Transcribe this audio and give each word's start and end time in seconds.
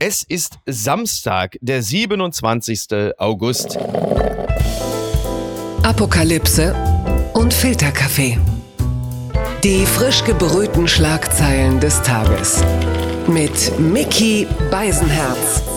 Es 0.00 0.22
ist 0.22 0.60
Samstag, 0.64 1.58
der 1.60 1.82
27. 1.82 3.12
August. 3.18 3.76
Apokalypse 5.82 6.72
und 7.34 7.52
Filterkaffee. 7.52 8.38
Die 9.64 9.84
frisch 9.84 10.22
gebrühten 10.22 10.86
Schlagzeilen 10.86 11.80
des 11.80 12.00
Tages. 12.02 12.62
Mit 13.26 13.76
Mickey 13.80 14.46
Beisenherz. 14.70 15.67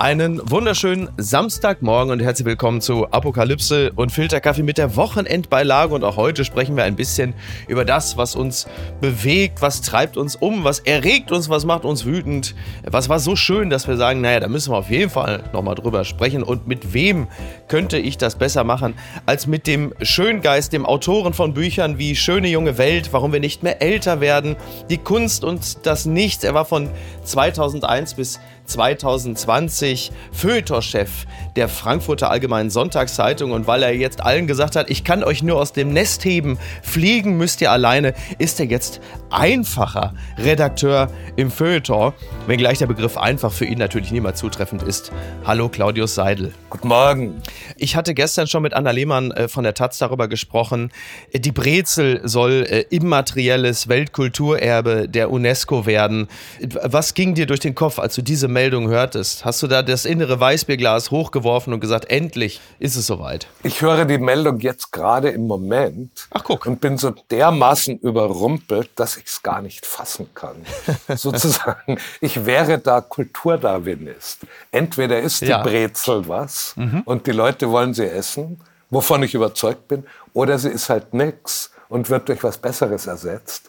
Einen 0.00 0.40
wunderschönen 0.48 1.08
Samstagmorgen 1.16 2.12
und 2.12 2.20
herzlich 2.20 2.46
willkommen 2.46 2.80
zu 2.80 3.10
Apokalypse 3.10 3.90
und 3.96 4.12
Filterkaffee 4.12 4.62
mit 4.62 4.78
der 4.78 4.94
Wochenendbeilage. 4.94 5.92
Und 5.92 6.04
auch 6.04 6.16
heute 6.16 6.44
sprechen 6.44 6.76
wir 6.76 6.84
ein 6.84 6.94
bisschen 6.94 7.34
über 7.66 7.84
das, 7.84 8.16
was 8.16 8.36
uns 8.36 8.68
bewegt, 9.00 9.60
was 9.60 9.82
treibt 9.82 10.16
uns 10.16 10.36
um, 10.36 10.62
was 10.62 10.78
erregt 10.78 11.32
uns, 11.32 11.48
was 11.48 11.64
macht 11.64 11.84
uns 11.84 12.04
wütend. 12.04 12.54
Was 12.84 13.08
war 13.08 13.18
so 13.18 13.34
schön, 13.34 13.70
dass 13.70 13.88
wir 13.88 13.96
sagen, 13.96 14.20
naja, 14.20 14.38
da 14.38 14.46
müssen 14.46 14.72
wir 14.72 14.76
auf 14.76 14.88
jeden 14.88 15.10
Fall 15.10 15.42
nochmal 15.52 15.74
drüber 15.74 16.04
sprechen. 16.04 16.44
Und 16.44 16.68
mit 16.68 16.94
wem 16.94 17.26
könnte 17.66 17.98
ich 17.98 18.16
das 18.16 18.36
besser 18.36 18.62
machen, 18.62 18.94
als 19.26 19.48
mit 19.48 19.66
dem 19.66 19.92
Schöngeist, 20.00 20.72
dem 20.72 20.86
Autoren 20.86 21.32
von 21.32 21.54
Büchern 21.54 21.98
wie 21.98 22.14
Schöne 22.14 22.46
junge 22.46 22.78
Welt, 22.78 23.08
warum 23.12 23.32
wir 23.32 23.40
nicht 23.40 23.64
mehr 23.64 23.82
älter 23.82 24.20
werden, 24.20 24.54
die 24.90 24.98
Kunst 24.98 25.42
und 25.42 25.84
das 25.86 26.06
Nichts. 26.06 26.44
Er 26.44 26.54
war 26.54 26.66
von 26.66 26.88
2001 27.24 28.14
bis 28.14 28.38
2020 28.68 30.12
Feuilletonchef 30.32 31.26
der 31.56 31.68
Frankfurter 31.68 32.30
Allgemeinen 32.30 32.70
Sonntagszeitung 32.70 33.50
und 33.50 33.66
weil 33.66 33.82
er 33.82 33.94
jetzt 33.94 34.22
allen 34.22 34.46
gesagt 34.46 34.76
hat, 34.76 34.90
ich 34.90 35.02
kann 35.02 35.24
euch 35.24 35.42
nur 35.42 35.58
aus 35.58 35.72
dem 35.72 35.92
Nest 35.92 36.24
heben, 36.24 36.58
fliegen 36.82 37.36
müsst 37.36 37.60
ihr 37.60 37.72
alleine, 37.72 38.14
ist 38.38 38.60
er 38.60 38.66
jetzt 38.66 39.00
einfacher 39.30 40.14
Redakteur 40.38 41.10
im 41.36 41.50
Feuilleton, 41.50 42.12
wenngleich 42.46 42.78
der 42.78 42.86
Begriff 42.86 43.16
einfach 43.16 43.52
für 43.52 43.64
ihn 43.64 43.78
natürlich 43.78 44.12
niemals 44.12 44.38
zutreffend 44.38 44.82
ist. 44.82 45.12
Hallo 45.44 45.68
Claudius 45.68 46.14
Seidel. 46.14 46.52
Guten 46.70 46.88
Morgen. 46.88 47.42
Ich 47.76 47.96
hatte 47.96 48.14
gestern 48.14 48.46
schon 48.46 48.62
mit 48.62 48.74
Anna 48.74 48.90
Lehmann 48.90 49.30
äh, 49.32 49.48
von 49.48 49.64
der 49.64 49.74
Taz 49.74 49.98
darüber 49.98 50.28
gesprochen. 50.28 50.92
Die 51.34 51.52
Brezel 51.52 52.20
soll 52.24 52.66
äh, 52.68 52.84
immaterielles 52.90 53.88
Weltkulturerbe 53.88 55.08
der 55.08 55.30
UNESCO 55.30 55.86
werden. 55.86 56.28
Was 56.60 57.14
ging 57.14 57.34
dir 57.34 57.46
durch 57.46 57.60
den 57.60 57.74
Kopf, 57.74 57.98
als 57.98 58.14
du 58.14 58.22
diese 58.22 58.48
Meldung 58.58 58.88
hörtest? 58.88 59.44
Hast 59.44 59.62
du 59.62 59.68
da 59.68 59.82
das 59.84 60.04
innere 60.04 60.40
Weißbierglas 60.40 61.12
hochgeworfen 61.12 61.72
und 61.72 61.78
gesagt, 61.78 62.06
endlich 62.10 62.60
ist 62.80 62.96
es 62.96 63.06
soweit? 63.06 63.46
Ich 63.62 63.82
höre 63.82 64.04
die 64.04 64.18
Meldung 64.18 64.58
jetzt 64.58 64.90
gerade 64.90 65.28
im 65.28 65.46
Moment. 65.46 66.26
Ach, 66.32 66.42
guck. 66.42 66.66
Und 66.66 66.80
bin 66.80 66.98
so 66.98 67.10
dermaßen 67.30 68.00
überrumpelt, 68.00 68.90
dass 68.96 69.16
ich 69.16 69.26
es 69.26 69.44
gar 69.44 69.62
nicht 69.62 69.86
fassen 69.86 70.30
kann. 70.34 70.56
Sozusagen, 71.16 71.98
ich 72.20 72.46
wäre 72.46 72.78
da 72.78 73.00
Kulturdarwinist. 73.00 74.40
Entweder 74.72 75.20
ist 75.20 75.42
die 75.42 75.46
Ja. 75.46 75.62
Brezel 75.62 76.26
was 76.26 76.74
und 77.04 77.28
die 77.28 77.32
Leute 77.32 77.70
wollen 77.70 77.94
sie 77.94 78.06
essen, 78.10 78.60
wovon 78.90 79.22
ich 79.22 79.34
überzeugt 79.34 79.86
bin, 79.86 80.04
oder 80.32 80.58
sie 80.58 80.70
ist 80.70 80.88
halt 80.88 81.14
nix 81.14 81.70
und 81.88 82.10
wird 82.10 82.28
durch 82.28 82.42
was 82.42 82.58
Besseres 82.58 83.06
ersetzt. 83.06 83.67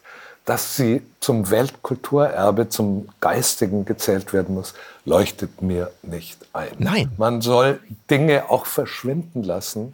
Dass 0.50 0.76
sie 0.76 1.04
zum 1.20 1.52
Weltkulturerbe, 1.52 2.70
zum 2.70 3.08
Geistigen 3.22 3.86
gezählt 3.86 4.34
werden 4.34 4.56
muss, 4.56 4.74
leuchtet 5.06 5.62
mir 5.62 5.92
nicht 6.02 6.40
ein. 6.54 6.72
Nein. 6.80 7.12
Man 7.18 7.42
soll 7.42 7.80
Dinge 8.10 8.50
auch 8.50 8.66
verschwinden 8.66 9.44
lassen, 9.44 9.94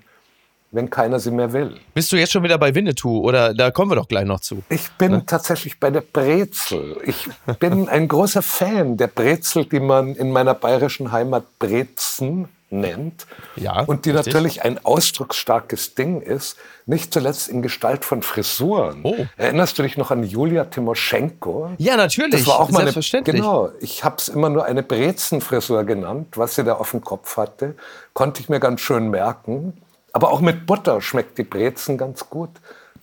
wenn 0.72 0.89
keiner 0.89 1.20
sie 1.20 1.31
mehr 1.31 1.52
will. 1.52 1.75
Bist 1.94 2.09
du 2.14 2.16
jetzt 2.16 2.31
schon 2.31 2.44
wieder 2.44 2.58
bei 2.58 2.73
Winnetou 2.73 3.20
oder 3.20 3.53
da 3.53 3.70
kommen 3.72 3.92
wir 3.92 3.95
doch 3.95 4.08
gleich 4.08 4.23
noch 4.23 4.39
zu? 4.39 4.64
Ich 4.70 4.89
bin 4.92 5.25
tatsächlich 5.25 5.78
bei 5.78 5.92
der 5.92 6.00
Brezel. 6.00 7.02
Ich 7.03 7.28
bin 7.59 7.90
ein 7.90 8.08
großer 8.08 8.42
Fan 8.42 8.95
der 8.95 9.08
Brezel, 9.08 9.66
die 9.66 9.81
man 9.81 10.16
in 10.16 10.31
meiner 10.31 10.53
bayerischen 10.53 11.12
Heimat 11.12 11.44
Brezen 11.59 12.47
nennt. 12.69 13.25
Ja, 13.55 13.81
Und 13.81 14.05
die 14.05 14.11
richtig. 14.11 14.33
natürlich 14.33 14.63
ein 14.63 14.83
ausdrucksstarkes 14.83 15.95
Ding 15.95 16.22
ist, 16.22 16.57
nicht 16.85 17.13
zuletzt 17.13 17.47
in 17.47 17.62
Gestalt 17.62 18.06
von 18.06 18.22
Frisuren. 18.22 19.01
Oh. 19.03 19.16
Erinnerst 19.38 19.78
du 19.78 19.84
dich 19.84 19.97
noch 19.97 20.12
an 20.12 20.23
Julia 20.23 20.66
Timoschenko? 20.66 21.72
Ja, 21.78 21.95
natürlich. 21.95 22.31
Das 22.31 22.47
war 22.47 22.59
auch 22.59 22.69
mal 22.72 22.88
eine, 22.88 23.23
genau. 23.23 23.69
Ich 23.79 24.03
habe 24.03 24.16
es 24.17 24.28
immer 24.29 24.50
nur 24.50 24.66
eine 24.66 24.84
Brezenfrisur 24.84 25.84
genannt, 25.84 26.38
was 26.38 26.56
sie 26.56 26.63
da 26.63 26.73
auf 26.73 26.91
dem 26.91 27.01
Kopf 27.01 27.38
hatte. 27.38 27.75
Konnte 28.13 28.41
ich 28.41 28.50
mir 28.50 28.59
ganz 28.59 28.81
schön 28.81 29.09
merken. 29.09 29.81
Aber 30.11 30.31
auch 30.31 30.40
mit 30.40 30.66
Butter 30.66 31.01
schmeckt 31.01 31.38
die 31.38 31.44
Brezen 31.44 31.97
ganz 31.97 32.29
gut. 32.29 32.50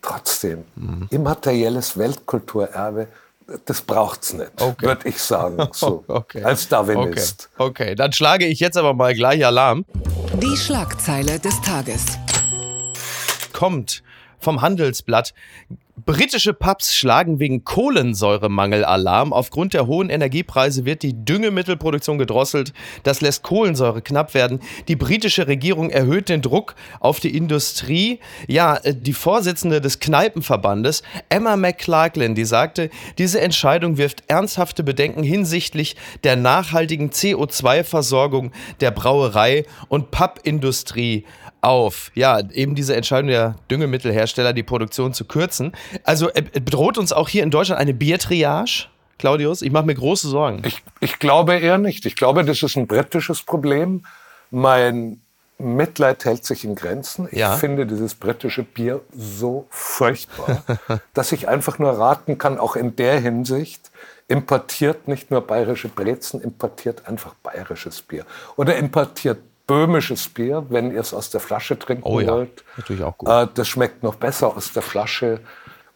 Trotzdem, 0.00 0.64
Mhm. 0.74 1.06
immaterielles 1.10 1.96
Weltkulturerbe, 1.98 3.06
das 3.66 3.82
braucht's 3.82 4.32
nicht, 4.32 4.50
Okay. 4.60 4.86
würde 4.86 5.08
ich 5.08 5.18
sagen, 5.18 5.68
so, 5.72 6.04
Okay. 6.08 6.42
als 6.42 6.68
Darwinist. 6.68 7.48
Okay. 7.56 7.64
okay, 7.84 7.94
dann 7.94 8.12
schlage 8.12 8.46
ich 8.46 8.60
jetzt 8.60 8.76
aber 8.76 8.94
mal 8.94 9.14
gleich 9.14 9.44
Alarm. 9.44 9.84
Die 10.34 10.56
Schlagzeile 10.56 11.38
des 11.38 11.60
Tages. 11.60 12.04
Kommt 13.52 14.02
vom 14.42 14.62
Handelsblatt. 14.62 15.34
Britische 16.06 16.54
Pubs 16.54 16.96
schlagen 16.96 17.38
wegen 17.38 17.64
Kohlensäuremangel 17.64 18.82
Alarm. 18.82 19.34
Aufgrund 19.34 19.74
der 19.74 19.86
hohen 19.86 20.08
Energiepreise 20.08 20.86
wird 20.86 21.02
die 21.02 21.24
Düngemittelproduktion 21.24 22.16
gedrosselt. 22.16 22.72
Das 23.02 23.20
lässt 23.20 23.42
Kohlensäure 23.42 24.00
knapp 24.00 24.32
werden. 24.32 24.60
Die 24.88 24.96
britische 24.96 25.46
Regierung 25.46 25.90
erhöht 25.90 26.30
den 26.30 26.40
Druck 26.40 26.76
auf 26.98 27.20
die 27.20 27.36
Industrie. 27.36 28.20
Ja, 28.48 28.76
äh, 28.76 28.94
die 28.94 29.12
Vorsitzende 29.12 29.82
des 29.82 30.00
Kneipenverbandes, 30.00 31.02
Emma 31.28 31.56
McClarklin, 31.56 32.34
die 32.34 32.46
sagte, 32.46 32.88
diese 33.18 33.42
Entscheidung 33.42 33.98
wirft 33.98 34.24
ernsthafte 34.28 34.82
Bedenken 34.82 35.22
hinsichtlich 35.22 35.94
der 36.24 36.36
nachhaltigen 36.36 37.10
CO2-Versorgung 37.10 38.50
der 38.80 38.92
Brauerei 38.92 39.66
und 39.88 40.10
Pubindustrie 40.10 41.26
auf. 41.62 42.10
Ja, 42.14 42.40
eben 42.50 42.74
diese 42.74 42.94
Entscheidung 42.94 43.28
der 43.28 43.54
Düngemittelhersteller, 43.70 44.52
die 44.52 44.62
Produktion 44.62 45.14
zu 45.14 45.24
kürzen. 45.24 45.72
Also 46.04 46.28
äh, 46.30 46.42
bedroht 46.42 46.98
uns 46.98 47.12
auch 47.12 47.28
hier 47.28 47.42
in 47.42 47.50
Deutschland 47.50 47.80
eine 47.80 47.94
Biertriage, 47.94 48.86
Claudius? 49.18 49.62
Ich 49.62 49.70
mache 49.72 49.86
mir 49.86 49.94
große 49.94 50.28
Sorgen. 50.28 50.62
Ich, 50.66 50.82
ich 51.00 51.18
glaube 51.18 51.54
eher 51.56 51.78
nicht. 51.78 52.04
Ich 52.06 52.16
glaube, 52.16 52.44
das 52.44 52.62
ist 52.62 52.76
ein 52.76 52.86
britisches 52.86 53.42
Problem. 53.42 54.04
Mein 54.50 55.20
Mitleid 55.58 56.24
hält 56.24 56.44
sich 56.44 56.64
in 56.64 56.74
Grenzen. 56.74 57.28
Ich 57.30 57.38
Ja. 57.38 57.56
finde 57.56 57.86
dieses 57.86 58.16
britische 58.16 58.64
Bier 58.64 59.00
so 59.16 59.66
furchtbar, 59.70 60.64
dass 61.14 61.30
ich 61.30 61.48
einfach 61.48 61.78
nur 61.78 61.92
raten 61.92 62.36
kann, 62.38 62.58
auch 62.58 62.74
in 62.74 62.96
der 62.96 63.20
Hinsicht, 63.20 63.92
importiert 64.26 65.06
nicht 65.06 65.30
nur 65.30 65.42
bayerische 65.46 65.88
Brezen, 65.88 66.40
importiert 66.40 67.06
einfach 67.06 67.34
bayerisches 67.34 68.02
Bier. 68.02 68.24
Oder 68.56 68.76
importiert 68.76 69.38
böhmisches 69.66 70.28
Bier, 70.28 70.66
wenn 70.68 70.92
ihr 70.92 71.00
es 71.00 71.14
aus 71.14 71.30
der 71.30 71.40
Flasche 71.40 71.78
trinken 71.78 72.02
Oh 72.04 72.20
ja, 72.20 72.32
wollt. 72.32 72.64
natürlich 72.76 73.02
auch 73.02 73.16
gut. 73.18 73.28
Äh, 73.28 73.46
das 73.54 73.68
schmeckt 73.68 74.02
noch 74.02 74.16
besser 74.16 74.56
aus 74.56 74.72
der 74.72 74.82
Flasche, 74.82 75.40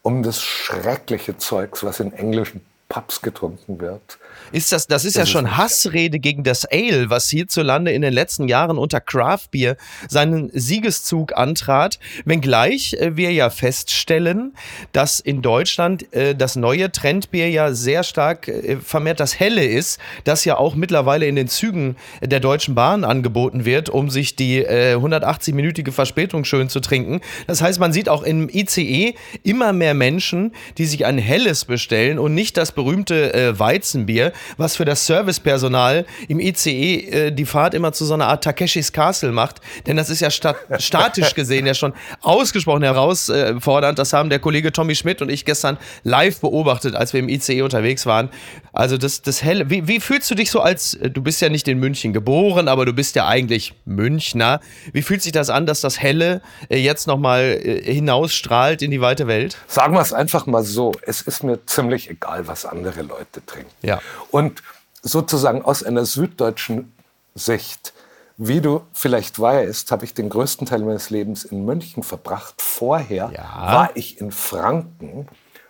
um 0.02 0.22
das 0.22 0.42
schreckliche 0.42 1.36
Zeugs, 1.36 1.82
was 1.84 2.00
in 2.00 2.12
englischen 2.12 2.60
Pubs 2.88 3.20
getrunken 3.20 3.80
wird. 3.80 4.18
Ist 4.52 4.70
das, 4.70 4.86
das 4.86 5.04
ist 5.04 5.16
ja 5.16 5.24
ist 5.24 5.30
schon 5.30 5.56
Hassrede 5.56 6.20
gegen 6.20 6.44
das 6.44 6.64
Ale, 6.64 7.10
was 7.10 7.28
hierzulande 7.28 7.90
in 7.90 8.02
den 8.02 8.12
letzten 8.12 8.46
Jahren 8.46 8.78
unter 8.78 9.00
Craft 9.00 9.48
Beer 9.50 9.76
seinen 10.08 10.50
Siegeszug 10.52 11.36
antrat. 11.36 11.98
Wenngleich 12.24 12.94
äh, 12.94 13.16
wir 13.16 13.32
ja 13.32 13.50
feststellen, 13.50 14.54
dass 14.92 15.18
in 15.18 15.42
Deutschland 15.42 16.12
äh, 16.14 16.36
das 16.36 16.54
neue 16.54 16.92
Trendbier 16.92 17.50
ja 17.50 17.72
sehr 17.72 18.04
stark 18.04 18.46
äh, 18.46 18.76
vermehrt 18.76 19.18
das 19.18 19.38
Helle 19.38 19.64
ist, 19.64 19.98
das 20.22 20.44
ja 20.44 20.56
auch 20.56 20.76
mittlerweile 20.76 21.26
in 21.26 21.34
den 21.34 21.48
Zügen 21.48 21.96
der 22.22 22.38
Deutschen 22.38 22.76
Bahn 22.76 23.02
angeboten 23.02 23.64
wird, 23.64 23.88
um 23.88 24.10
sich 24.10 24.36
die 24.36 24.58
äh, 24.58 24.94
180-minütige 24.94 25.90
Verspätung 25.90 26.44
schön 26.44 26.68
zu 26.68 26.78
trinken. 26.78 27.20
Das 27.48 27.62
heißt, 27.62 27.80
man 27.80 27.92
sieht 27.92 28.08
auch 28.08 28.22
im 28.22 28.48
ICE 28.48 29.14
immer 29.42 29.72
mehr 29.72 29.94
Menschen, 29.94 30.52
die 30.78 30.86
sich 30.86 31.04
ein 31.04 31.18
helles 31.18 31.64
bestellen 31.64 32.20
und 32.20 32.34
nicht 32.34 32.56
das 32.56 32.75
berühmte 32.76 33.34
äh, 33.34 33.58
Weizenbier, 33.58 34.32
was 34.56 34.76
für 34.76 34.84
das 34.84 35.06
Servicepersonal 35.06 36.06
im 36.28 36.38
ICE 36.38 36.70
äh, 36.70 37.30
die 37.32 37.44
Fahrt 37.44 37.74
immer 37.74 37.92
zu 37.92 38.04
so 38.04 38.14
einer 38.14 38.28
Art 38.28 38.44
Takeshis 38.44 38.92
Castle 38.92 39.32
macht. 39.32 39.60
Denn 39.86 39.96
das 39.96 40.10
ist 40.10 40.20
ja 40.20 40.30
stat 40.30 40.56
statisch 40.78 41.34
gesehen 41.34 41.66
ja 41.66 41.74
schon 41.74 41.92
ausgesprochen 42.20 42.82
herausfordernd. 42.82 43.98
Das 43.98 44.12
haben 44.12 44.30
der 44.30 44.38
Kollege 44.38 44.70
Tommy 44.72 44.94
Schmidt 44.94 45.22
und 45.22 45.30
ich 45.30 45.44
gestern 45.44 45.78
live 46.04 46.40
beobachtet, 46.40 46.94
als 46.94 47.12
wir 47.12 47.20
im 47.20 47.28
ICE 47.28 47.62
unterwegs 47.62 48.06
waren. 48.06 48.30
Also 48.72 48.98
das, 48.98 49.22
das 49.22 49.42
helle. 49.42 49.70
Wie, 49.70 49.88
wie 49.88 50.00
fühlst 50.00 50.30
du 50.30 50.34
dich 50.34 50.50
so 50.50 50.60
als, 50.60 50.94
äh, 50.94 51.10
du 51.10 51.22
bist 51.22 51.40
ja 51.40 51.48
nicht 51.48 51.66
in 51.66 51.78
München 51.78 52.12
geboren, 52.12 52.68
aber 52.68 52.84
du 52.84 52.92
bist 52.92 53.16
ja 53.16 53.26
eigentlich 53.26 53.74
Münchner. 53.86 54.60
Wie 54.92 55.02
fühlt 55.02 55.22
sich 55.22 55.32
das 55.32 55.48
an, 55.48 55.64
dass 55.64 55.80
das 55.80 56.00
Helle 56.00 56.42
äh, 56.68 56.76
jetzt 56.76 57.06
nochmal 57.06 57.58
äh, 57.62 57.92
hinausstrahlt 57.92 58.82
in 58.82 58.90
die 58.90 59.00
weite 59.00 59.26
Welt? 59.26 59.56
Sagen 59.66 59.94
wir 59.94 60.02
es 60.02 60.12
einfach 60.12 60.44
mal 60.46 60.62
so, 60.62 60.92
es 61.02 61.22
ist 61.22 61.42
mir 61.42 61.64
ziemlich 61.64 62.10
egal, 62.10 62.46
was 62.46 62.65
andere 62.70 63.02
Leute 63.02 63.44
trinken. 63.44 63.70
Ja. 63.82 64.00
Und 64.30 64.62
sozusagen 65.02 65.62
aus 65.62 65.82
einer 65.82 66.04
süddeutschen 66.04 66.92
Sicht, 67.34 67.92
wie 68.36 68.60
du 68.60 68.82
vielleicht 68.92 69.40
weißt, 69.40 69.90
habe 69.92 70.04
ich 70.04 70.14
den 70.14 70.28
größten 70.28 70.66
Teil 70.66 70.80
meines 70.80 71.10
Lebens 71.10 71.44
in 71.44 71.64
München 71.64 72.02
verbracht. 72.02 72.60
Vorher 72.60 73.30
Ja. 73.34 73.72
war 73.72 73.90
ich 73.94 74.20
in 74.20 74.32
Franken, 74.32 75.28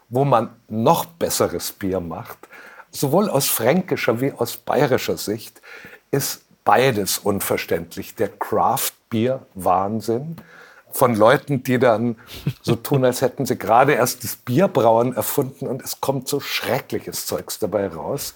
wo 0.09 0.25
man 0.25 0.51
noch 0.69 1.05
besseres 1.07 1.73
Bier 1.73 2.01
macht 2.01 2.39
sowohl 2.97 3.29
aus 3.29 3.47
fränkischer 3.47 4.21
wie 4.21 4.33
aus 4.33 4.57
bayerischer 4.57 5.17
Sicht 5.17 5.61
ist 6.11 6.43
beides 6.65 7.19
unverständlich. 7.19 8.17
Der 8.17 8.29
Craft-Bier-Wahnsinn 8.29 10.37
von 10.97 11.15
Leuten, 11.15 11.63
die 11.63 11.79
dann 11.79 12.17
so 12.63 12.75
tun, 12.75 13.05
als 13.05 13.21
hätten 13.21 13.47
sie 13.47 13.57
gerade 13.57 13.93
erst 13.93 14.25
das 14.25 14.37
Bierbrauen 14.37 15.15
erfunden 15.15 15.67
und 15.67 15.83
es 15.83 16.01
kommt 16.01 16.29
so 16.29 16.41
schreckliches 16.41 17.27
Zeugs 17.27 17.59
dabei 17.59 17.89
raus. 17.89 18.35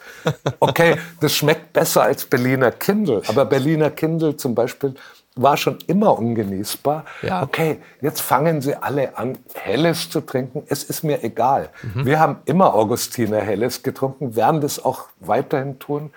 Okay, 0.60 0.96
das 1.20 1.34
schmeckt 1.34 1.72
besser 1.72 2.02
als 2.02 2.26
Berliner 2.26 2.70
Kindle, 2.70 3.22
aber 3.26 3.44
Berliner 3.44 3.90
Kindle 3.90 4.36
zum 4.36 4.54
Beispiel 4.54 4.94
war 5.36 5.56
schon 5.56 5.78
immer 5.86 6.18
ungenießbar. 6.18 7.04
Ja. 7.22 7.42
Okay, 7.42 7.78
jetzt 8.00 8.20
fangen 8.20 8.60
sie 8.60 8.74
alle 8.74 9.16
an, 9.16 9.38
Helles 9.54 10.10
zu 10.10 10.20
trinken. 10.20 10.64
Es 10.66 10.82
ist 10.84 11.02
mir 11.02 11.22
egal. 11.24 11.70
Mhm. 11.82 12.04
Wir 12.04 12.18
haben 12.18 12.38
immer 12.44 12.74
Augustiner 12.74 13.40
Helles 13.40 13.82
getrunken, 13.82 14.36
werden 14.36 14.60
das 14.60 14.84
auch 14.84 15.06
weiterhin 15.20 15.78
tun. 15.78 16.12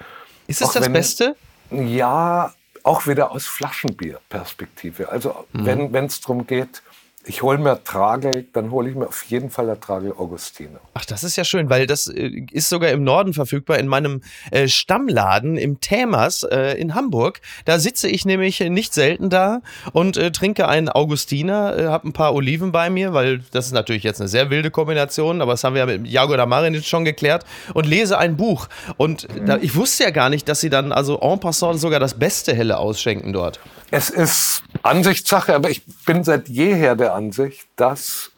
Ist 0.48 0.62
es 0.62 0.72
das 0.72 0.86
wenn, 0.86 0.94
Beste? 0.94 1.36
Ja, 1.72 2.54
auch 2.84 3.08
wieder 3.08 3.32
aus 3.32 3.46
Flaschenbierperspektive. 3.48 5.10
Also 5.10 5.46
mhm. 5.54 5.94
wenn 5.94 6.06
es 6.06 6.22
darum 6.22 6.46
geht, 6.46 6.84
ich 7.26 7.42
hole 7.42 7.58
mir 7.58 7.84
Tragel, 7.84 8.46
dann 8.54 8.72
hole 8.72 8.90
ich 8.90 8.96
mir 8.96 9.08
auf 9.08 9.24
jeden 9.24 9.50
Fall 9.50 9.68
der 9.68 9.80
Tragel 9.80 10.14
Augustiner. 10.18 10.80
Ach, 10.94 11.06
das 11.06 11.24
ist 11.24 11.36
ja 11.36 11.44
schön, 11.44 11.70
weil 11.70 11.88
das 11.88 12.08
äh, 12.08 12.46
ist 12.52 12.70
sogar 12.70 12.92
im 12.92 13.04
Norden 13.04 13.34
verfügbar, 13.34 13.80
in 13.80 13.88
meinem 13.88 14.22
äh, 14.52 14.68
Stammladen 14.68 15.58
im 15.58 15.80
Tämers 15.80 16.44
äh, 16.44 16.74
in 16.80 16.96
Hamburg. 16.96 17.42
Da 17.66 17.80
sitze 17.80 18.10
ich 18.10 18.26
nämlich 18.26 18.60
nicht 18.60 18.94
selten 18.94 19.30
da 19.30 19.62
und 19.94 20.18
äh, 20.18 20.32
trinke 20.32 20.68
einen 20.68 20.90
Augustiner, 20.90 21.78
äh, 21.78 21.86
habe 21.86 22.10
ein 22.10 22.14
paar 22.14 22.34
Oliven 22.34 22.72
bei 22.72 22.90
mir, 22.90 23.14
weil 23.14 23.42
das 23.52 23.68
ist 23.68 23.74
natürlich 23.74 24.04
jetzt 24.04 24.20
eine 24.20 24.28
sehr 24.28 24.50
wilde 24.50 24.72
Kombination, 24.72 25.42
aber 25.42 25.54
das 25.54 25.64
haben 25.64 25.76
wir 25.76 25.82
ja 25.82 25.86
mit 25.86 26.08
Jago 26.08 26.36
Damarin 26.36 26.74
jetzt 26.74 26.88
schon 26.88 27.06
geklärt 27.06 27.46
und 27.74 27.86
lese 27.86 28.18
ein 28.18 28.38
Buch. 28.38 28.68
Und 28.98 29.34
mhm. 29.34 29.46
da, 29.46 29.58
ich 29.58 29.76
wusste 29.76 30.04
ja 30.04 30.10
gar 30.10 30.30
nicht, 30.30 30.50
dass 30.50 30.60
sie 30.60 30.70
dann 30.70 30.92
also 30.92 31.20
en 31.20 31.40
passant 31.40 31.80
sogar 31.80 32.00
das 32.00 32.16
beste 32.16 32.54
Helle 32.54 32.78
ausschenken 32.78 33.34
dort. 33.34 33.60
Es 33.92 34.10
ist 34.10 34.64
Ansichtssache, 34.82 35.54
aber 35.54 35.70
ich 35.70 35.84
bin 36.06 36.24
seit 36.24 36.50
jeher 36.50 36.96
der 36.96 37.13
Ansicht, 37.14 37.68
dass 37.76 38.32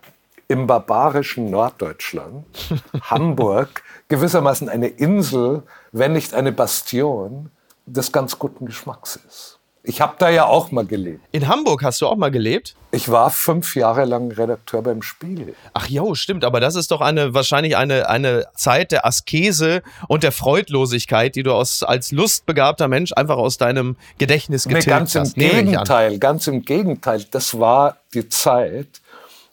im 0.48 0.68
barbarischen 0.68 1.50
Norddeutschland 1.50 2.46
Hamburg 3.02 3.84
gewissermaßen 4.08 4.70
eine 4.70 4.88
Insel, 4.88 5.64
wenn 5.92 6.14
nicht 6.14 6.34
eine 6.34 6.52
Bastion 6.52 7.50
des 7.86 8.12
ganz 8.12 8.38
guten 8.38 8.66
Geschmacks 8.66 9.20
ist. 9.28 9.55
Ich 9.88 10.02
habe 10.02 10.16
da 10.18 10.30
ja 10.30 10.46
auch 10.46 10.72
mal 10.72 10.86
gelebt. 10.86 11.24
In 11.32 11.48
Hamburg 11.48 11.84
hast 11.84 12.02
du 12.02 12.08
auch 12.08 12.16
mal 12.16 12.32
gelebt? 12.32 12.76
Ich 12.92 13.10
war 13.10 13.30
fünf 13.30 13.76
Jahre 13.76 14.06
lang 14.06 14.32
Redakteur 14.32 14.82
beim 14.82 15.02
Spiegel. 15.02 15.54
Ach 15.74 15.88
jo, 15.88 16.16
stimmt. 16.16 16.44
Aber 16.44 16.60
das 16.60 16.76
ist 16.76 16.92
doch 16.92 17.02
eine 17.02 17.34
wahrscheinlich 17.34 17.78
eine, 17.78 18.10
eine 18.10 18.46
Zeit 18.56 18.92
der 18.92 19.06
Askese 19.06 19.84
und 20.08 20.24
der 20.24 20.32
Freudlosigkeit, 20.32 21.36
die 21.36 21.44
du 21.44 21.54
aus, 21.54 21.84
als 21.84 22.12
lustbegabter 22.12 22.88
Mensch 22.88 23.14
einfach 23.14 23.38
aus 23.38 23.58
deinem 23.58 23.96
Gedächtnis 24.18 24.64
getilgt 24.64 24.88
nee, 24.88 24.92
ganz 24.92 25.16
hast. 25.16 25.38
Im 25.38 25.50
Gegenteil, 25.50 26.18
ganz 26.20 26.48
im 26.48 26.64
Gegenteil. 26.64 27.26
Das 27.32 27.60
war 27.60 27.98
die 28.14 28.28
Zeit, 28.30 29.02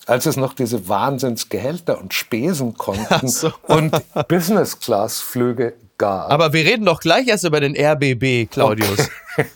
als 0.06 0.26
es 0.26 0.36
noch 0.36 0.54
diese 0.54 0.88
Wahnsinnsgehälter 0.88 2.00
und 2.00 2.14
Spesen 2.14 2.74
konnten 2.78 3.28
so. 3.28 3.52
und 3.66 3.92
Business-Class-Flüge 4.28 5.74
gab. 5.98 6.30
Aber 6.30 6.52
wir 6.52 6.64
reden 6.64 6.84
doch 6.84 7.00
gleich 7.00 7.28
erst 7.28 7.44
über 7.44 7.60
den 7.60 7.76
RBB, 7.76 8.50
Claudius. 8.50 9.08
Okay. 9.36 9.46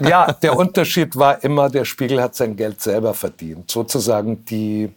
ja, 0.08 0.32
der 0.32 0.56
Unterschied 0.56 1.16
war 1.16 1.42
immer, 1.44 1.68
der 1.68 1.84
Spiegel 1.84 2.22
hat 2.22 2.34
sein 2.34 2.56
Geld 2.56 2.80
selber 2.80 3.14
verdient. 3.14 3.70
Sozusagen 3.70 4.44
die 4.44 4.90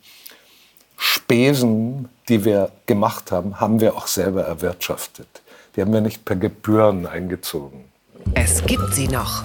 Spesen, 0.98 2.10
die 2.30 2.46
wir 2.46 2.72
gemacht 2.86 3.32
haben, 3.32 3.60
haben 3.60 3.82
wir 3.82 3.96
auch 3.96 4.08
selber 4.08 4.44
erwirtschaftet. 4.44 5.28
Die 5.76 5.82
haben 5.82 5.94
wir 5.94 6.02
nicht 6.02 6.26
per 6.26 6.36
Gebühren 6.36 7.08
eingezogen. 7.08 7.86
Es 8.36 8.64
gibt 8.66 8.94
sie 8.94 9.08
noch. 9.08 9.44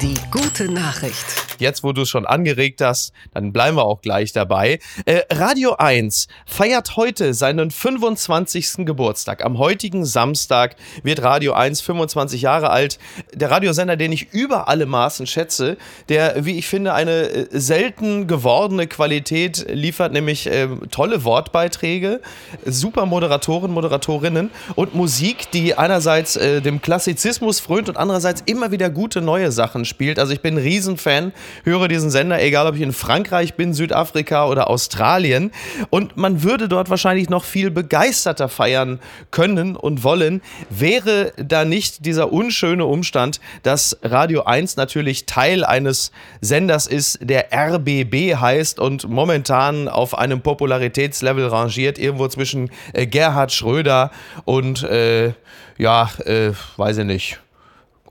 Die 0.00 0.14
gute 0.30 0.70
Nachricht. 0.70 1.24
Jetzt, 1.58 1.82
wo 1.82 1.92
du 1.92 2.02
es 2.02 2.08
schon 2.08 2.24
angeregt 2.24 2.80
hast, 2.80 3.12
dann 3.34 3.52
bleiben 3.52 3.76
wir 3.76 3.84
auch 3.84 4.00
gleich 4.00 4.32
dabei. 4.32 4.78
Äh, 5.06 5.22
Radio 5.28 5.74
1 5.74 6.28
feiert 6.46 6.96
heute 6.96 7.34
seinen 7.34 7.72
25. 7.72 8.86
Geburtstag. 8.86 9.44
Am 9.44 9.58
heutigen 9.58 10.04
Samstag 10.04 10.76
wird 11.02 11.22
Radio 11.22 11.54
1 11.54 11.80
25 11.80 12.42
Jahre 12.42 12.70
alt. 12.70 13.00
Der 13.34 13.50
Radiosender, 13.50 13.96
den 13.96 14.12
ich 14.12 14.32
über 14.32 14.68
alle 14.68 14.86
Maßen 14.86 15.26
schätze, 15.26 15.76
der, 16.08 16.44
wie 16.44 16.58
ich 16.58 16.68
finde, 16.68 16.94
eine 16.94 17.28
äh, 17.30 17.46
selten 17.50 18.28
gewordene 18.28 18.86
Qualität 18.86 19.66
liefert, 19.68 20.12
nämlich 20.12 20.46
äh, 20.46 20.68
tolle 20.92 21.24
Wortbeiträge, 21.24 22.20
super 22.64 23.04
Moderatoren, 23.04 23.72
Moderatorinnen 23.72 24.50
und 24.76 24.94
Musik, 24.94 25.50
die 25.50 25.74
einerseits 25.74 26.36
äh, 26.36 26.62
dem 26.62 26.80
Klassizismus 26.80 27.58
frönt 27.58 27.88
und 27.88 27.96
andererseits 27.96 28.44
immer 28.46 28.70
wieder 28.70 28.90
gute 28.90 29.20
neue 29.20 29.50
Sachen 29.50 29.87
spielt. 29.88 30.18
Also 30.18 30.32
ich 30.32 30.40
bin 30.40 30.54
ein 30.54 30.62
Riesenfan, 30.62 31.32
höre 31.64 31.88
diesen 31.88 32.10
Sender, 32.10 32.40
egal 32.42 32.66
ob 32.66 32.74
ich 32.74 32.82
in 32.82 32.92
Frankreich 32.92 33.54
bin, 33.54 33.72
Südafrika 33.74 34.46
oder 34.46 34.68
Australien. 34.68 35.50
Und 35.90 36.16
man 36.16 36.42
würde 36.42 36.68
dort 36.68 36.90
wahrscheinlich 36.90 37.28
noch 37.28 37.44
viel 37.44 37.70
begeisterter 37.70 38.48
feiern 38.48 39.00
können 39.30 39.76
und 39.76 40.04
wollen, 40.04 40.42
wäre 40.70 41.32
da 41.36 41.64
nicht 41.64 42.04
dieser 42.06 42.32
unschöne 42.32 42.84
Umstand, 42.84 43.40
dass 43.62 43.98
Radio 44.02 44.42
1 44.44 44.76
natürlich 44.76 45.26
Teil 45.26 45.64
eines 45.64 46.12
Senders 46.40 46.86
ist, 46.86 47.18
der 47.22 47.48
RBB 47.52 48.36
heißt 48.36 48.78
und 48.78 49.08
momentan 49.08 49.88
auf 49.88 50.16
einem 50.16 50.40
Popularitätslevel 50.40 51.46
rangiert, 51.46 51.98
irgendwo 51.98 52.28
zwischen 52.28 52.70
äh, 52.92 53.06
Gerhard 53.06 53.52
Schröder 53.52 54.10
und, 54.44 54.82
äh, 54.82 55.32
ja, 55.78 56.10
äh, 56.24 56.52
weiß 56.76 56.98
ich 56.98 57.04
nicht, 57.04 57.40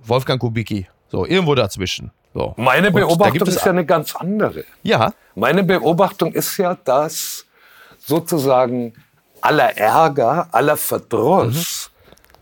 Wolfgang 0.03 0.39
Kubicki. 0.39 0.87
So, 1.09 1.25
irgendwo 1.25 1.55
dazwischen. 1.55 2.11
So. 2.33 2.53
Meine 2.57 2.91
Beobachtung 2.91 3.47
ist 3.47 3.65
ja 3.65 3.71
eine 3.71 3.85
ganz 3.85 4.15
andere. 4.15 4.63
Ja. 4.83 5.13
Meine 5.35 5.63
Beobachtung 5.63 6.33
ist 6.33 6.57
ja, 6.57 6.77
dass 6.83 7.45
sozusagen 7.97 8.93
aller 9.41 9.77
Ärger, 9.77 10.47
aller 10.51 10.77
Verdruss, 10.77 11.89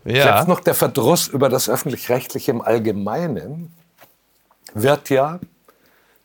mhm. 0.04 0.16
ja. 0.16 0.22
selbst 0.22 0.48
noch 0.48 0.60
der 0.60 0.74
Verdruss 0.74 1.28
über 1.28 1.48
das 1.48 1.68
Öffentlich-Rechtliche 1.68 2.50
im 2.50 2.60
Allgemeinen, 2.60 3.74
wird 4.74 5.08
ja 5.08 5.40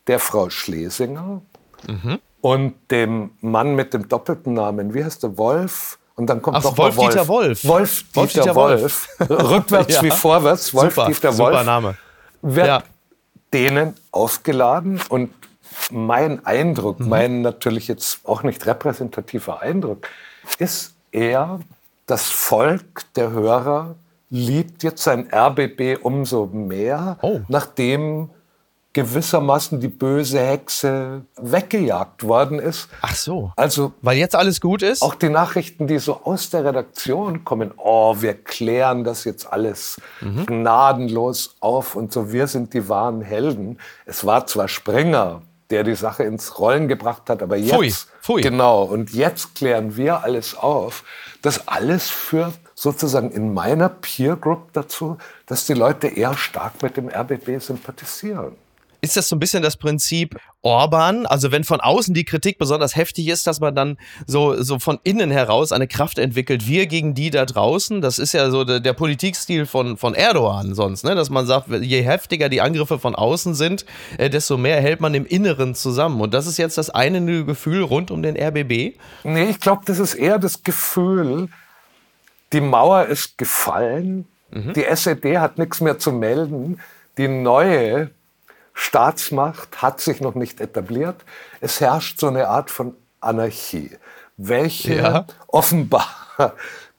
der 0.06 0.18
Frau 0.18 0.50
Schlesinger 0.50 1.40
mhm. 1.86 2.18
und 2.40 2.74
dem 2.90 3.30
Mann 3.40 3.74
mit 3.74 3.94
dem 3.94 4.08
doppelten 4.08 4.54
Namen, 4.54 4.92
wie 4.92 5.04
heißt 5.04 5.22
der, 5.22 5.38
Wolf? 5.38 5.98
Und 6.14 6.26
dann 6.26 6.42
kommt 6.42 6.58
Ach, 6.58 6.64
noch 6.64 6.76
Wolf, 6.76 6.96
Wolf 6.96 7.08
Dieter 7.08 7.28
Wolf. 7.28 7.64
Wolf, 7.64 8.04
Wolf 8.12 8.32
Dieter, 8.32 8.42
Dieter 8.42 8.54
Wolf. 8.54 9.08
Wolf. 9.18 9.50
Rückwärts 9.50 9.94
ja. 9.94 10.02
wie 10.02 10.10
vorwärts. 10.10 10.74
Wolf 10.74 10.94
super, 10.94 11.06
Dieter 11.06 11.38
Wolf. 11.38 11.58
Super 11.58 11.64
Name 11.64 11.96
wird 12.42 12.66
ja. 12.66 12.82
denen 13.52 13.94
aufgeladen 14.10 15.00
und 15.08 15.30
mein 15.90 16.44
Eindruck, 16.44 17.00
mhm. 17.00 17.08
mein 17.08 17.42
natürlich 17.42 17.88
jetzt 17.88 18.20
auch 18.24 18.42
nicht 18.42 18.66
repräsentativer 18.66 19.62
Eindruck, 19.62 20.08
ist 20.58 20.94
eher, 21.10 21.60
das 22.06 22.28
Volk 22.28 23.04
der 23.14 23.30
Hörer 23.30 23.94
liebt 24.28 24.82
jetzt 24.82 25.02
sein 25.02 25.28
RBB 25.32 25.98
umso 26.02 26.46
mehr, 26.46 27.18
oh. 27.22 27.40
nachdem 27.48 28.30
gewissermaßen 28.92 29.80
die 29.80 29.88
böse 29.88 30.40
Hexe 30.40 31.22
weggejagt 31.36 32.24
worden 32.24 32.58
ist. 32.58 32.88
Ach 33.00 33.14
so. 33.14 33.52
Also, 33.56 33.92
weil 34.02 34.18
jetzt 34.18 34.34
alles 34.34 34.60
gut 34.60 34.82
ist? 34.82 35.02
Auch 35.02 35.14
die 35.14 35.30
Nachrichten, 35.30 35.86
die 35.86 35.98
so 35.98 36.20
aus 36.24 36.50
der 36.50 36.64
Redaktion 36.64 37.44
kommen, 37.44 37.72
oh, 37.76 38.16
wir 38.20 38.34
klären 38.34 39.04
das 39.04 39.24
jetzt 39.24 39.50
alles 39.50 40.00
mhm. 40.20 40.46
gnadenlos 40.46 41.56
auf 41.60 41.96
und 41.96 42.12
so, 42.12 42.32
wir 42.32 42.46
sind 42.46 42.74
die 42.74 42.88
wahren 42.88 43.22
Helden. 43.22 43.78
Es 44.04 44.26
war 44.26 44.46
zwar 44.46 44.68
Springer, 44.68 45.40
der 45.70 45.84
die 45.84 45.94
Sache 45.94 46.24
ins 46.24 46.58
Rollen 46.58 46.86
gebracht 46.86 47.30
hat, 47.30 47.42
aber 47.42 47.56
jetzt, 47.56 47.72
pfui, 47.72 47.94
pfui. 48.20 48.42
genau, 48.42 48.82
und 48.82 49.14
jetzt 49.14 49.54
klären 49.54 49.96
wir 49.96 50.22
alles 50.22 50.54
auf. 50.54 51.02
Das 51.40 51.66
alles 51.66 52.10
führt 52.10 52.54
sozusagen 52.74 53.30
in 53.30 53.54
meiner 53.54 53.88
Peer 53.88 54.36
Group 54.36 54.72
dazu, 54.74 55.16
dass 55.46 55.66
die 55.66 55.72
Leute 55.72 56.08
eher 56.08 56.36
stark 56.36 56.82
mit 56.82 56.96
dem 56.98 57.08
RBB 57.08 57.58
sympathisieren. 57.58 58.54
Ist 59.04 59.16
das 59.16 59.28
so 59.28 59.34
ein 59.34 59.40
bisschen 59.40 59.64
das 59.64 59.76
Prinzip 59.76 60.38
Orban? 60.62 61.26
Also 61.26 61.50
wenn 61.50 61.64
von 61.64 61.80
außen 61.80 62.14
die 62.14 62.24
Kritik 62.24 62.56
besonders 62.56 62.94
heftig 62.94 63.26
ist, 63.26 63.48
dass 63.48 63.58
man 63.58 63.74
dann 63.74 63.98
so, 64.28 64.62
so 64.62 64.78
von 64.78 65.00
innen 65.02 65.32
heraus 65.32 65.72
eine 65.72 65.88
Kraft 65.88 66.20
entwickelt, 66.20 66.68
wir 66.68 66.86
gegen 66.86 67.12
die 67.12 67.30
da 67.30 67.44
draußen. 67.44 68.00
Das 68.00 68.20
ist 68.20 68.32
ja 68.32 68.48
so 68.50 68.62
der, 68.62 68.78
der 68.78 68.92
Politikstil 68.92 69.66
von, 69.66 69.96
von 69.96 70.14
Erdogan 70.14 70.76
sonst, 70.76 71.04
ne? 71.04 71.16
dass 71.16 71.30
man 71.30 71.46
sagt, 71.46 71.68
je 71.68 72.02
heftiger 72.02 72.48
die 72.48 72.60
Angriffe 72.60 73.00
von 73.00 73.16
außen 73.16 73.56
sind, 73.56 73.84
äh, 74.18 74.30
desto 74.30 74.56
mehr 74.56 74.80
hält 74.80 75.00
man 75.00 75.14
im 75.14 75.26
Inneren 75.26 75.74
zusammen. 75.74 76.20
Und 76.20 76.32
das 76.32 76.46
ist 76.46 76.56
jetzt 76.56 76.78
das 76.78 76.88
eine 76.88 77.44
Gefühl 77.44 77.82
rund 77.82 78.12
um 78.12 78.22
den 78.22 78.36
RBB? 78.36 78.96
Nee, 79.24 79.50
ich 79.50 79.58
glaube, 79.58 79.82
das 79.84 79.98
ist 79.98 80.14
eher 80.14 80.38
das 80.38 80.62
Gefühl, 80.62 81.48
die 82.52 82.60
Mauer 82.60 83.06
ist 83.06 83.36
gefallen, 83.36 84.28
mhm. 84.52 84.74
die 84.74 84.84
SED 84.84 85.38
hat 85.38 85.58
nichts 85.58 85.80
mehr 85.80 85.98
zu 85.98 86.12
melden, 86.12 86.78
die 87.18 87.26
neue 87.26 88.10
Staatsmacht 88.74 89.82
hat 89.82 90.00
sich 90.00 90.20
noch 90.20 90.34
nicht 90.34 90.60
etabliert. 90.60 91.24
Es 91.60 91.80
herrscht 91.80 92.18
so 92.18 92.28
eine 92.28 92.48
Art 92.48 92.70
von 92.70 92.94
Anarchie, 93.20 93.90
welche 94.36 94.96
ja. 94.96 95.26
offenbar 95.48 96.06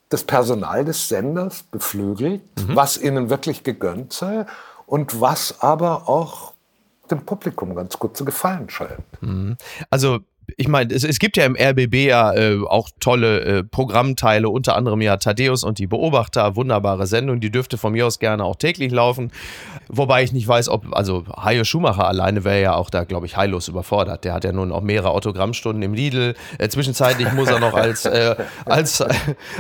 das 0.10 0.24
Personal 0.24 0.86
des 0.86 1.08
Senders 1.08 1.64
beflügelt, 1.64 2.42
mhm. 2.60 2.76
was 2.76 2.98
ihnen 2.98 3.30
wirklich 3.30 3.64
gegönnt 3.64 4.14
sei 4.14 4.46
und 4.86 5.20
was 5.20 5.62
aber 5.62 6.08
auch 6.08 6.54
dem 7.10 7.26
Publikum 7.26 7.76
ganz 7.76 7.98
gut 7.98 8.16
zu 8.16 8.24
gefallen 8.24 8.70
scheint. 8.70 9.04
Mhm. 9.22 9.58
Also 9.90 10.20
ich 10.58 10.68
meine, 10.68 10.94
es, 10.94 11.04
es, 11.04 11.20
gibt 11.20 11.38
ja 11.38 11.46
im 11.46 11.56
RBB 11.56 11.96
ja 12.08 12.34
äh, 12.34 12.60
auch 12.68 12.90
tolle 13.00 13.42
äh, 13.42 13.64
Programmteile, 13.64 14.50
unter 14.50 14.76
anderem 14.76 15.02
ja 15.02 15.18
Thaddeus 15.18 15.64
und 15.64 15.80
die 15.80 15.88
Beobachter, 15.88 16.56
wunderbare 16.56 17.08
Sendung, 17.08 17.40
die 17.40 17.52
dürfte 17.52 17.78
von 17.78 17.94
mir 17.94 18.08
aus 18.08 18.20
gerne 18.20 18.44
auch 18.44 18.56
täglich 18.56 18.92
laufen. 18.92 19.32
Wobei 19.90 20.24
ich 20.24 20.32
nicht 20.32 20.48
weiß, 20.48 20.70
ob, 20.70 20.86
also 20.92 21.26
Hajo 21.36 21.64
Schumacher 21.64 22.08
alleine 22.08 22.44
wäre 22.44 22.62
ja 22.62 22.76
auch 22.76 22.90
da, 22.90 23.04
glaube 23.04 23.26
ich, 23.26 23.38
heillos 23.38 23.68
überfordert. 23.68 24.24
Der 24.24 24.34
hat 24.34 24.44
ja 24.44 24.52
nun 24.52 24.72
auch 24.72 24.82
mehrere 24.82 25.12
Autogrammstunden 25.12 25.82
im 25.84 25.94
Lidl. 25.94 26.36
Äh, 26.58 26.70
zwischenzeitlich 26.70 27.32
muss 27.34 27.50
er 27.50 27.60
noch 27.60 27.74
als, 27.74 28.06
äh, 28.06 28.36
als, 28.66 29.00
äh, 29.00 29.10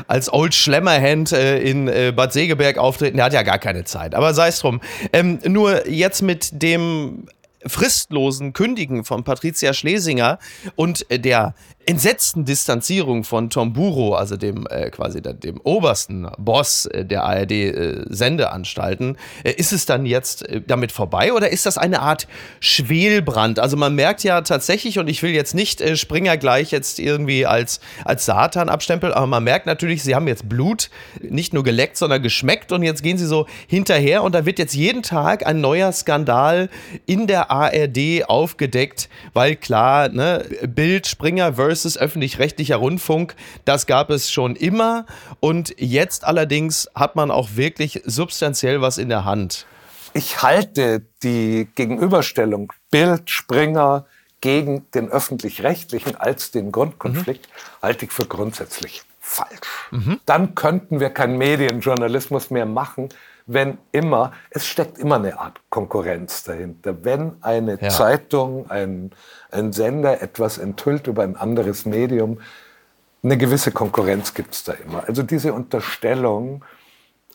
als 0.07 0.31
Old 0.31 0.53
Schlemmerhand 0.53 1.31
äh, 1.31 1.59
in 1.59 1.85
Bad 2.15 2.33
Segeberg 2.33 2.77
auftreten. 2.77 3.17
Der 3.17 3.25
hat 3.25 3.33
ja 3.33 3.43
gar 3.43 3.59
keine 3.59 3.83
Zeit. 3.83 4.15
Aber 4.15 4.33
sei 4.33 4.49
es 4.49 4.59
drum. 4.59 4.81
Ähm, 5.11 5.39
nur 5.45 5.87
jetzt 5.87 6.21
mit 6.21 6.61
dem 6.61 7.27
fristlosen 7.65 8.53
Kündigen 8.53 9.03
von 9.03 9.23
Patricia 9.23 9.73
Schlesinger 9.73 10.39
und 10.75 11.05
der 11.09 11.55
entsetzten 11.85 12.45
Distanzierung 12.45 13.23
von 13.23 13.49
Tom 13.49 13.73
Buro, 13.73 14.15
also 14.15 14.37
dem 14.37 14.65
äh, 14.69 14.89
quasi 14.89 15.21
dem 15.21 15.59
obersten 15.61 16.27
Boss 16.37 16.85
äh, 16.85 17.05
der 17.05 17.23
ARD-Sendeanstalten, 17.23 19.17
äh, 19.43 19.49
äh, 19.49 19.53
ist 19.53 19.73
es 19.73 19.85
dann 19.85 20.05
jetzt 20.05 20.47
äh, 20.47 20.61
damit 20.65 20.91
vorbei 20.91 21.33
oder 21.33 21.51
ist 21.51 21.65
das 21.65 21.77
eine 21.77 22.01
Art 22.01 22.27
Schwelbrand? 22.59 23.59
Also 23.59 23.75
man 23.75 23.95
merkt 23.95 24.23
ja 24.23 24.41
tatsächlich, 24.41 24.97
und 24.97 25.09
ich 25.09 25.21
will 25.23 25.31
jetzt 25.31 25.53
nicht 25.53 25.83
Springer 25.97 26.37
gleich 26.37 26.71
jetzt 26.71 26.99
irgendwie 26.99 27.45
als, 27.45 27.79
als 28.05 28.25
Satan 28.25 28.69
abstempeln, 28.69 29.11
aber 29.13 29.27
man 29.27 29.43
merkt 29.43 29.65
natürlich, 29.65 30.03
sie 30.03 30.15
haben 30.15 30.27
jetzt 30.27 30.47
Blut 30.47 30.89
nicht 31.21 31.53
nur 31.53 31.63
geleckt, 31.63 31.97
sondern 31.97 32.23
geschmeckt 32.23 32.71
und 32.71 32.83
jetzt 32.83 33.03
gehen 33.03 33.17
sie 33.17 33.25
so 33.25 33.45
hinterher 33.67 34.23
und 34.23 34.33
da 34.35 34.45
wird 34.45 34.59
jetzt 34.59 34.73
jeden 34.73 35.03
Tag 35.03 35.45
ein 35.45 35.59
neuer 35.59 35.91
Skandal 35.91 36.69
in 37.05 37.27
der 37.27 37.51
ARD 37.51 38.25
aufgedeckt, 38.27 39.09
weil 39.33 39.55
klar, 39.55 40.09
ne, 40.09 40.45
Bild, 40.67 41.07
Springer 41.07 41.53
versus 41.53 41.72
versus 41.73 41.97
öffentlich-rechtlicher 41.97 42.75
Rundfunk, 42.75 43.35
das 43.65 43.87
gab 43.87 44.11
es 44.11 44.31
schon 44.31 44.55
immer 44.55 45.07
und 45.39 45.73
jetzt 45.79 46.23
allerdings 46.23 46.87
hat 46.93 47.15
man 47.15 47.31
auch 47.31 47.55
wirklich 47.55 48.01
substanziell 48.05 48.79
was 48.81 48.99
in 48.99 49.09
der 49.09 49.25
Hand. 49.25 49.65
Ich 50.13 50.43
halte 50.43 51.03
die 51.23 51.67
Gegenüberstellung 51.73 52.71
Bild, 52.91 53.31
Springer 53.31 54.05
gegen 54.39 54.85
den 54.91 55.09
öffentlich-rechtlichen 55.09 56.15
als 56.15 56.51
den 56.51 56.71
Grundkonflikt, 56.71 57.47
mhm. 57.47 57.81
halte 57.81 58.05
ich 58.05 58.11
für 58.11 58.27
grundsätzlich 58.27 59.01
falsch. 59.19 59.89
Mhm. 59.89 60.19
Dann 60.27 60.53
könnten 60.53 60.99
wir 60.99 61.09
keinen 61.09 61.39
Medienjournalismus 61.39 62.51
mehr 62.51 62.67
machen, 62.67 63.09
wenn 63.45 63.77
immer, 63.91 64.31
es 64.49 64.65
steckt 64.65 64.97
immer 64.97 65.15
eine 65.15 65.39
Art 65.39 65.59
Konkurrenz 65.69 66.43
dahinter. 66.43 67.03
Wenn 67.03 67.35
eine 67.41 67.79
ja. 67.81 67.89
Zeitung, 67.89 68.69
ein, 68.69 69.11
ein 69.51 69.73
Sender 69.73 70.21
etwas 70.21 70.57
enthüllt 70.57 71.07
über 71.07 71.23
ein 71.23 71.35
anderes 71.35 71.85
Medium, 71.85 72.39
eine 73.23 73.37
gewisse 73.37 73.71
Konkurrenz 73.71 74.33
gibt 74.33 74.53
es 74.53 74.63
da 74.63 74.73
immer. 74.73 75.07
Also 75.07 75.23
diese 75.23 75.53
Unterstellung 75.53 76.63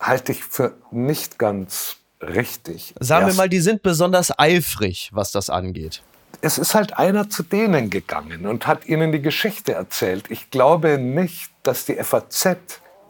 halte 0.01 0.33
ich 0.33 0.45
für 0.45 0.75
nicht 0.91 1.39
ganz 1.39 1.97
richtig. 2.21 2.95
Sagen 3.01 3.27
Erst, 3.27 3.37
wir 3.37 3.43
mal, 3.43 3.49
die 3.49 3.61
sind 3.61 3.83
besonders 3.83 4.39
eifrig, 4.39 5.11
was 5.13 5.33
das 5.33 5.51
angeht. 5.51 6.03
Es 6.41 6.59
ist 6.59 6.75
halt 6.75 6.99
einer 6.99 7.31
zu 7.31 7.43
denen 7.43 7.91
gegangen 7.91 8.47
und 8.47 8.67
hat 8.67 8.87
ihnen 8.87 9.13
die 9.13 9.23
Geschichte 9.23 9.73
erzählt. 9.73 10.31
Ich 10.31 10.51
glaube 10.51 10.99
nicht, 10.99 11.51
dass 11.63 11.85
die 11.85 11.95
FAZ 11.95 12.59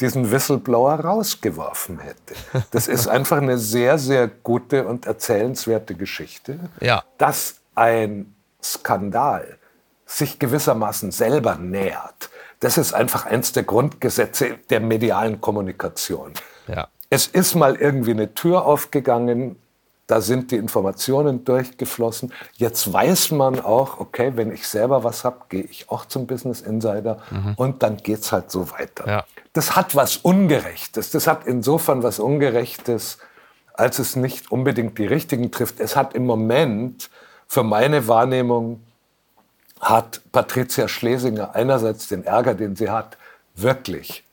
diesen 0.00 0.30
Whistleblower 0.30 1.00
rausgeworfen 1.00 1.98
hätte. 1.98 2.34
Das 2.70 2.88
ist 2.88 3.08
einfach 3.08 3.38
eine 3.38 3.58
sehr, 3.58 3.98
sehr 3.98 4.28
gute 4.28 4.86
und 4.86 5.06
erzählenswerte 5.06 5.94
Geschichte, 5.94 6.58
ja. 6.80 7.04
dass 7.18 7.56
ein 7.74 8.34
Skandal 8.62 9.58
sich 10.06 10.38
gewissermaßen 10.38 11.10
selber 11.12 11.56
nähert. 11.56 12.30
Das 12.60 12.78
ist 12.78 12.92
einfach 12.92 13.26
eins 13.26 13.52
der 13.52 13.62
Grundgesetze 13.62 14.58
der 14.70 14.80
medialen 14.80 15.40
Kommunikation. 15.40 16.32
Ja. 16.66 16.88
Es 17.10 17.26
ist 17.26 17.54
mal 17.54 17.76
irgendwie 17.76 18.10
eine 18.10 18.34
Tür 18.34 18.64
aufgegangen, 18.64 19.56
da 20.08 20.22
sind 20.22 20.50
die 20.50 20.56
Informationen 20.56 21.44
durchgeflossen. 21.44 22.32
Jetzt 22.54 22.90
weiß 22.90 23.30
man 23.30 23.60
auch, 23.60 24.00
okay, 24.00 24.32
wenn 24.36 24.50
ich 24.50 24.66
selber 24.66 25.04
was 25.04 25.22
habe, 25.22 25.42
gehe 25.50 25.62
ich 25.62 25.90
auch 25.90 26.06
zum 26.06 26.26
Business 26.26 26.62
Insider 26.62 27.18
mhm. 27.30 27.52
und 27.56 27.82
dann 27.82 27.98
geht 27.98 28.20
es 28.20 28.32
halt 28.32 28.50
so 28.50 28.70
weiter. 28.70 29.06
Ja. 29.06 29.24
Das 29.52 29.76
hat 29.76 29.94
was 29.94 30.16
Ungerechtes. 30.16 31.10
Das 31.10 31.26
hat 31.26 31.46
insofern 31.46 32.02
was 32.02 32.20
Ungerechtes, 32.20 33.18
als 33.74 33.98
es 33.98 34.16
nicht 34.16 34.50
unbedingt 34.50 34.96
die 34.98 35.06
Richtigen 35.06 35.50
trifft. 35.50 35.78
Es 35.78 35.94
hat 35.94 36.14
im 36.14 36.24
Moment, 36.24 37.10
für 37.46 37.62
meine 37.62 38.08
Wahrnehmung, 38.08 38.80
hat 39.78 40.22
Patricia 40.32 40.88
Schlesinger 40.88 41.54
einerseits 41.54 42.08
den 42.08 42.24
Ärger, 42.24 42.54
den 42.54 42.76
sie 42.76 42.88
hat, 42.88 43.18
wirklich 43.54 44.24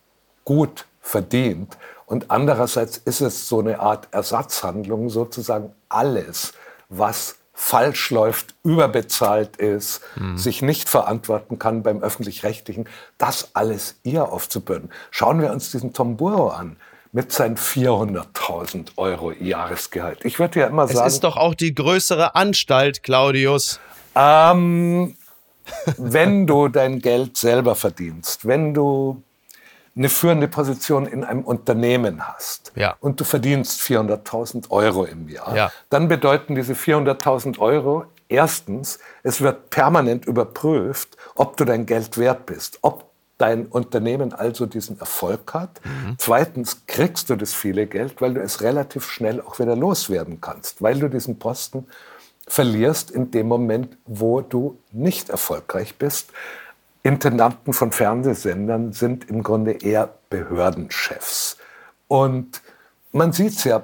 gut 0.46 0.86
verdient. 1.02 1.78
Und 2.06 2.30
andererseits 2.30 2.98
ist 2.98 3.22
es 3.22 3.48
so 3.48 3.60
eine 3.60 3.80
Art 3.80 4.08
Ersatzhandlung, 4.12 5.10
sozusagen 5.10 5.74
alles, 5.90 6.54
was 6.90 7.38
falsch 7.56 8.12
läuft, 8.12 8.54
überbezahlt 8.64 9.56
ist, 9.56 10.02
mhm. 10.16 10.38
sich 10.38 10.62
nicht 10.62 10.90
verantworten 10.90 11.58
kann 11.58 11.84
beim 11.84 12.04
öffentlich-rechtlichen, 12.04 12.88
das 13.18 13.52
alles 13.54 13.96
ihr 14.04 14.32
aufzubürden. 14.32 14.92
Schauen 15.10 15.42
wir 15.42 15.52
uns 15.52 15.72
diesen 15.72 15.94
Tom 15.94 16.18
Burrow 16.18 16.54
an 16.54 16.76
mit 17.14 17.32
seinen 17.32 17.56
400.000 17.56 18.90
Euro 18.98 19.32
Jahresgehalt. 19.32 20.26
Ich 20.26 20.38
würde 20.38 20.60
ja 20.60 20.68
immer 20.68 20.86
sagen... 20.88 21.08
Es 21.08 21.14
ist 21.14 21.24
doch 21.24 21.38
auch 21.38 21.56
die 21.56 21.74
größere 21.74 22.36
Anstalt, 22.36 23.04
Claudius. 23.04 23.80
Ähm, 24.16 25.16
wenn 25.98 26.46
du 26.46 26.68
dein 26.68 27.00
Geld 27.00 27.38
selber 27.38 27.76
verdienst, 27.76 28.46
wenn 28.46 28.74
du 28.74 29.24
eine 29.96 30.10
führende 30.10 30.48
Position 30.48 31.06
in 31.06 31.24
einem 31.24 31.44
Unternehmen 31.44 32.28
hast 32.28 32.74
ja. 32.76 32.96
und 33.00 33.20
du 33.20 33.24
verdienst 33.24 33.82
400.000 33.82 34.70
Euro 34.70 35.06
im 35.06 35.30
Jahr, 35.30 35.56
ja. 35.56 35.72
dann 35.90 36.08
bedeuten 36.08 36.56
diese 36.56 36.74
400.000 36.74 37.60
Euro 37.60 38.06
erstens, 38.28 39.00
es 39.24 39.42
wird 39.42 39.70
permanent 39.70 40.26
überprüft, 40.26 41.16
ob 41.36 41.56
du 41.58 41.66
dein 41.66 41.86
Geld 41.86 42.18
wert 42.18 42.46
bist, 42.46 42.80
ob 42.82 43.06
dein 43.38 43.66
Unternehmen 43.66 44.34
also 44.34 44.66
diesen 44.66 45.00
Erfolg 45.00 45.54
hat. 45.54 45.82
Mhm. 45.84 46.16
Zweitens 46.18 46.86
kriegst 46.88 47.30
du 47.30 47.36
das 47.36 47.54
viele 47.54 47.86
Geld, 47.86 48.22
weil 48.22 48.34
du 48.34 48.42
es 48.42 48.62
relativ 48.62 49.10
schnell 49.10 49.42
auch 49.42 49.60
wieder 49.60 49.76
loswerden 49.76 50.40
kannst, 50.40 50.82
weil 50.82 51.00
du 51.00 51.10
diesen 51.10 51.38
Posten 51.38 51.86
verlierst 52.48 53.12
in 53.12 53.32
dem 53.32 53.48
Moment, 53.48 53.98
wo 54.06 54.42
du 54.42 54.78
nicht 54.92 55.30
erfolgreich 55.30 55.98
bist. 55.98 56.30
Intendanten 57.06 57.72
von 57.72 57.92
Fernsehsendern 57.92 58.92
sind 58.92 59.30
im 59.30 59.44
Grunde 59.44 59.74
eher 59.74 60.10
Behördenchefs. 60.32 61.56
Und 62.08 62.64
man 63.12 63.32
sieht 63.32 63.54
es 63.54 63.64
ja, 63.64 63.84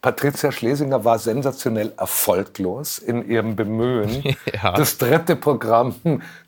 Patricia 0.00 0.50
Schlesinger 0.50 1.04
war 1.04 1.18
sensationell 1.18 1.92
erfolglos 1.98 2.98
in 2.98 3.28
ihrem 3.28 3.54
Bemühen, 3.54 4.22
ja. 4.62 4.72
das 4.72 4.96
dritte 4.96 5.36
Programm 5.36 5.94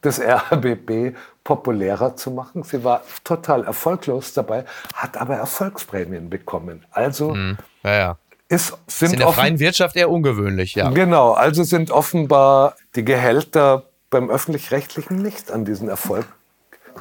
des 0.02 0.18
RBB 0.18 1.14
populärer 1.44 2.16
zu 2.16 2.30
machen. 2.30 2.62
Sie 2.62 2.82
war 2.82 3.02
total 3.22 3.64
erfolglos 3.64 4.32
dabei, 4.32 4.64
hat 4.94 5.18
aber 5.18 5.36
Erfolgsprämien 5.36 6.30
bekommen. 6.30 6.86
Also 6.92 7.34
mhm. 7.34 7.58
ja, 7.82 7.94
ja. 7.94 8.18
Ist, 8.48 8.68
sind 8.86 9.08
ist 9.08 9.12
in 9.12 9.18
der 9.18 9.28
freien 9.32 9.58
Wirtschaft 9.58 9.96
eher 9.96 10.08
ungewöhnlich, 10.08 10.76
ja. 10.76 10.88
Genau, 10.88 11.32
also 11.32 11.62
sind 11.62 11.90
offenbar 11.90 12.76
die 12.94 13.04
Gehälter 13.04 13.84
beim 14.10 14.30
öffentlich-rechtlichen 14.30 15.20
nicht 15.20 15.50
an 15.50 15.64
diesen 15.64 15.88
Erfolg 15.88 16.26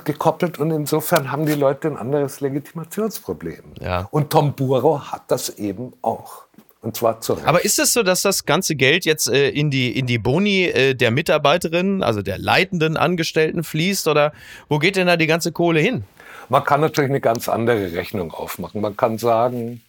gekoppelt 0.03 0.59
und 0.59 0.71
insofern 0.71 1.31
haben 1.31 1.45
die 1.45 1.53
Leute 1.53 1.87
ein 1.87 1.97
anderes 1.97 2.41
Legitimationsproblem. 2.41 3.63
Ja. 3.79 4.07
Und 4.11 4.29
Tom 4.29 4.53
Buro 4.53 5.11
hat 5.11 5.23
das 5.29 5.49
eben 5.49 5.93
auch. 6.01 6.43
Und 6.81 6.95
zwar 6.95 7.19
zu 7.19 7.33
Recht. 7.33 7.47
Aber 7.47 7.65
ist 7.65 7.79
es 7.79 7.93
so, 7.93 8.03
dass 8.03 8.21
das 8.21 8.45
ganze 8.45 8.75
Geld 8.75 9.05
jetzt 9.05 9.27
äh, 9.27 9.49
in, 9.49 9.71
die, 9.71 9.97
in 9.97 10.05
die 10.05 10.19
Boni 10.19 10.65
äh, 10.65 10.93
der 10.93 11.09
Mitarbeiterinnen, 11.09 12.03
also 12.03 12.21
der 12.21 12.37
leitenden 12.37 12.95
Angestellten 12.95 13.63
fließt 13.63 14.07
oder 14.07 14.33
wo 14.69 14.77
geht 14.77 14.95
denn 14.95 15.07
da 15.07 15.17
die 15.17 15.25
ganze 15.25 15.51
Kohle 15.51 15.79
hin? 15.79 16.03
Man 16.49 16.63
kann 16.63 16.81
natürlich 16.81 17.09
eine 17.09 17.21
ganz 17.21 17.49
andere 17.49 17.93
Rechnung 17.93 18.31
aufmachen. 18.31 18.81
Man 18.81 18.95
kann 18.95 19.17
sagen, 19.17 19.81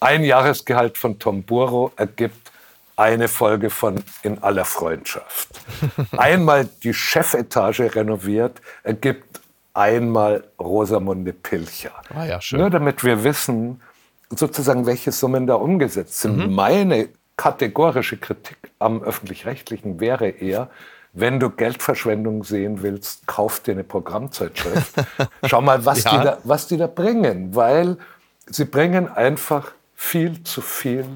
ein 0.00 0.22
Jahresgehalt 0.22 0.98
von 0.98 1.18
Tom 1.18 1.44
Buro 1.44 1.92
ergibt 1.96 2.47
eine 2.98 3.28
Folge 3.28 3.70
von 3.70 4.02
In 4.22 4.42
aller 4.42 4.64
Freundschaft. 4.64 5.48
Einmal 6.16 6.68
die 6.82 6.92
Chefetage 6.92 7.94
renoviert, 7.94 8.60
ergibt 8.82 9.40
einmal 9.72 10.44
Rosamunde 10.58 11.32
Pilcher. 11.32 11.92
Ah 12.12 12.24
ja, 12.24 12.40
schön. 12.40 12.58
Nur 12.58 12.70
damit 12.70 13.04
wir 13.04 13.22
wissen, 13.22 13.80
sozusagen, 14.30 14.84
welche 14.84 15.12
Summen 15.12 15.46
da 15.46 15.54
umgesetzt 15.54 16.20
sind. 16.20 16.38
Mhm. 16.38 16.54
Meine 16.54 17.08
kategorische 17.36 18.16
Kritik 18.16 18.58
am 18.80 19.02
öffentlich-rechtlichen 19.02 20.00
wäre 20.00 20.28
eher, 20.28 20.68
wenn 21.12 21.38
du 21.38 21.50
Geldverschwendung 21.50 22.42
sehen 22.42 22.82
willst, 22.82 23.28
kauf 23.28 23.60
dir 23.60 23.72
eine 23.72 23.84
Programmzeitschrift. 23.84 24.94
Schau 25.46 25.60
mal, 25.60 25.84
was, 25.84 26.02
ja. 26.02 26.10
die 26.10 26.24
da, 26.24 26.38
was 26.42 26.66
die 26.66 26.76
da 26.76 26.88
bringen, 26.88 27.54
weil 27.54 27.96
sie 28.46 28.64
bringen 28.64 29.08
einfach 29.08 29.72
viel 29.94 30.42
zu 30.42 30.60
viel 30.60 31.06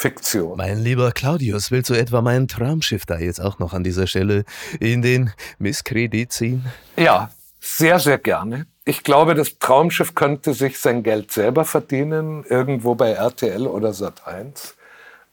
Fiktion. 0.00 0.56
Mein 0.56 0.78
lieber 0.78 1.12
Claudius, 1.12 1.70
willst 1.70 1.90
du 1.90 1.94
etwa 1.94 2.22
mein 2.22 2.48
Traumschiff 2.48 3.04
da 3.04 3.18
jetzt 3.18 3.38
auch 3.38 3.58
noch 3.58 3.74
an 3.74 3.84
dieser 3.84 4.06
Stelle 4.06 4.46
in 4.80 5.02
den 5.02 5.30
Misskredit 5.58 6.32
ziehen? 6.32 6.64
Ja, 6.96 7.30
sehr, 7.60 7.98
sehr 7.98 8.16
gerne. 8.16 8.66
Ich 8.86 9.04
glaube, 9.04 9.34
das 9.34 9.58
Traumschiff 9.58 10.14
könnte 10.14 10.54
sich 10.54 10.78
sein 10.78 11.02
Geld 11.02 11.32
selber 11.32 11.66
verdienen, 11.66 12.46
irgendwo 12.48 12.94
bei 12.94 13.10
RTL 13.10 13.66
oder 13.66 13.90
Sat1. 13.90 14.72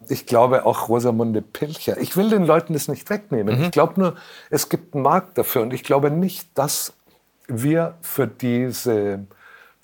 Ich 0.09 0.25
glaube 0.25 0.65
auch 0.65 0.89
Rosamunde 0.89 1.41
Pilcher. 1.41 1.97
Ich 2.01 2.17
will 2.17 2.29
den 2.29 2.45
Leuten 2.45 2.73
das 2.73 2.89
nicht 2.89 3.09
wegnehmen. 3.09 3.57
Mhm. 3.57 3.63
Ich 3.63 3.71
glaube 3.71 3.97
nur, 3.97 4.17
es 4.49 4.67
gibt 4.67 4.95
einen 4.95 5.03
Markt 5.03 5.37
dafür. 5.37 5.61
Und 5.61 5.73
ich 5.73 5.83
glaube 5.83 6.11
nicht, 6.11 6.49
dass 6.55 6.91
wir 7.47 7.95
für 8.01 8.27
diese 8.27 9.27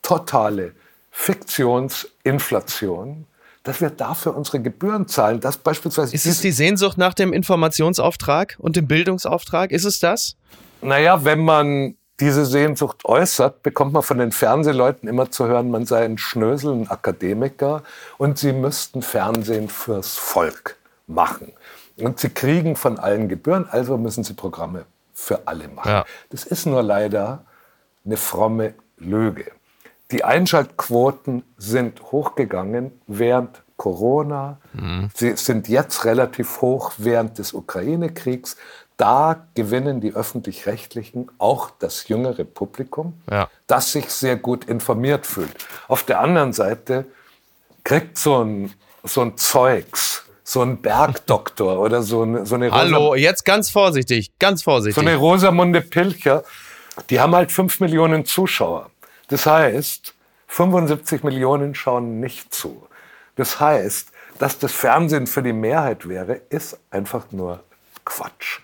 totale 0.01 0.73
Fiktionsinflation, 1.09 3.27
dass 3.63 3.81
wir 3.81 3.89
dafür 3.89 4.35
unsere 4.35 4.61
Gebühren 4.61 5.07
zahlen. 5.07 5.39
Dass 5.39 5.57
beispielsweise 5.57 6.13
ist 6.13 6.25
es 6.25 6.41
die 6.41 6.51
Sehnsucht 6.51 6.97
nach 6.97 7.13
dem 7.13 7.33
Informationsauftrag 7.33 8.55
und 8.59 8.75
dem 8.75 8.87
Bildungsauftrag? 8.87 9.71
Ist 9.71 9.85
es 9.85 9.99
das? 9.99 10.35
Naja, 10.81 11.23
wenn 11.23 11.43
man 11.43 11.95
diese 12.19 12.45
Sehnsucht 12.45 13.05
äußert, 13.05 13.63
bekommt 13.63 13.93
man 13.93 14.03
von 14.03 14.17
den 14.17 14.31
Fernsehleuten 14.31 15.09
immer 15.09 15.31
zu 15.31 15.47
hören, 15.47 15.71
man 15.71 15.85
sei 15.85 16.05
ein 16.05 16.17
Schnösel, 16.17 16.73
ein 16.73 16.89
Akademiker 16.89 17.83
und 18.17 18.37
sie 18.37 18.53
müssten 18.53 19.01
Fernsehen 19.01 19.69
fürs 19.69 20.15
Volk 20.15 20.77
machen. 21.07 21.53
Und 21.97 22.19
sie 22.19 22.29
kriegen 22.29 22.75
von 22.75 22.99
allen 22.99 23.29
Gebühren, 23.29 23.67
also 23.69 23.97
müssen 23.97 24.23
sie 24.23 24.33
Programme 24.33 24.85
für 25.13 25.47
alle 25.47 25.67
machen. 25.67 25.89
Ja. 25.89 26.05
Das 26.29 26.43
ist 26.43 26.65
nur 26.65 26.83
leider 26.83 27.45
eine 28.05 28.17
fromme 28.17 28.73
Lüge. 28.97 29.51
Die 30.13 30.23
Einschaltquoten 30.23 31.43
sind 31.57 32.01
hochgegangen 32.11 32.91
während 33.07 33.63
Corona. 33.77 34.59
Mhm. 34.73 35.09
Sie 35.15 35.35
sind 35.35 35.67
jetzt 35.67 36.05
relativ 36.05 36.61
hoch 36.61 36.93
während 36.97 37.39
des 37.39 37.53
Ukraine-Kriegs 37.53 38.55
da 38.97 39.47
gewinnen 39.55 40.01
die 40.01 40.13
öffentlich-rechtlichen 40.13 41.29
auch 41.39 41.71
das 41.79 42.07
jüngere 42.07 42.43
Publikum, 42.43 43.19
ja. 43.29 43.49
das 43.67 43.91
sich 43.91 44.09
sehr 44.09 44.35
gut 44.35 44.65
informiert 44.65 45.25
fühlt. 45.25 45.51
Auf 45.87 46.03
der 46.03 46.19
anderen 46.19 46.53
Seite 46.53 47.05
kriegt 47.83 48.17
so 48.17 48.43
ein, 48.43 48.71
so 49.03 49.21
ein 49.21 49.35
Zeugs, 49.35 50.23
so 50.43 50.61
ein 50.61 50.81
Bergdoktor 50.81 51.79
oder 51.79 52.03
so 52.03 52.21
eine, 52.21 52.45
so 52.45 52.55
eine 52.55 52.71
Hallo, 52.71 53.07
Rosa, 53.07 53.17
jetzt 53.17 53.45
ganz 53.45 53.71
vorsichtig, 53.71 54.31
ganz 54.37 54.61
vorsichtig. 54.61 54.95
So 54.95 55.01
eine 55.01 55.17
Rosamunde 55.17 55.81
Pilcher, 55.81 56.43
die 57.09 57.19
haben 57.19 57.35
halt 57.35 57.51
fünf 57.51 57.79
Millionen 57.79 58.25
Zuschauer. 58.25 58.91
Das 59.27 59.45
heißt, 59.45 60.13
75 60.47 61.23
Millionen 61.23 61.75
schauen 61.75 62.19
nicht 62.19 62.53
zu. 62.53 62.87
Das 63.35 63.59
heißt, 63.59 64.11
dass 64.39 64.59
das 64.59 64.71
Fernsehen 64.71 65.27
für 65.27 65.41
die 65.41 65.53
Mehrheit 65.53 66.07
wäre, 66.07 66.41
ist 66.49 66.79
einfach 66.91 67.31
nur 67.31 67.63
Quatsch. 68.05 68.59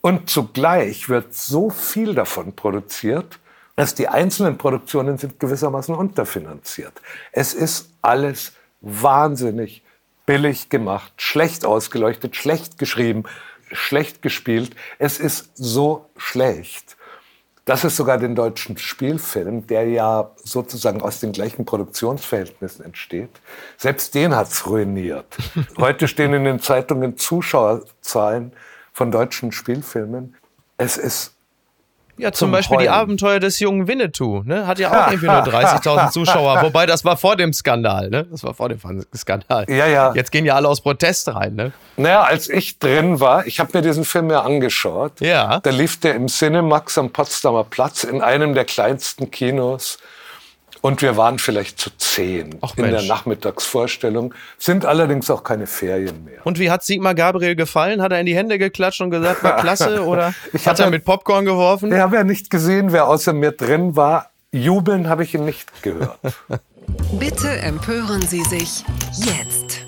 Und 0.00 0.30
zugleich 0.30 1.08
wird 1.08 1.34
so 1.34 1.70
viel 1.70 2.14
davon 2.14 2.54
produziert, 2.54 3.38
dass 3.76 3.94
die 3.94 4.08
einzelnen 4.08 4.58
Produktionen 4.58 5.18
sind 5.18 5.40
gewissermaßen 5.40 5.94
unterfinanziert. 5.94 6.92
Es 7.32 7.54
ist 7.54 7.90
alles 8.02 8.52
wahnsinnig 8.80 9.82
billig 10.26 10.68
gemacht, 10.68 11.12
schlecht 11.16 11.64
ausgeleuchtet, 11.64 12.36
schlecht 12.36 12.78
geschrieben, 12.78 13.24
schlecht 13.72 14.22
gespielt. 14.22 14.74
Es 14.98 15.18
ist 15.18 15.50
so 15.54 16.10
schlecht, 16.16 16.96
dass 17.70 17.84
es 17.84 17.94
sogar 17.94 18.18
den 18.18 18.34
deutschen 18.34 18.76
Spielfilm, 18.78 19.64
der 19.68 19.86
ja 19.86 20.32
sozusagen 20.42 21.02
aus 21.02 21.20
den 21.20 21.30
gleichen 21.30 21.64
Produktionsverhältnissen 21.64 22.84
entsteht, 22.84 23.30
selbst 23.76 24.12
den 24.16 24.34
hat 24.34 24.48
es 24.48 24.66
ruiniert. 24.66 25.36
Heute 25.78 26.08
stehen 26.08 26.34
in 26.34 26.42
den 26.42 26.58
Zeitungen 26.58 27.16
Zuschauerzahlen 27.16 28.50
von 28.92 29.12
deutschen 29.12 29.52
Spielfilmen. 29.52 30.34
Es 30.78 30.96
ist 30.96 31.36
ja, 32.22 32.32
zum, 32.32 32.46
zum 32.46 32.52
Beispiel 32.52 32.76
Heulen. 32.78 32.86
die 32.86 32.90
Abenteuer 32.90 33.40
des 33.40 33.58
jungen 33.60 33.88
Winnetou, 33.88 34.42
ne? 34.44 34.66
Hat 34.66 34.78
ja 34.78 34.90
auch 34.90 35.10
irgendwie 35.10 35.26
nur 35.26 35.36
30.000 35.44 36.10
Zuschauer, 36.10 36.62
wobei 36.62 36.86
das 36.86 37.04
war 37.04 37.16
vor 37.16 37.36
dem 37.36 37.52
Skandal, 37.52 38.10
ne? 38.10 38.26
Das 38.30 38.44
war 38.44 38.54
vor 38.54 38.68
dem 38.68 38.78
Skandal. 39.16 39.66
Ja, 39.68 39.86
ja. 39.86 40.12
Jetzt 40.14 40.32
gehen 40.32 40.44
ja 40.44 40.54
alle 40.54 40.68
aus 40.68 40.80
Protest 40.80 41.28
rein, 41.34 41.54
ne? 41.54 41.72
Naja, 41.96 42.22
als 42.22 42.48
ich 42.48 42.78
drin 42.78 43.20
war, 43.20 43.46
ich 43.46 43.60
habe 43.60 43.70
mir 43.74 43.82
diesen 43.82 44.04
Film 44.04 44.30
ja 44.30 44.42
angeschaut. 44.42 45.20
Ja. 45.20 45.60
Da 45.60 45.70
lief 45.70 46.00
der 46.00 46.14
im 46.14 46.28
Cinemax 46.28 46.98
am 46.98 47.10
Potsdamer 47.10 47.64
Platz 47.64 48.04
in 48.04 48.22
einem 48.22 48.54
der 48.54 48.64
kleinsten 48.64 49.30
Kinos 49.30 49.98
und 50.80 51.02
wir 51.02 51.16
waren 51.16 51.38
vielleicht 51.38 51.78
zu 51.78 51.90
zehn 51.96 52.56
Ach, 52.60 52.76
in 52.76 52.84
Mensch. 52.84 52.98
der 52.98 53.08
Nachmittagsvorstellung, 53.08 54.34
sind 54.58 54.84
allerdings 54.84 55.30
auch 55.30 55.44
keine 55.44 55.66
Ferien 55.66 56.24
mehr. 56.24 56.44
Und 56.44 56.58
wie 56.58 56.70
hat 56.70 56.84
Sigmar 56.84 57.14
Gabriel 57.14 57.56
gefallen? 57.56 58.02
Hat 58.02 58.12
er 58.12 58.20
in 58.20 58.26
die 58.26 58.34
Hände 58.34 58.58
geklatscht 58.58 59.00
und 59.00 59.10
gesagt, 59.10 59.42
war 59.42 59.56
klasse? 59.58 60.04
Oder 60.06 60.34
ich 60.52 60.66
hat 60.66 60.78
er 60.78 60.86
ja, 60.86 60.90
mit 60.90 61.04
Popcorn 61.04 61.44
geworfen? 61.44 61.92
Ich 61.92 61.98
habe 61.98 62.16
ja 62.16 62.24
nicht 62.24 62.50
gesehen, 62.50 62.92
wer 62.92 63.08
außer 63.08 63.32
mir 63.32 63.52
drin 63.52 63.96
war. 63.96 64.30
Jubeln 64.52 65.08
habe 65.08 65.22
ich 65.22 65.34
ihn 65.34 65.44
nicht 65.44 65.82
gehört. 65.82 66.18
Bitte 67.18 67.48
empören 67.48 68.22
Sie 68.22 68.42
sich 68.42 68.84
jetzt. 69.16 69.84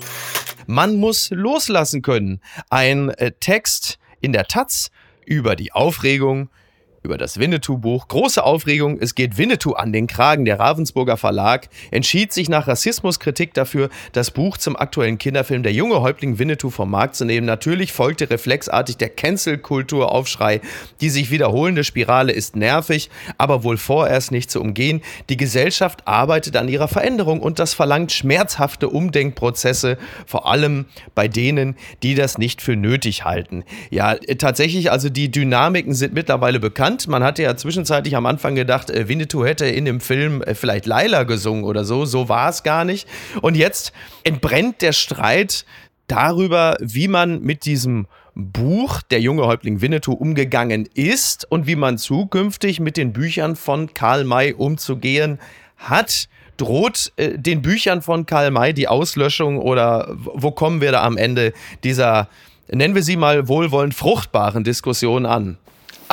Man 0.67 0.95
muss 0.95 1.29
loslassen 1.31 2.01
können. 2.01 2.39
Ein 2.69 3.09
äh, 3.09 3.31
Text 3.39 3.97
in 4.21 4.31
der 4.31 4.45
Taz 4.45 4.89
über 5.25 5.55
die 5.55 5.73
Aufregung 5.73 6.49
über 7.03 7.17
das 7.17 7.37
Winnetou-Buch. 7.37 8.07
Große 8.07 8.43
Aufregung, 8.43 8.97
es 8.99 9.13
geht 9.13 9.37
Winnetou 9.37 9.73
an 9.73 9.91
den 9.91 10.07
Kragen. 10.07 10.45
Der 10.45 10.59
Ravensburger 10.59 11.17
Verlag 11.17 11.67
entschied 11.91 12.31
sich 12.31 12.47
nach 12.47 12.67
Rassismuskritik 12.67 13.53
dafür, 13.53 13.89
das 14.13 14.31
Buch 14.31 14.57
zum 14.57 14.77
aktuellen 14.77 15.17
Kinderfilm 15.17 15.63
Der 15.63 15.73
junge 15.73 16.01
Häuptling 16.01 16.39
Winnetou 16.39 16.69
vom 16.69 16.89
Markt 16.89 17.15
zu 17.15 17.25
nehmen. 17.25 17.45
Natürlich 17.45 17.91
folgte 17.91 18.29
reflexartig 18.29 18.95
der 18.97 19.09
Cancel-Kultur-Aufschrei. 19.09 20.61
Die 21.01 21.09
sich 21.09 21.29
wiederholende 21.29 21.83
Spirale 21.83 22.31
ist 22.31 22.55
nervig, 22.55 23.09
aber 23.37 23.65
wohl 23.65 23.77
vorerst 23.77 24.31
nicht 24.31 24.49
zu 24.49 24.61
umgehen. 24.61 25.01
Die 25.29 25.37
Gesellschaft 25.37 26.07
arbeitet 26.07 26.55
an 26.55 26.69
ihrer 26.69 26.87
Veränderung 26.87 27.41
und 27.41 27.59
das 27.59 27.73
verlangt 27.73 28.13
schmerzhafte 28.13 28.87
Umdenkprozesse, 28.87 29.97
vor 30.25 30.47
allem 30.49 30.85
bei 31.15 31.27
denen, 31.27 31.75
die 32.01 32.15
das 32.15 32.37
nicht 32.37 32.61
für 32.61 32.77
nötig 32.77 33.25
halten. 33.25 33.65
Ja, 33.89 34.15
tatsächlich, 34.37 34.89
also 34.89 35.09
die 35.09 35.29
Dynamiken 35.29 35.93
sind 35.93 36.13
mittlerweile 36.13 36.61
bekannt 36.61 36.92
interessant. 36.93 37.07
Man 37.07 37.23
hatte 37.23 37.43
ja 37.43 37.55
zwischenzeitlich 37.55 38.15
am 38.15 38.25
Anfang 38.25 38.55
gedacht, 38.55 38.89
äh, 38.89 39.07
Winnetou 39.07 39.45
hätte 39.45 39.65
in 39.65 39.85
dem 39.85 39.99
Film 39.99 40.41
äh, 40.41 40.55
vielleicht 40.55 40.85
Laila 40.85 41.23
gesungen 41.23 41.63
oder 41.63 41.83
so. 41.83 42.05
So 42.05 42.29
war 42.29 42.49
es 42.49 42.63
gar 42.63 42.85
nicht. 42.85 43.07
Und 43.41 43.55
jetzt 43.55 43.93
entbrennt 44.23 44.81
der 44.81 44.93
Streit 44.93 45.65
darüber, 46.07 46.77
wie 46.79 47.07
man 47.07 47.41
mit 47.41 47.65
diesem 47.65 48.07
Buch 48.35 49.03
Der 49.11 49.21
junge 49.21 49.45
Häuptling 49.45 49.81
Winnetou 49.81 50.13
umgegangen 50.13 50.87
ist 50.95 51.45
und 51.51 51.67
wie 51.67 51.75
man 51.75 51.99
zukünftig 51.99 52.79
mit 52.79 52.97
den 52.97 53.13
Büchern 53.13 53.55
von 53.55 53.93
Karl 53.93 54.23
May 54.23 54.53
umzugehen 54.53 55.39
hat. 55.77 56.27
Droht 56.57 57.11
äh, 57.17 57.37
den 57.37 57.61
Büchern 57.61 58.01
von 58.01 58.25
Karl 58.25 58.49
May 58.49 58.73
die 58.73 58.87
Auslöschung 58.87 59.59
oder 59.59 60.15
wo 60.15 60.51
kommen 60.51 60.81
wir 60.81 60.91
da 60.91 61.03
am 61.03 61.17
Ende 61.17 61.53
dieser, 61.83 62.27
nennen 62.71 62.95
wir 62.95 63.03
sie 63.03 63.17
mal 63.17 63.47
wohlwollend 63.47 63.93
fruchtbaren 63.93 64.63
Diskussion 64.63 65.27
an? 65.27 65.57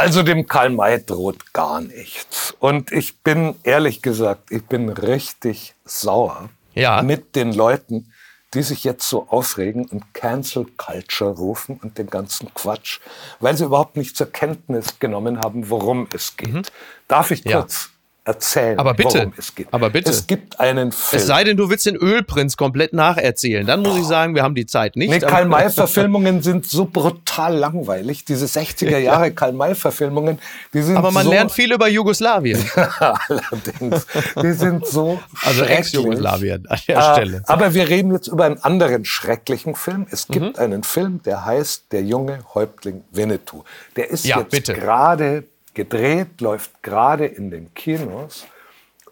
Also 0.00 0.22
dem 0.22 0.46
Karl 0.46 0.70
May 0.70 1.04
droht 1.04 1.52
gar 1.52 1.82
nichts. 1.82 2.54
Und 2.58 2.90
ich 2.90 3.18
bin 3.18 3.56
ehrlich 3.64 4.00
gesagt, 4.00 4.50
ich 4.50 4.64
bin 4.64 4.88
richtig 4.88 5.74
sauer 5.84 6.48
ja. 6.74 7.02
mit 7.02 7.36
den 7.36 7.52
Leuten, 7.52 8.10
die 8.54 8.62
sich 8.62 8.82
jetzt 8.82 9.06
so 9.06 9.28
aufregen 9.28 9.84
und 9.84 10.14
Cancel 10.14 10.64
Culture 10.78 11.32
rufen 11.32 11.78
und 11.82 11.98
den 11.98 12.06
ganzen 12.06 12.54
Quatsch, 12.54 13.00
weil 13.40 13.54
sie 13.58 13.64
überhaupt 13.64 13.98
nicht 13.98 14.16
zur 14.16 14.32
Kenntnis 14.32 14.98
genommen 15.00 15.38
haben, 15.38 15.68
worum 15.68 16.08
es 16.14 16.34
geht. 16.34 16.54
Mhm. 16.54 16.62
Darf 17.06 17.30
ich 17.30 17.44
kurz 17.44 17.90
erzählen, 18.24 18.78
aber 18.78 18.94
bitte, 18.94 19.18
worum 19.18 19.32
es 19.36 19.54
geht. 19.54 19.68
Aber 19.70 19.90
bitte. 19.90 20.10
Es 20.10 20.26
gibt 20.26 20.60
einen 20.60 20.92
Film. 20.92 21.20
Es 21.20 21.26
sei 21.26 21.44
denn, 21.44 21.56
du 21.56 21.70
willst 21.70 21.86
den 21.86 21.96
Ölprinz 21.96 22.56
komplett 22.56 22.92
nacherzählen. 22.92 23.66
Dann 23.66 23.82
muss 23.82 23.96
ich 23.98 24.04
sagen, 24.04 24.34
wir 24.34 24.42
haben 24.42 24.54
die 24.54 24.66
Zeit 24.66 24.96
nicht. 24.96 25.10
Nee, 25.10 25.18
Karl-May-Verfilmungen 25.20 26.42
sind 26.42 26.66
so 26.66 26.84
brutal 26.84 27.56
langweilig. 27.56 28.24
Diese 28.24 28.46
60er 28.46 28.98
Jahre 28.98 29.26
ja. 29.26 29.30
Karl-May-Verfilmungen, 29.30 30.38
die 30.74 30.82
sind 30.82 30.96
Aber 30.96 31.10
man 31.10 31.24
so 31.24 31.30
lernt 31.30 31.52
viel 31.52 31.72
über 31.72 31.88
Jugoslawien. 31.88 32.62
Allerdings. 32.98 34.06
Die 34.42 34.52
sind 34.52 34.86
so 34.86 35.20
Also 35.42 35.64
Ex-Jugoslawien 35.64 36.66
an 36.66 36.78
der 36.86 36.96
äh, 36.98 37.12
Stelle. 37.12 37.42
Aber 37.46 37.74
wir 37.74 37.88
reden 37.88 38.12
jetzt 38.12 38.28
über 38.28 38.44
einen 38.44 38.58
anderen 38.58 39.04
schrecklichen 39.04 39.74
Film. 39.74 40.06
Es 40.10 40.28
gibt 40.28 40.56
mhm. 40.56 40.62
einen 40.62 40.82
Film, 40.82 41.22
der 41.24 41.44
heißt 41.44 41.92
Der 41.92 42.02
junge 42.02 42.40
Häuptling 42.54 43.02
Winnetou. 43.12 43.64
Der 43.96 44.10
ist 44.10 44.26
ja, 44.26 44.44
jetzt 44.50 44.74
gerade 44.74 45.44
gedreht, 45.80 46.40
läuft 46.40 46.82
gerade 46.82 47.24
in 47.24 47.50
den 47.50 47.72
Kinos. 47.72 48.46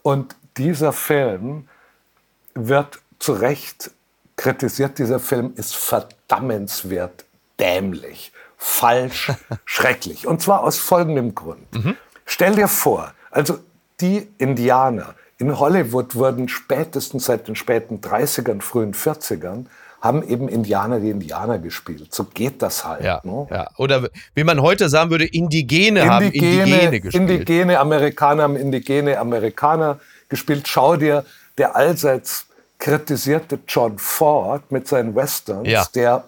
Und 0.02 0.36
dieser 0.58 0.92
Film 0.92 1.68
wird 2.54 3.00
zu 3.18 3.32
Recht 3.32 3.90
kritisiert. 4.36 4.98
Dieser 4.98 5.18
Film 5.18 5.52
ist 5.56 5.74
verdammenswert 5.74 7.24
dämlich 7.58 8.32
falsch, 8.58 9.32
schrecklich. 9.64 10.26
Und 10.26 10.42
zwar 10.42 10.62
aus 10.62 10.78
folgendem 10.78 11.34
Grund. 11.34 11.66
Stell 12.26 12.54
dir 12.54 12.68
vor, 12.68 13.14
also 13.30 13.58
die 14.00 14.28
Indianer 14.36 15.14
in 15.38 15.58
Hollywood 15.58 16.16
wurden 16.16 16.48
spätestens 16.48 17.26
seit 17.26 17.48
den 17.48 17.56
späten 17.56 18.00
30ern, 18.00 18.60
frühen 18.60 18.92
40ern 18.92 19.66
haben 20.00 20.22
eben 20.22 20.48
Indianer 20.48 21.00
die 21.00 21.10
Indianer 21.10 21.58
gespielt. 21.58 22.14
So 22.14 22.24
geht 22.24 22.62
das 22.62 22.84
halt. 22.84 23.02
Ja, 23.04 23.20
ne? 23.24 23.46
ja. 23.50 23.68
Oder 23.78 24.08
wie 24.34 24.44
man 24.44 24.62
heute 24.62 24.88
sagen 24.88 25.10
würde, 25.10 25.24
Indigene, 25.26 26.08
haben 26.08 26.26
Indigene 26.26 27.00
gespielt. 27.00 27.30
Indigene 27.30 27.80
Amerikaner 27.80 28.44
haben 28.44 28.56
Indigene 28.56 29.18
Amerikaner 29.18 29.98
gespielt. 30.28 30.68
Schau 30.68 30.96
dir 30.96 31.24
der 31.58 31.74
allseits 31.74 32.46
kritisierte 32.78 33.58
John 33.66 33.98
Ford 33.98 34.70
mit 34.70 34.86
seinen 34.86 35.16
Westerns, 35.16 35.68
Ja. 35.68 35.84
der 35.94 36.24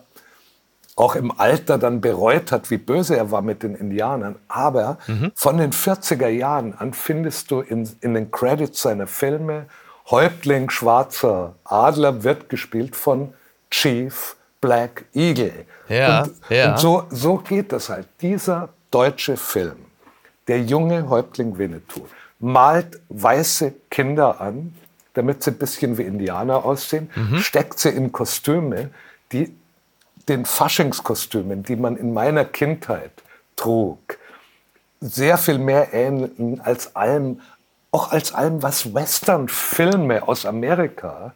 auch 0.96 1.14
im 1.14 1.30
Alter 1.38 1.78
dann 1.78 2.00
bereut 2.00 2.50
hat, 2.52 2.70
wie 2.70 2.76
böse 2.76 3.16
er 3.16 3.30
war 3.30 3.40
mit 3.40 3.62
den 3.62 3.74
Indianern. 3.76 4.34
Aber 4.48 4.98
Mhm. 5.06 5.30
von 5.34 5.56
den 5.58 5.72
40er 5.72 6.28
Jahren 6.28 6.74
an 6.76 6.92
findest 6.92 7.50
du 7.52 7.60
in, 7.60 7.88
in 8.00 8.14
den 8.14 8.30
Credits 8.32 8.82
seiner 8.82 9.06
Filme, 9.06 9.66
Häuptling 10.10 10.70
Schwarzer 10.70 11.54
Adler 11.64 12.24
wird 12.24 12.48
gespielt 12.48 12.96
von 12.96 13.32
Chief 13.70 14.36
Black 14.60 15.04
Eagle. 15.14 15.66
Ja, 15.88 16.22
und, 16.22 16.32
ja. 16.48 16.72
und 16.72 16.78
so, 16.78 17.04
so 17.10 17.36
geht 17.38 17.72
das 17.72 17.88
halt. 17.88 18.08
Dieser 18.20 18.68
deutsche 18.90 19.36
Film, 19.36 19.76
der 20.48 20.62
junge 20.62 21.08
Häuptling 21.08 21.56
Winnetou, 21.56 22.06
malt 22.38 23.00
weiße 23.08 23.72
Kinder 23.90 24.40
an, 24.40 24.74
damit 25.14 25.42
sie 25.42 25.50
ein 25.50 25.58
bisschen 25.58 25.98
wie 25.98 26.02
Indianer 26.02 26.64
aussehen, 26.64 27.10
steckt 27.40 27.78
sie 27.78 27.90
in 27.90 28.12
Kostüme, 28.12 28.90
die 29.32 29.54
den 30.28 30.44
Faschingskostümen, 30.44 31.62
die 31.62 31.76
man 31.76 31.96
in 31.96 32.12
meiner 32.12 32.44
Kindheit 32.44 33.10
trug, 33.56 33.98
sehr 35.00 35.38
viel 35.38 35.58
mehr 35.58 35.92
ähneln 35.92 36.60
als 36.62 36.94
allem, 36.94 37.40
auch 37.90 38.12
als 38.12 38.32
allem, 38.32 38.62
was 38.62 38.94
Western-Filme 38.94 40.28
aus 40.28 40.46
Amerika 40.46 41.34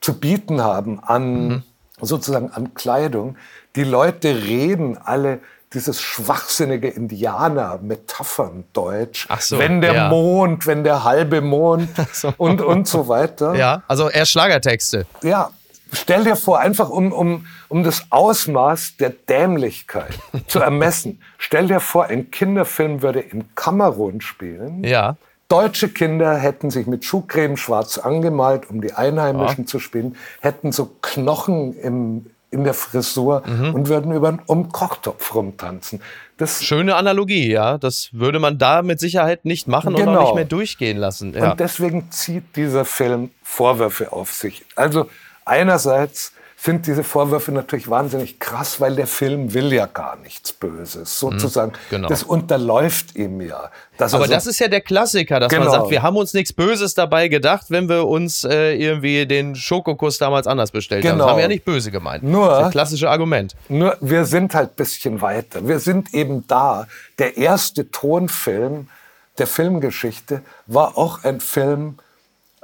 zu 0.00 0.18
bieten 0.18 0.62
haben 0.62 1.00
an 1.02 1.62
sozusagen 2.00 2.50
an 2.50 2.74
Kleidung. 2.74 3.36
Die 3.76 3.84
Leute 3.84 4.44
reden 4.44 4.98
alle 4.98 5.40
dieses 5.74 6.00
schwachsinnige 6.00 6.88
Indianer-Metaphern-Deutsch. 6.88 9.28
So, 9.40 9.58
wenn 9.58 9.80
der 9.80 9.94
ja. 9.94 10.08
Mond, 10.08 10.66
wenn 10.66 10.84
der 10.84 11.02
halbe 11.04 11.40
Mond 11.40 11.88
so. 12.12 12.32
und, 12.36 12.60
und 12.60 12.86
so 12.86 13.08
weiter. 13.08 13.56
Ja, 13.56 13.82
also 13.88 14.08
eher 14.08 14.26
Schlagertexte. 14.26 15.06
Ja, 15.22 15.50
stell 15.92 16.22
dir 16.24 16.36
vor, 16.36 16.60
einfach 16.60 16.90
um, 16.90 17.12
um, 17.12 17.46
um 17.68 17.82
das 17.82 18.04
Ausmaß 18.10 18.98
der 18.98 19.10
Dämlichkeit 19.10 20.16
zu 20.46 20.60
ermessen, 20.60 21.20
stell 21.38 21.66
dir 21.66 21.80
vor, 21.80 22.04
ein 22.06 22.30
Kinderfilm 22.30 23.02
würde 23.02 23.18
in 23.20 23.54
Kamerun 23.54 24.20
spielen. 24.20 24.84
Ja. 24.84 25.16
Deutsche 25.48 25.88
Kinder 25.88 26.36
hätten 26.36 26.70
sich 26.70 26.86
mit 26.86 27.04
Schuhcreme 27.04 27.56
schwarz 27.56 27.98
angemalt, 27.98 28.70
um 28.70 28.80
die 28.80 28.92
Einheimischen 28.92 29.66
zu 29.66 29.78
spielen, 29.78 30.16
hätten 30.40 30.72
so 30.72 30.90
Knochen 31.02 31.78
im, 31.78 32.26
in 32.50 32.64
der 32.64 32.74
Frisur 32.74 33.42
Mhm. 33.46 33.74
und 33.74 33.88
würden 33.88 34.12
über, 34.12 34.38
um 34.46 34.64
den 34.64 34.72
Kochtopf 34.72 35.34
rumtanzen. 35.34 36.00
Das, 36.38 36.64
Schöne 36.64 36.96
Analogie, 36.96 37.48
ja. 37.48 37.78
Das 37.78 38.08
würde 38.12 38.38
man 38.40 38.58
da 38.58 38.82
mit 38.82 38.98
Sicherheit 39.00 39.44
nicht 39.44 39.68
machen 39.68 39.94
und 39.94 40.00
Genau. 40.00 40.18
auch 40.18 40.24
nicht 40.28 40.34
mehr 40.34 40.44
durchgehen 40.46 40.96
lassen. 40.96 41.32
Ja. 41.34 41.52
Und 41.52 41.60
deswegen 41.60 42.10
zieht 42.10 42.56
dieser 42.56 42.84
Film 42.84 43.30
Vorwürfe 43.42 44.12
auf 44.12 44.32
sich. 44.32 44.64
Also 44.74 45.08
einerseits 45.44 46.32
sind 46.64 46.86
diese 46.86 47.04
Vorwürfe 47.04 47.52
natürlich 47.52 47.90
wahnsinnig 47.90 48.40
krass, 48.40 48.80
weil 48.80 48.96
der 48.96 49.06
Film 49.06 49.52
will 49.52 49.70
ja 49.70 49.84
gar 49.84 50.16
nichts 50.16 50.50
Böses. 50.54 51.18
Sozusagen, 51.18 51.72
genau. 51.90 52.08
das 52.08 52.22
unterläuft 52.22 53.14
ihm 53.16 53.42
ja. 53.42 53.70
Er 53.98 54.06
Aber 54.14 54.24
so- 54.26 54.32
das 54.32 54.46
ist 54.46 54.58
ja 54.60 54.68
der 54.68 54.80
Klassiker, 54.80 55.40
dass 55.40 55.52
man 55.52 55.60
Genau. 55.60 55.72
sagt, 55.72 55.90
wir 55.90 56.02
haben 56.02 56.16
uns 56.16 56.32
nichts 56.32 56.54
Böses 56.54 56.94
dabei 56.94 57.28
gedacht, 57.28 57.66
wenn 57.68 57.90
wir 57.90 58.06
uns 58.06 58.44
äh, 58.44 58.74
irgendwie 58.76 59.26
den 59.26 59.54
Schokokuss 59.54 60.16
damals 60.16 60.46
anders 60.46 60.70
bestellt 60.70 61.04
haben. 61.04 61.12
Genau. 61.12 61.24
Das 61.24 61.30
haben 61.32 61.36
wir 61.36 61.42
ja 61.42 61.48
nicht 61.48 61.66
böse 61.66 61.90
gemeint. 61.90 62.22
Nur- 62.24 62.48
das 62.48 62.56
ist 62.58 62.64
das 62.64 62.72
klassische 62.72 63.10
Argument. 63.10 63.54
Nur 63.68 63.98
wir 64.00 64.24
sind 64.24 64.54
halt 64.54 64.70
ein 64.70 64.76
bisschen 64.76 65.20
weiter. 65.20 65.68
Wir 65.68 65.80
sind 65.80 66.14
eben 66.14 66.46
da. 66.46 66.86
Der 67.18 67.36
erste 67.36 67.90
Tonfilm 67.90 68.88
der 69.36 69.46
Filmgeschichte 69.46 70.40
war 70.66 70.96
auch 70.96 71.24
ein 71.24 71.40
Film 71.40 71.98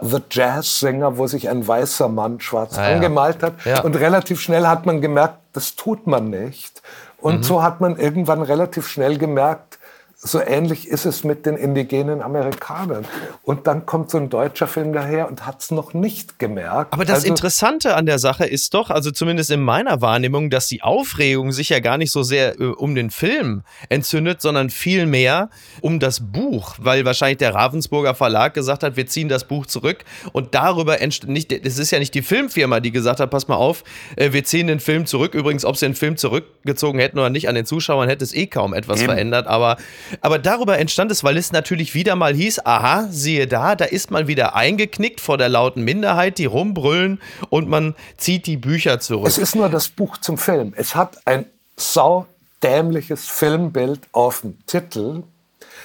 The 0.02 0.18
Jazz 0.30 0.80
Singer, 0.80 1.16
wo 1.18 1.26
sich 1.26 1.48
ein 1.48 1.66
weißer 1.66 2.08
Mann 2.08 2.40
schwarz 2.40 2.78
Ah, 2.78 2.86
angemalt 2.92 3.42
hat. 3.42 3.54
Ja. 3.64 3.80
Und 3.82 3.96
relativ 3.96 4.40
schnell 4.40 4.66
hat 4.66 4.86
man 4.86 5.00
gemerkt, 5.00 5.38
das 5.52 5.76
tut 5.76 6.06
man 6.06 6.30
nicht. 6.30 6.82
Und 7.18 7.38
Mhm. 7.38 7.42
so 7.42 7.62
hat 7.62 7.80
man 7.80 7.96
irgendwann 7.98 8.42
relativ 8.42 8.88
schnell 8.88 9.18
gemerkt, 9.18 9.78
so 10.22 10.38
ähnlich 10.38 10.86
ist 10.86 11.06
es 11.06 11.24
mit 11.24 11.46
den 11.46 11.56
indigenen 11.56 12.20
Amerikanern. 12.20 13.06
Und 13.42 13.66
dann 13.66 13.86
kommt 13.86 14.10
so 14.10 14.18
ein 14.18 14.28
deutscher 14.28 14.66
Film 14.66 14.92
daher 14.92 15.28
und 15.28 15.46
hat 15.46 15.62
es 15.62 15.70
noch 15.70 15.94
nicht 15.94 16.38
gemerkt. 16.38 16.92
Aber 16.92 17.06
das 17.06 17.16
Also- 17.20 17.28
Interessante 17.28 17.94
an 17.94 18.04
der 18.04 18.18
Sache 18.18 18.44
ist 18.44 18.74
doch, 18.74 18.90
also 18.90 19.10
zumindest 19.12 19.50
in 19.50 19.62
meiner 19.62 20.02
Wahrnehmung, 20.02 20.50
dass 20.50 20.66
die 20.68 20.82
Aufregung 20.82 21.52
sich 21.52 21.70
ja 21.70 21.80
gar 21.80 21.96
nicht 21.96 22.12
so 22.12 22.22
sehr 22.22 22.60
äh, 22.60 22.64
um 22.64 22.94
den 22.94 23.10
Film 23.10 23.62
entzündet, 23.88 24.42
sondern 24.42 24.68
vielmehr 24.68 25.48
um 25.80 25.98
das 26.00 26.20
Buch, 26.20 26.74
weil 26.78 27.06
wahrscheinlich 27.06 27.38
der 27.38 27.54
Ravensburger 27.54 28.14
Verlag 28.14 28.52
gesagt 28.52 28.82
hat, 28.82 28.96
wir 28.96 29.06
ziehen 29.06 29.28
das 29.30 29.44
Buch 29.44 29.64
zurück 29.64 30.04
und 30.32 30.54
darüber 30.54 31.00
entsteht 31.00 31.30
nicht, 31.30 31.50
es 31.50 31.78
ist 31.78 31.92
ja 31.92 31.98
nicht 31.98 32.14
die 32.14 32.20
Filmfirma, 32.22 32.80
die 32.80 32.90
gesagt 32.90 33.20
hat, 33.20 33.30
pass 33.30 33.48
mal 33.48 33.56
auf, 33.56 33.84
äh, 34.16 34.32
wir 34.34 34.44
ziehen 34.44 34.66
den 34.66 34.80
Film 34.80 35.06
zurück. 35.06 35.32
Übrigens, 35.34 35.64
ob 35.64 35.78
sie 35.78 35.86
den 35.86 35.94
Film 35.94 36.18
zurückgezogen 36.18 36.98
hätten 37.00 37.18
oder 37.18 37.30
nicht, 37.30 37.48
an 37.48 37.54
den 37.54 37.64
Zuschauern 37.64 38.06
hätte 38.10 38.22
es 38.22 38.34
eh 38.34 38.46
kaum 38.48 38.74
etwas 38.74 38.98
Eben. 39.00 39.06
verändert, 39.12 39.46
aber, 39.46 39.78
aber 40.20 40.38
darüber 40.38 40.78
entstand 40.78 41.10
es, 41.10 41.24
weil 41.24 41.36
es 41.36 41.52
natürlich 41.52 41.94
wieder 41.94 42.16
mal 42.16 42.34
hieß, 42.34 42.66
aha, 42.66 43.08
siehe 43.10 43.46
da, 43.46 43.76
da 43.76 43.84
ist 43.84 44.10
man 44.10 44.26
wieder 44.26 44.54
eingeknickt 44.54 45.20
vor 45.20 45.38
der 45.38 45.48
lauten 45.48 45.82
Minderheit, 45.82 46.38
die 46.38 46.46
rumbrüllen 46.46 47.20
und 47.48 47.68
man 47.68 47.94
zieht 48.16 48.46
die 48.46 48.56
Bücher 48.56 49.00
zurück. 49.00 49.26
Es 49.26 49.38
ist 49.38 49.54
nur 49.54 49.68
das 49.68 49.88
Buch 49.88 50.18
zum 50.18 50.38
Film. 50.38 50.72
Es 50.76 50.94
hat 50.94 51.26
ein 51.26 51.46
saudämliches 51.76 53.26
Filmbild 53.26 54.00
auf 54.12 54.42
dem 54.42 54.58
Titel. 54.66 55.22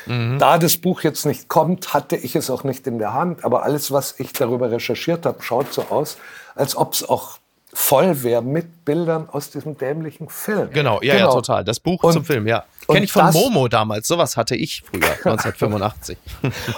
Da 0.07 0.59
das 0.59 0.77
Buch 0.77 1.01
jetzt 1.01 1.25
nicht 1.25 1.47
kommt, 1.47 1.95
hatte 1.95 2.15
ich 2.15 2.35
es 2.35 2.51
auch 2.51 2.63
nicht 2.63 2.85
in 2.85 2.99
der 2.99 3.13
Hand. 3.13 3.43
Aber 3.43 3.63
alles, 3.63 3.91
was 3.91 4.19
ich 4.19 4.33
darüber 4.33 4.69
recherchiert 4.69 5.25
habe, 5.25 5.41
schaut 5.41 5.73
so 5.73 5.83
aus, 5.89 6.17
als 6.53 6.75
ob 6.75 6.93
es 6.93 7.07
auch 7.09 7.39
voll 7.77 8.23
wäre 8.23 8.41
mit 8.41 8.85
Bildern 8.85 9.27
aus 9.29 9.49
diesem 9.51 9.77
dämlichen 9.77 10.29
Film. 10.29 10.69
Genau, 10.71 11.01
ja, 11.01 11.15
ja, 11.15 11.27
total. 11.29 11.65
Das 11.65 11.79
Buch 11.79 12.01
Und- 12.03 12.13
zum 12.13 12.23
Film, 12.25 12.47
ja. 12.47 12.63
Kenne 12.87 13.03
ich 13.03 13.11
von 13.11 13.25
das- 13.25 13.33
Momo 13.35 13.67
damals. 13.67 14.07
Sowas 14.07 14.37
hatte 14.37 14.55
ich 14.55 14.83
früher, 14.89 15.01
1985. 15.25 16.17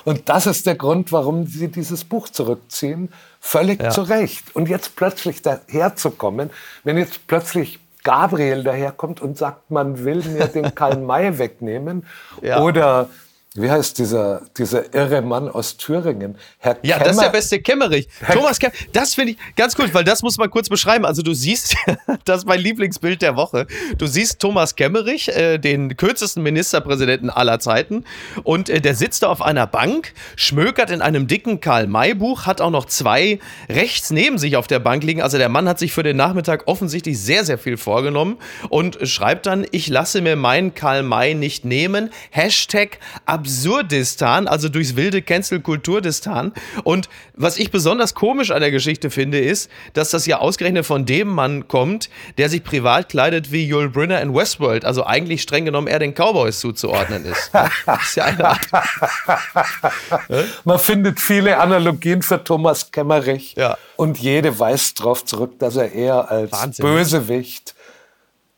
Und 0.06 0.28
das 0.30 0.48
ist 0.48 0.66
der 0.66 0.76
Grund, 0.76 1.12
warum 1.12 1.46
sie 1.46 1.68
dieses 1.68 2.04
Buch 2.04 2.30
zurückziehen. 2.30 3.10
Völlig 3.40 3.82
Ja. 3.82 3.90
zu 3.92 4.02
Recht. 4.02 4.56
Und 4.56 4.70
jetzt 4.70 4.96
plötzlich 4.96 5.42
daherzukommen, 5.42 6.50
wenn 6.84 6.98
jetzt 6.98 7.28
plötzlich 7.28 7.80
Gabriel 8.04 8.64
daherkommt 8.64 9.22
und 9.22 9.38
sagt, 9.38 9.70
man 9.70 10.04
will 10.04 10.24
mir 10.24 10.48
den 10.48 10.74
Karl 10.76 10.98
May 10.98 11.38
wegnehmen. 11.38 12.06
Ja. 12.42 12.62
Oder 12.62 13.10
wie 13.58 13.72
heißt 13.72 13.98
dieser, 13.98 14.42
dieser 14.58 14.94
irre 14.94 15.22
Mann 15.22 15.50
aus 15.50 15.78
Thüringen? 15.78 16.38
Herr 16.60 16.78
Ja, 16.84 16.98
Kemmer, 16.98 17.06
das 17.06 17.16
ist 17.16 17.24
der 17.24 17.30
beste 17.30 17.62
Kemmerich. 17.62 18.08
Thomas 18.32 18.60
Kemmerich, 18.60 18.90
das 18.94 19.16
finde 19.16 19.32
ich 19.34 19.38
ganz 19.56 19.76
gut, 19.76 19.94
weil 19.94 20.04
das 20.04 20.22
muss 20.22 20.38
man 20.38 20.50
kurz 20.50 20.70
beschreiben. 20.70 21.06
Also 21.06 21.24
du 21.24 21.34
siehst, 21.34 21.76
das 22.26 22.40
ist 22.40 22.48
mein 22.48 22.60
Lieblingsbild 22.60 23.22
der 23.22 23.36
Woche. 23.36 23.66
Du 23.98 24.06
siehst 24.06 24.40
Thomas 24.40 24.76
Kemmerich, 24.76 25.30
äh, 25.30 25.58
den 25.58 25.98
kürzesten 25.98 26.44
Ministerpräsidenten 26.44 27.30
aller 27.30 27.60
Zeiten, 27.60 28.04
und 28.44 28.70
äh, 28.70 28.80
der 28.80 28.96
sitzt 28.96 29.24
da 29.24 29.28
auf 29.28 29.42
einer 29.42 29.66
Bank, 29.66 30.14
schmökert 30.36 30.92
in 30.92 31.02
einem 31.02 31.28
dicken 31.28 31.60
Karl-May-Buch, 31.60 32.46
hat 32.46 32.62
auch 32.62 32.70
noch 32.70 32.86
zwei 32.86 33.40
rechts 33.70 34.12
neben 34.12 34.38
sich 34.38 34.56
auf 34.56 34.68
der 34.68 34.80
Bank 34.80 35.04
liegen. 35.04 35.22
Also 35.22 35.38
der 35.38 35.50
Mann 35.50 35.68
hat 35.68 35.80
sich 35.80 35.94
für 35.94 36.04
den 36.04 36.18
Nachmittag 36.18 36.68
offensichtlich 36.68 37.20
sehr, 37.20 37.44
sehr 37.44 37.58
viel 37.58 37.78
vorgenommen 37.78 38.38
und 38.70 39.00
schreibt 39.08 39.48
dann, 39.48 39.66
ich 39.72 39.88
lasse 39.88 40.22
mir 40.22 40.36
meinen 40.36 40.76
Karl 40.76 41.02
May 41.04 41.34
nicht 41.34 41.66
nehmen. 41.66 42.12
Hashtag 42.30 43.00
Absurdistan, 43.48 44.48
also 44.48 44.68
durchs 44.68 44.98
wilde 44.98 45.22
Cancel-Kulturdistan. 45.22 46.52
Und 46.84 47.08
was 47.34 47.58
ich 47.58 47.72
besonders 47.72 48.14
komisch 48.14 48.52
an 48.52 48.60
der 48.60 48.72
Geschichte 48.72 49.10
finde, 49.10 49.40
ist, 49.40 49.72
dass 49.94 50.10
das 50.10 50.26
ja 50.26 50.40
ausgerechnet 50.40 50.86
von 50.86 51.06
dem 51.06 51.30
Mann 51.30 51.70
kommt, 51.70 52.10
der 52.38 52.50
sich 52.50 52.64
privat 52.64 53.08
kleidet 53.08 53.52
wie 53.54 53.66
Yul 53.66 53.90
Brynner 53.90 54.20
in 54.22 54.36
Westworld, 54.36 54.84
also 54.84 55.06
eigentlich 55.06 55.42
streng 55.42 55.64
genommen 55.64 55.88
eher 55.88 56.00
den 56.00 56.14
Cowboys 56.14 56.60
zuzuordnen 56.60 57.24
ist. 57.24 57.52
Ist 58.02 58.16
ja 58.16 58.26
eine 58.26 58.50
Art. 58.50 58.68
Man 60.66 60.80
findet 60.80 61.22
viele 61.22 61.58
Analogien 61.58 62.22
für 62.22 62.44
Thomas 62.44 62.92
Kemmerich. 62.92 63.56
Ja. 63.56 63.78
Und 63.96 64.20
jede 64.20 64.60
weist 64.60 65.00
darauf 65.00 65.24
zurück, 65.24 65.58
dass 65.60 65.78
er 65.78 65.94
eher 65.94 66.30
als 66.30 66.52
Wahnsinn. 66.52 66.86
Bösewicht 66.86 67.76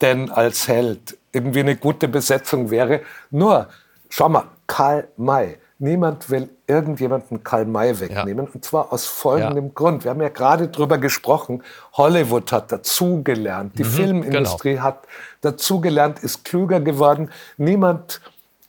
denn 0.01 0.31
als 0.31 0.67
Held 0.67 1.17
irgendwie 1.31 1.59
eine 1.59 1.75
gute 1.75 2.07
Besetzung 2.07 2.71
wäre. 2.71 3.01
Nur, 3.31 3.67
schau 4.09 4.29
mal, 4.29 4.45
Karl 4.69 5.07
May, 5.17 5.57
Niemand 5.81 6.29
will 6.29 6.49
irgendjemanden 6.67 7.41
Karl 7.41 7.65
May 7.65 7.97
wegnehmen. 7.97 8.45
Ja. 8.47 8.51
Und 8.53 8.65
zwar 8.65 8.91
aus 8.91 9.05
folgendem 9.05 9.67
ja. 9.67 9.71
Grund. 9.73 10.03
Wir 10.03 10.11
haben 10.11 10.21
ja 10.21 10.27
gerade 10.27 10.67
drüber 10.67 10.97
gesprochen. 10.97 11.63
Hollywood 11.93 12.51
hat 12.51 12.69
dazugelernt. 12.73 13.79
Die 13.79 13.85
mhm, 13.85 13.87
Filmindustrie 13.87 14.73
genau. 14.73 14.83
hat 14.83 15.07
dazugelernt, 15.39 16.19
ist 16.19 16.43
klüger 16.43 16.81
geworden. 16.81 17.29
Niemand 17.55 18.19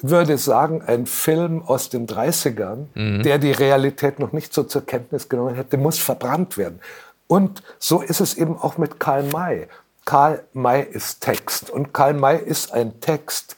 würde 0.00 0.38
sagen, 0.38 0.82
ein 0.86 1.06
Film 1.06 1.62
aus 1.62 1.88
den 1.88 2.06
30ern, 2.06 2.86
mhm. 2.94 3.24
der 3.24 3.38
die 3.38 3.52
Realität 3.52 4.20
noch 4.20 4.30
nicht 4.30 4.54
so 4.54 4.62
zur 4.62 4.86
Kenntnis 4.86 5.28
genommen 5.28 5.56
hätte, 5.56 5.78
muss 5.78 5.98
verbrannt 5.98 6.56
werden. 6.56 6.78
Und 7.26 7.64
so 7.80 8.02
ist 8.02 8.20
es 8.20 8.36
eben 8.36 8.56
auch 8.56 8.78
mit 8.78 9.00
Karl 9.00 9.24
May. 9.24 9.66
Karl 10.04 10.44
May 10.52 10.82
ist 10.82 11.22
Text. 11.22 11.70
Und 11.70 11.92
Karl 11.92 12.14
May 12.14 12.38
ist 12.38 12.72
ein 12.72 13.00
Text, 13.00 13.56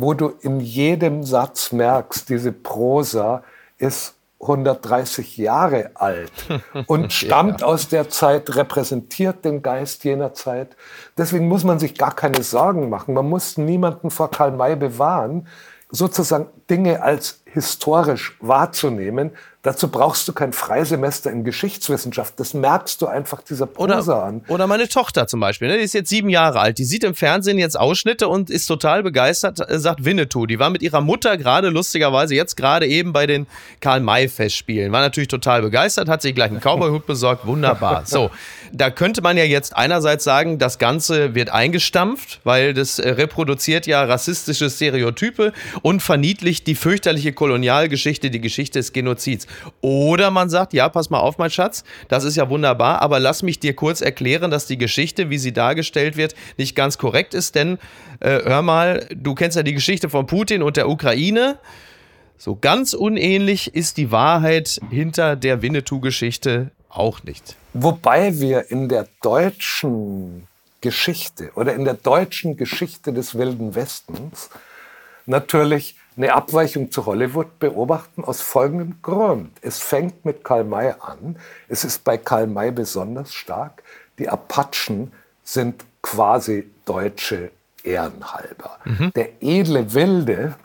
wo 0.00 0.14
du 0.14 0.32
in 0.42 0.60
jedem 0.60 1.24
Satz 1.24 1.72
merkst, 1.72 2.28
diese 2.28 2.52
Prosa 2.52 3.42
ist 3.78 4.14
130 4.40 5.36
Jahre 5.36 5.90
alt 5.94 6.30
und 6.86 7.12
stammt 7.12 7.62
ja. 7.62 7.66
aus 7.66 7.88
der 7.88 8.08
Zeit, 8.08 8.54
repräsentiert 8.54 9.44
den 9.44 9.60
Geist 9.60 10.04
jener 10.04 10.34
Zeit. 10.34 10.76
Deswegen 11.16 11.48
muss 11.48 11.64
man 11.64 11.80
sich 11.80 11.98
gar 11.98 12.14
keine 12.14 12.44
Sorgen 12.44 12.88
machen. 12.88 13.12
Man 13.14 13.28
muss 13.28 13.58
niemanden 13.58 14.10
vor 14.10 14.30
Karl 14.30 14.52
May 14.52 14.76
bewahren, 14.76 15.48
sozusagen 15.90 16.46
Dinge 16.70 17.02
als 17.02 17.42
historisch 17.46 18.36
wahrzunehmen, 18.40 19.32
Dazu 19.68 19.88
brauchst 19.88 20.26
du 20.26 20.32
kein 20.32 20.54
Freisemester 20.54 21.30
in 21.30 21.44
Geschichtswissenschaft. 21.44 22.40
Das 22.40 22.54
merkst 22.54 23.02
du 23.02 23.06
einfach 23.06 23.42
dieser 23.42 23.66
Prosa 23.66 23.98
oder, 23.98 24.24
an. 24.24 24.40
Oder 24.48 24.66
meine 24.66 24.88
Tochter 24.88 25.26
zum 25.26 25.40
Beispiel. 25.40 25.68
Ne? 25.68 25.76
Die 25.76 25.84
ist 25.84 25.92
jetzt 25.92 26.08
sieben 26.08 26.30
Jahre 26.30 26.58
alt. 26.60 26.78
Die 26.78 26.86
sieht 26.86 27.04
im 27.04 27.14
Fernsehen 27.14 27.58
jetzt 27.58 27.78
Ausschnitte 27.78 28.28
und 28.28 28.48
ist 28.48 28.64
total 28.64 29.02
begeistert, 29.02 29.60
äh, 29.60 29.78
sagt 29.78 30.06
Winnetou. 30.06 30.46
Die 30.46 30.58
war 30.58 30.70
mit 30.70 30.80
ihrer 30.80 31.02
Mutter 31.02 31.36
gerade 31.36 31.68
lustigerweise 31.68 32.34
jetzt 32.34 32.56
gerade 32.56 32.86
eben 32.86 33.12
bei 33.12 33.26
den 33.26 33.46
Karl-May-Festspielen. 33.80 34.90
War 34.90 35.02
natürlich 35.02 35.28
total 35.28 35.60
begeistert, 35.60 36.08
hat 36.08 36.22
sich 36.22 36.34
gleich 36.34 36.50
einen 36.50 36.60
Cowboy-Hut 36.60 37.04
besorgt. 37.06 37.46
Wunderbar. 37.46 38.06
So, 38.06 38.30
da 38.72 38.88
könnte 38.88 39.20
man 39.20 39.36
ja 39.36 39.44
jetzt 39.44 39.76
einerseits 39.76 40.24
sagen, 40.24 40.58
das 40.58 40.78
Ganze 40.78 41.34
wird 41.34 41.50
eingestampft, 41.50 42.40
weil 42.42 42.72
das 42.72 42.98
äh, 42.98 43.10
reproduziert 43.10 43.86
ja 43.86 44.02
rassistische 44.02 44.70
Stereotype 44.70 45.52
und 45.82 46.00
verniedlicht 46.00 46.66
die 46.66 46.74
fürchterliche 46.74 47.34
Kolonialgeschichte, 47.34 48.30
die 48.30 48.40
Geschichte 48.40 48.78
des 48.78 48.94
Genozids. 48.94 49.46
Oder 49.80 50.30
man 50.30 50.50
sagt, 50.50 50.72
ja, 50.72 50.88
pass 50.88 51.10
mal 51.10 51.20
auf, 51.20 51.38
mein 51.38 51.50
Schatz, 51.50 51.84
das 52.08 52.24
ist 52.24 52.36
ja 52.36 52.48
wunderbar, 52.48 53.02
aber 53.02 53.20
lass 53.20 53.42
mich 53.42 53.60
dir 53.60 53.74
kurz 53.74 54.00
erklären, 54.00 54.50
dass 54.50 54.66
die 54.66 54.78
Geschichte, 54.78 55.30
wie 55.30 55.38
sie 55.38 55.52
dargestellt 55.52 56.16
wird, 56.16 56.34
nicht 56.56 56.74
ganz 56.74 56.98
korrekt 56.98 57.34
ist, 57.34 57.54
denn 57.54 57.78
äh, 58.20 58.40
hör 58.44 58.62
mal, 58.62 59.06
du 59.14 59.34
kennst 59.34 59.56
ja 59.56 59.62
die 59.62 59.74
Geschichte 59.74 60.08
von 60.08 60.26
Putin 60.26 60.62
und 60.62 60.76
der 60.76 60.88
Ukraine. 60.88 61.58
So 62.36 62.56
ganz 62.56 62.92
unähnlich 62.92 63.74
ist 63.74 63.96
die 63.96 64.12
Wahrheit 64.12 64.80
hinter 64.90 65.34
der 65.34 65.60
Winnetou-Geschichte 65.60 66.70
auch 66.88 67.22
nicht. 67.24 67.56
Wobei 67.74 68.38
wir 68.38 68.70
in 68.70 68.88
der 68.88 69.08
deutschen 69.22 70.46
Geschichte 70.80 71.50
oder 71.54 71.74
in 71.74 71.84
der 71.84 71.94
deutschen 71.94 72.56
Geschichte 72.56 73.12
des 73.12 73.36
Wilden 73.36 73.74
Westens 73.74 74.50
natürlich 75.26 75.96
eine 76.18 76.34
Abweichung 76.34 76.90
zu 76.90 77.06
Hollywood 77.06 77.60
beobachten 77.60 78.24
aus 78.24 78.40
folgendem 78.40 78.96
Grund. 79.02 79.52
Es 79.62 79.78
fängt 79.78 80.24
mit 80.24 80.42
Karl 80.42 80.64
May 80.64 80.92
an. 81.00 81.36
Es 81.68 81.84
ist 81.84 82.02
bei 82.02 82.18
Karl 82.18 82.48
May 82.48 82.72
besonders 82.72 83.32
stark. 83.32 83.84
Die 84.18 84.28
Apachen 84.28 85.12
sind 85.44 85.84
quasi 86.02 86.68
deutsche 86.84 87.52
Ehrenhalber. 87.84 88.78
Mhm. 88.84 89.12
Der 89.14 89.40
edle 89.40 89.94
Wilde 89.94 90.56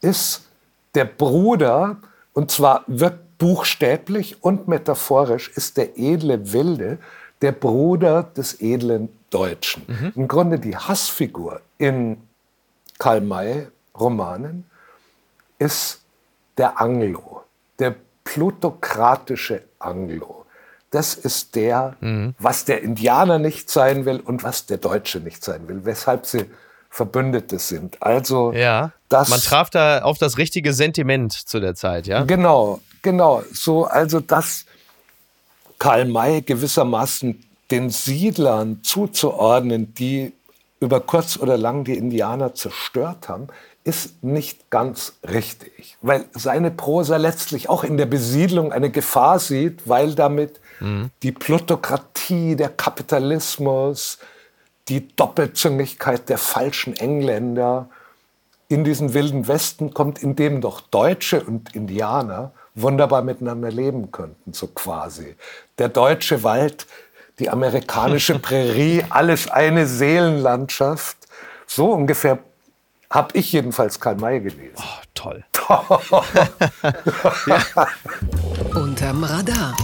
ist 0.00 0.46
der 0.94 1.04
Bruder, 1.04 1.98
und 2.32 2.50
zwar 2.50 2.82
wird 2.86 3.36
buchstäblich 3.36 4.42
und 4.42 4.66
metaphorisch, 4.66 5.50
ist 5.54 5.76
der 5.76 5.98
edle 5.98 6.54
Wilde 6.54 6.96
der 7.42 7.52
Bruder 7.52 8.22
des 8.22 8.62
edlen 8.62 9.10
Deutschen. 9.28 9.82
Mhm. 9.86 10.12
Im 10.16 10.28
Grunde 10.28 10.58
die 10.58 10.74
Hassfigur 10.74 11.60
in 11.76 12.16
Karl 12.98 13.20
May 13.20 13.66
Romanen 13.98 14.64
ist 15.58 16.02
der 16.58 16.80
Anglo, 16.80 17.42
der 17.78 17.94
plutokratische 18.24 19.62
Anglo. 19.78 20.44
Das 20.90 21.14
ist 21.14 21.54
der, 21.54 21.96
mhm. 22.00 22.34
was 22.38 22.64
der 22.64 22.82
Indianer 22.82 23.38
nicht 23.38 23.70
sein 23.70 24.04
will 24.04 24.20
und 24.20 24.44
was 24.44 24.66
der 24.66 24.78
Deutsche 24.78 25.20
nicht 25.20 25.44
sein 25.44 25.68
will, 25.68 25.84
weshalb 25.84 26.26
sie 26.26 26.46
Verbündete 26.88 27.58
sind. 27.58 28.02
Also 28.02 28.52
ja, 28.52 28.92
das, 29.08 29.28
man 29.28 29.40
traf 29.40 29.68
da 29.68 30.02
auf 30.02 30.16
das 30.16 30.38
richtige 30.38 30.72
Sentiment 30.72 31.32
zu 31.32 31.60
der 31.60 31.74
Zeit, 31.74 32.06
ja? 32.06 32.22
Genau, 32.22 32.80
genau. 33.02 33.42
So, 33.52 33.84
also 33.84 34.20
dass 34.20 34.64
Karl 35.78 36.06
May 36.06 36.40
gewissermaßen 36.40 37.44
den 37.70 37.90
Siedlern 37.90 38.82
zuzuordnen, 38.82 39.92
die 39.94 40.32
über 40.80 41.00
kurz 41.00 41.36
oder 41.36 41.58
lang 41.58 41.84
die 41.84 41.96
Indianer 41.96 42.54
zerstört 42.54 43.28
haben, 43.28 43.48
ist 43.86 44.24
nicht 44.24 44.68
ganz 44.68 45.12
richtig, 45.22 45.96
weil 46.02 46.24
seine 46.32 46.72
Prosa 46.72 47.18
letztlich 47.18 47.68
auch 47.68 47.84
in 47.84 47.96
der 47.96 48.06
Besiedlung 48.06 48.72
eine 48.72 48.90
Gefahr 48.90 49.38
sieht, 49.38 49.88
weil 49.88 50.16
damit 50.16 50.60
mhm. 50.80 51.10
die 51.22 51.30
Plutokratie, 51.30 52.56
der 52.56 52.70
Kapitalismus, 52.70 54.18
die 54.88 55.14
Doppelzüngigkeit 55.14 56.28
der 56.28 56.38
falschen 56.38 56.96
Engländer 56.96 57.88
in 58.68 58.82
diesen 58.82 59.14
wilden 59.14 59.46
Westen 59.46 59.94
kommt, 59.94 60.20
in 60.20 60.34
dem 60.34 60.60
doch 60.60 60.80
Deutsche 60.80 61.44
und 61.44 61.76
Indianer 61.76 62.50
wunderbar 62.74 63.22
miteinander 63.22 63.70
leben 63.70 64.10
könnten, 64.10 64.52
so 64.52 64.66
quasi. 64.66 65.36
Der 65.78 65.88
deutsche 65.88 66.42
Wald, 66.42 66.88
die 67.38 67.50
amerikanische 67.50 68.38
Prärie, 68.40 69.04
alles 69.10 69.48
eine 69.48 69.86
Seelenlandschaft. 69.86 71.16
So 71.68 71.92
ungefähr 71.92 72.40
habe 73.10 73.38
ich 73.38 73.52
jedenfalls 73.52 74.00
Karl 74.00 74.16
May 74.16 74.40
gelesen. 74.40 74.72
Oh, 74.76 75.02
toll. 75.14 75.44
Unterm 78.74 79.24
Radar. 79.24 79.76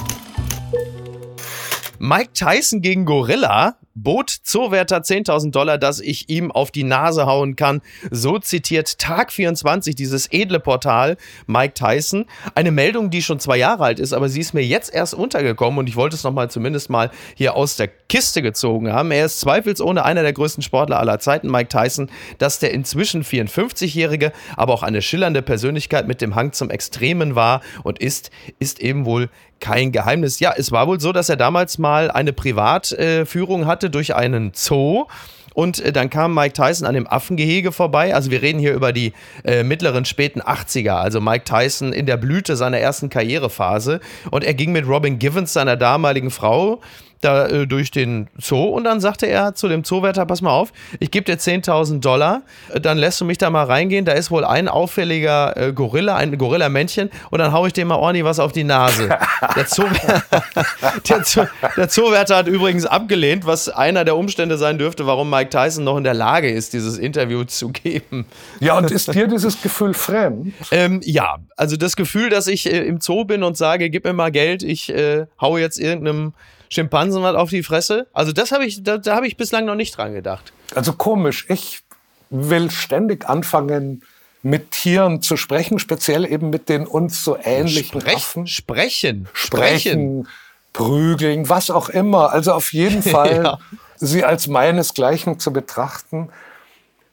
Mike 2.04 2.32
Tyson 2.34 2.82
gegen 2.82 3.04
Gorilla 3.04 3.76
bot 3.94 4.30
Zoowärter 4.42 4.98
10.000 5.02 5.52
Dollar, 5.52 5.78
dass 5.78 6.00
ich 6.00 6.28
ihm 6.28 6.50
auf 6.50 6.72
die 6.72 6.82
Nase 6.82 7.26
hauen 7.26 7.54
kann. 7.54 7.80
So 8.10 8.40
zitiert 8.40 8.98
Tag 8.98 9.30
24 9.30 9.94
dieses 9.94 10.32
edle 10.32 10.58
Portal 10.58 11.16
Mike 11.46 11.74
Tyson. 11.74 12.26
Eine 12.56 12.72
Meldung, 12.72 13.10
die 13.10 13.22
schon 13.22 13.38
zwei 13.38 13.56
Jahre 13.56 13.84
alt 13.84 14.00
ist, 14.00 14.12
aber 14.12 14.28
sie 14.28 14.40
ist 14.40 14.52
mir 14.52 14.64
jetzt 14.64 14.92
erst 14.92 15.14
untergekommen 15.14 15.78
und 15.78 15.88
ich 15.88 15.94
wollte 15.94 16.16
es 16.16 16.24
nochmal 16.24 16.50
zumindest 16.50 16.90
mal 16.90 17.12
hier 17.36 17.54
aus 17.54 17.76
der 17.76 17.86
Kiste 17.86 18.42
gezogen 18.42 18.92
haben. 18.92 19.12
Er 19.12 19.26
ist 19.26 19.38
zweifelsohne 19.38 20.04
einer 20.04 20.22
der 20.22 20.32
größten 20.32 20.62
Sportler 20.64 20.98
aller 20.98 21.20
Zeiten, 21.20 21.50
Mike 21.50 21.68
Tyson. 21.68 22.10
Dass 22.38 22.58
der 22.58 22.72
inzwischen 22.72 23.22
54-Jährige 23.22 24.32
aber 24.56 24.72
auch 24.72 24.82
eine 24.82 25.02
schillernde 25.02 25.42
Persönlichkeit 25.42 26.08
mit 26.08 26.20
dem 26.20 26.34
Hang 26.34 26.52
zum 26.52 26.70
Extremen 26.70 27.36
war 27.36 27.60
und 27.84 28.00
ist, 28.00 28.32
ist 28.58 28.80
eben 28.80 29.04
wohl 29.04 29.28
kein 29.62 29.92
Geheimnis. 29.92 30.40
Ja, 30.40 30.52
es 30.54 30.72
war 30.72 30.86
wohl 30.88 31.00
so, 31.00 31.12
dass 31.12 31.30
er 31.30 31.36
damals 31.36 31.78
mal 31.78 32.10
eine 32.10 32.34
Privatführung 32.34 33.66
hatte 33.66 33.88
durch 33.88 34.14
einen 34.14 34.52
Zoo. 34.54 35.06
Und 35.54 35.80
äh, 35.80 35.92
dann 35.92 36.10
kam 36.10 36.34
Mike 36.34 36.54
Tyson 36.54 36.86
an 36.86 36.94
dem 36.94 37.06
Affengehege 37.06 37.72
vorbei. 37.72 38.14
Also 38.14 38.30
wir 38.30 38.42
reden 38.42 38.58
hier 38.58 38.72
über 38.74 38.92
die 38.92 39.12
äh, 39.44 39.62
mittleren, 39.62 40.04
späten 40.04 40.40
80er. 40.40 40.94
Also 40.94 41.20
Mike 41.20 41.44
Tyson 41.44 41.92
in 41.92 42.06
der 42.06 42.16
Blüte 42.16 42.56
seiner 42.56 42.78
ersten 42.78 43.08
Karrierephase. 43.08 44.00
Und 44.30 44.44
er 44.44 44.54
ging 44.54 44.72
mit 44.72 44.86
Robin 44.86 45.18
Givens, 45.18 45.52
seiner 45.52 45.76
damaligen 45.76 46.30
Frau, 46.30 46.80
da 47.22 47.46
äh, 47.46 47.66
durch 47.66 47.90
den 47.90 48.28
Zoo 48.38 48.64
und 48.64 48.84
dann 48.84 49.00
sagte 49.00 49.26
er 49.26 49.54
zu 49.54 49.68
dem 49.68 49.84
Zoowärter, 49.84 50.26
pass 50.26 50.42
mal 50.42 50.50
auf, 50.50 50.72
ich 51.00 51.10
gebe 51.10 51.24
dir 51.24 51.38
10.000 51.38 52.00
Dollar, 52.00 52.42
äh, 52.72 52.80
dann 52.80 52.98
lässt 52.98 53.20
du 53.20 53.24
mich 53.24 53.38
da 53.38 53.50
mal 53.50 53.64
reingehen, 53.64 54.04
da 54.04 54.12
ist 54.12 54.30
wohl 54.30 54.44
ein 54.44 54.68
auffälliger 54.68 55.56
äh, 55.56 55.72
Gorilla, 55.72 56.16
ein 56.16 56.36
Gorilla-Männchen 56.36 57.10
und 57.30 57.38
dann 57.38 57.52
haue 57.52 57.68
ich 57.68 57.72
dem 57.72 57.88
mal 57.88 57.96
ordentlich 57.96 58.24
was 58.24 58.38
auf 58.38 58.52
die 58.52 58.64
Nase. 58.64 59.08
Der, 59.56 59.66
Zoowärter, 59.66 60.44
der, 61.08 61.24
Zoo, 61.24 61.46
der 61.76 61.88
Zoowärter 61.88 62.36
hat 62.36 62.48
übrigens 62.48 62.86
abgelehnt, 62.86 63.46
was 63.46 63.68
einer 63.68 64.04
der 64.04 64.16
Umstände 64.16 64.58
sein 64.58 64.78
dürfte, 64.78 65.06
warum 65.06 65.30
Mike 65.30 65.50
Tyson 65.50 65.84
noch 65.84 65.96
in 65.96 66.04
der 66.04 66.14
Lage 66.14 66.50
ist, 66.50 66.72
dieses 66.72 66.98
Interview 66.98 67.44
zu 67.44 67.68
geben. 67.70 68.26
Ja, 68.60 68.78
und 68.78 68.90
ist 68.90 69.14
dir 69.14 69.28
dieses 69.28 69.62
Gefühl 69.62 69.94
fremd? 69.94 70.54
Ähm, 70.70 71.00
ja, 71.04 71.38
also 71.56 71.76
das 71.76 71.96
Gefühl, 71.96 72.30
dass 72.30 72.46
ich 72.46 72.70
äh, 72.70 72.84
im 72.84 73.00
Zoo 73.00 73.24
bin 73.24 73.42
und 73.42 73.56
sage, 73.56 73.90
gib 73.90 74.04
mir 74.04 74.12
mal 74.12 74.32
Geld, 74.32 74.62
ich 74.62 74.92
äh, 74.92 75.26
haue 75.40 75.60
jetzt 75.60 75.78
irgendeinem 75.78 76.34
Schimpansen 76.72 77.22
was 77.22 77.36
auf 77.36 77.50
die 77.50 77.62
Fresse. 77.62 78.06
Also 78.14 78.32
das 78.32 78.50
habe 78.50 78.64
ich, 78.64 78.82
da, 78.82 78.96
da 78.96 79.14
habe 79.14 79.26
ich 79.26 79.36
bislang 79.36 79.66
noch 79.66 79.74
nicht 79.74 79.96
dran 79.96 80.14
gedacht. 80.14 80.54
Also 80.74 80.94
komisch. 80.94 81.44
Ich 81.50 81.80
will 82.30 82.70
ständig 82.70 83.28
anfangen, 83.28 84.02
mit 84.42 84.70
Tieren 84.72 85.20
zu 85.20 85.36
sprechen, 85.36 85.78
speziell 85.78 86.24
eben 86.24 86.48
mit 86.48 86.70
den 86.70 86.86
uns 86.86 87.22
so 87.22 87.36
ähnlichen 87.36 88.00
Sprech, 88.00 88.16
Affen. 88.16 88.46
Sprechen. 88.46 89.28
Sprechen. 89.34 90.28
Prügeln, 90.72 91.50
was 91.50 91.70
auch 91.70 91.90
immer. 91.90 92.32
Also 92.32 92.52
auf 92.52 92.72
jeden 92.72 93.02
Fall 93.14 93.44
ja. 93.44 93.58
sie 93.96 94.24
als 94.24 94.48
meinesgleichen 94.48 95.38
zu 95.38 95.52
betrachten. 95.52 96.30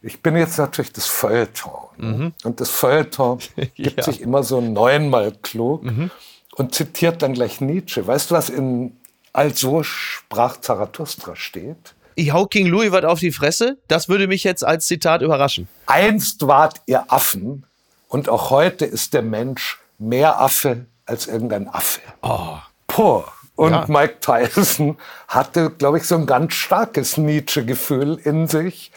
Ich 0.02 0.22
bin 0.22 0.38
jetzt 0.38 0.58
natürlich 0.58 0.94
das 0.94 1.06
Feuilleton. 1.06 1.90
Mhm. 1.98 2.34
Und 2.46 2.62
das 2.62 2.70
Feuilleton 2.70 3.40
gibt 3.76 3.98
ja. 3.98 4.04
sich 4.04 4.22
immer 4.22 4.44
so 4.44 4.62
neunmal 4.62 5.34
klug 5.42 5.84
mhm. 5.84 6.12
und 6.56 6.74
zitiert 6.74 7.22
dann 7.22 7.34
gleich 7.34 7.60
Nietzsche. 7.60 8.08
Weißt 8.08 8.32
du, 8.32 8.36
was 8.36 8.50
in 8.50 8.99
Also 9.34 9.84
sprach 9.84 10.58
Zarathustra 10.58 11.36
steht? 11.36 11.96
Ich 12.16 12.34
hau 12.34 12.46
King 12.46 12.68
Louis 12.68 12.92
was 12.92 13.06
auf 13.06 13.20
die 13.20 13.32
Fresse? 13.32 13.78
Das 13.88 14.10
würde 14.10 14.28
mich 14.28 14.44
jetzt 14.44 14.66
als 14.66 14.88
Zitat 14.88 15.22
überraschen. 15.22 15.68
Einst 15.86 16.48
wart 16.48 16.82
ihr 16.86 17.12
Affen 17.12 17.66
und 18.10 18.28
auch 18.28 18.50
heute 18.50 18.86
ist 18.86 19.14
der 19.14 19.22
Mensch 19.22 19.80
mehr 19.98 20.42
Affe 20.42 20.86
als 21.06 21.28
irgendein 21.28 21.68
Affe. 21.68 22.02
Oh. 22.22 22.58
Puh. 22.88 23.24
Und 23.56 23.72
ja. 23.74 23.86
Mike 23.88 24.20
Tyson 24.22 24.98
hatte, 25.28 25.70
glaube 25.70 25.98
ich, 25.98 26.06
so 26.06 26.16
ein 26.16 26.26
ganz 26.26 26.54
starkes 26.54 27.18
Nietzsche-Gefühl 27.18 28.20
in 28.24 28.48
sich. 28.48 28.92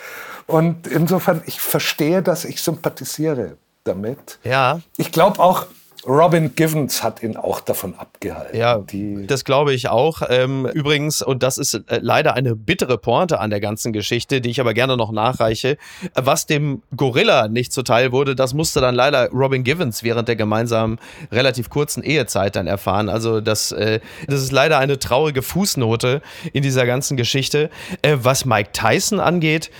Und 0.46 0.86
insofern, 0.86 1.42
ich 1.46 1.60
verstehe 1.60 2.22
das, 2.22 2.44
ich 2.44 2.62
sympathisiere 2.62 3.56
damit. 3.84 4.38
Ja. 4.44 4.80
Ich 4.96 5.10
glaube 5.10 5.40
auch, 5.40 5.66
Robin 6.04 6.56
Givens 6.56 7.04
hat 7.04 7.22
ihn 7.22 7.36
auch 7.36 7.60
davon 7.60 7.94
abgehalten. 7.94 8.56
Ja, 8.56 8.78
die 8.78 9.24
das 9.28 9.44
glaube 9.44 9.72
ich 9.72 9.88
auch. 9.88 10.22
Ähm, 10.28 10.66
übrigens, 10.66 11.22
und 11.22 11.44
das 11.44 11.58
ist 11.58 11.74
äh, 11.74 12.00
leider 12.02 12.34
eine 12.34 12.56
bittere 12.56 12.98
Pointe 12.98 13.38
an 13.38 13.50
der 13.50 13.60
ganzen 13.60 13.92
Geschichte, 13.92 14.40
die 14.40 14.50
ich 14.50 14.60
aber 14.60 14.74
gerne 14.74 14.96
noch 14.96 15.12
nachreiche. 15.12 15.78
Was 16.16 16.46
dem 16.46 16.82
Gorilla 16.96 17.46
nicht 17.46 17.72
zuteil 17.72 18.10
wurde, 18.10 18.34
das 18.34 18.52
musste 18.52 18.80
dann 18.80 18.96
leider 18.96 19.28
Robin 19.30 19.62
Givens 19.62 20.02
während 20.02 20.26
der 20.26 20.34
gemeinsamen 20.34 20.98
relativ 21.30 21.70
kurzen 21.70 22.02
Ehezeit 22.02 22.56
dann 22.56 22.66
erfahren. 22.66 23.08
Also 23.08 23.40
das, 23.40 23.70
äh, 23.70 24.00
das 24.26 24.42
ist 24.42 24.50
leider 24.50 24.78
eine 24.78 24.98
traurige 24.98 25.42
Fußnote 25.42 26.20
in 26.52 26.64
dieser 26.64 26.84
ganzen 26.84 27.16
Geschichte. 27.16 27.70
Äh, 28.02 28.16
was 28.20 28.44
Mike 28.44 28.70
Tyson 28.72 29.20
angeht, 29.20 29.70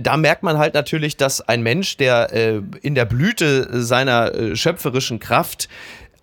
da 0.00 0.16
merkt 0.16 0.44
man 0.44 0.58
halt 0.58 0.74
natürlich, 0.74 1.16
dass 1.16 1.40
ein 1.40 1.62
Mensch, 1.62 1.96
der 1.96 2.30
in 2.80 2.94
der 2.94 3.04
Blüte 3.04 3.82
seiner 3.82 4.56
schöpferischen 4.56 5.20
Kraft 5.20 5.55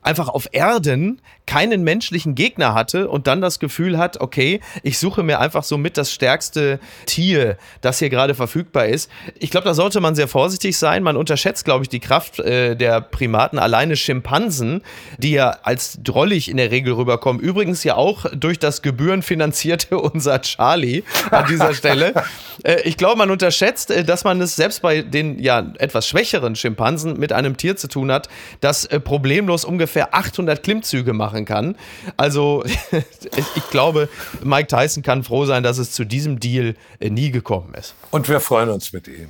einfach 0.02 0.30
auf 0.30 0.50
Erden 0.52 1.22
keinen 1.46 1.84
menschlichen 1.84 2.36
Gegner 2.36 2.74
hatte 2.74 3.10
und 3.10 3.28
dann 3.28 3.42
das 3.42 3.60
Gefühl 3.60 3.98
hat, 3.98 4.22
okay, 4.22 4.62
ich 4.82 4.98
suche 4.98 5.24
mir 5.24 5.40
einfach 5.40 5.64
so 5.64 5.78
mit 5.78 5.98
das 5.98 6.12
stärkste 6.12 6.80
Tier, 7.06 7.58
das 7.82 8.00
hier 8.00 8.10
gerade 8.10 8.34
verfügbar 8.34 8.86
ist. 8.86 9.10
Ich 9.40 9.52
glaube, 9.52 9.66
da 9.66 9.74
sollte 9.74 10.00
man 10.00 10.16
sehr 10.16 10.28
vorsichtig 10.28 10.78
sein. 10.78 11.04
Man 11.04 11.18
unterschätzt, 11.18 11.66
glaube 11.66 11.84
ich, 11.84 11.90
die 11.90 12.00
Kraft 12.00 12.40
äh, 12.40 12.76
der 12.76 13.02
Primaten. 13.02 13.60
Alleine 13.60 13.98
Schimpansen, 13.98 14.82
die 15.18 15.32
ja 15.32 15.58
als 15.64 16.00
drollig 16.02 16.50
in 16.50 16.58
der 16.58 16.72
Regel 16.72 16.94
rüberkommen. 16.94 17.42
Übrigens 17.42 17.84
ja 17.84 17.96
auch 17.96 18.26
durch 18.34 18.58
das 18.58 18.82
gebührenfinanzierte 18.82 19.98
unser 20.00 20.42
Charlie 20.42 21.04
an 21.30 21.46
dieser 21.48 21.74
Stelle. 21.74 22.14
Äh, 22.64 22.82
ich 22.84 22.98
glaube, 22.98 23.18
man 23.18 23.32
unterschätzt, 23.32 23.90
äh, 23.90 24.04
dass 24.04 24.24
man 24.24 24.40
es 24.40 24.56
selbst 24.56 24.84
bei 24.84 25.02
den 25.02 25.40
ja 25.40 25.74
etwas 25.80 26.08
schwächeren 26.08 26.56
Schimpansen 26.56 27.20
mit 27.20 27.34
einem 27.34 27.58
Tier 27.58 27.76
zu 27.76 27.88
tun 27.88 28.12
hat, 28.12 28.30
das 28.62 28.86
äh, 28.86 29.00
problemlos 29.00 29.66
ungefähr 29.66 30.14
800 30.14 30.62
Klimmzüge 30.62 31.14
macht 31.14 31.33
machen 31.34 31.46
kann. 31.46 31.76
Also 32.18 32.64
ich 33.56 33.70
glaube, 33.70 34.10
Mike 34.44 34.68
Tyson 34.68 35.04
kann 35.04 35.24
froh 35.24 35.46
sein, 35.46 35.64
dass 35.64 35.78
es 35.78 35.92
zu 35.92 36.06
diesem 36.06 36.40
Deal 36.40 36.76
äh, 37.00 37.10
nie 37.10 37.32
gekommen 37.32 37.74
ist. 37.74 37.96
Und 38.12 38.30
wir 38.30 38.40
freuen 38.40 38.70
uns 38.70 38.94
mit 38.94 39.08
ihm. 39.08 39.30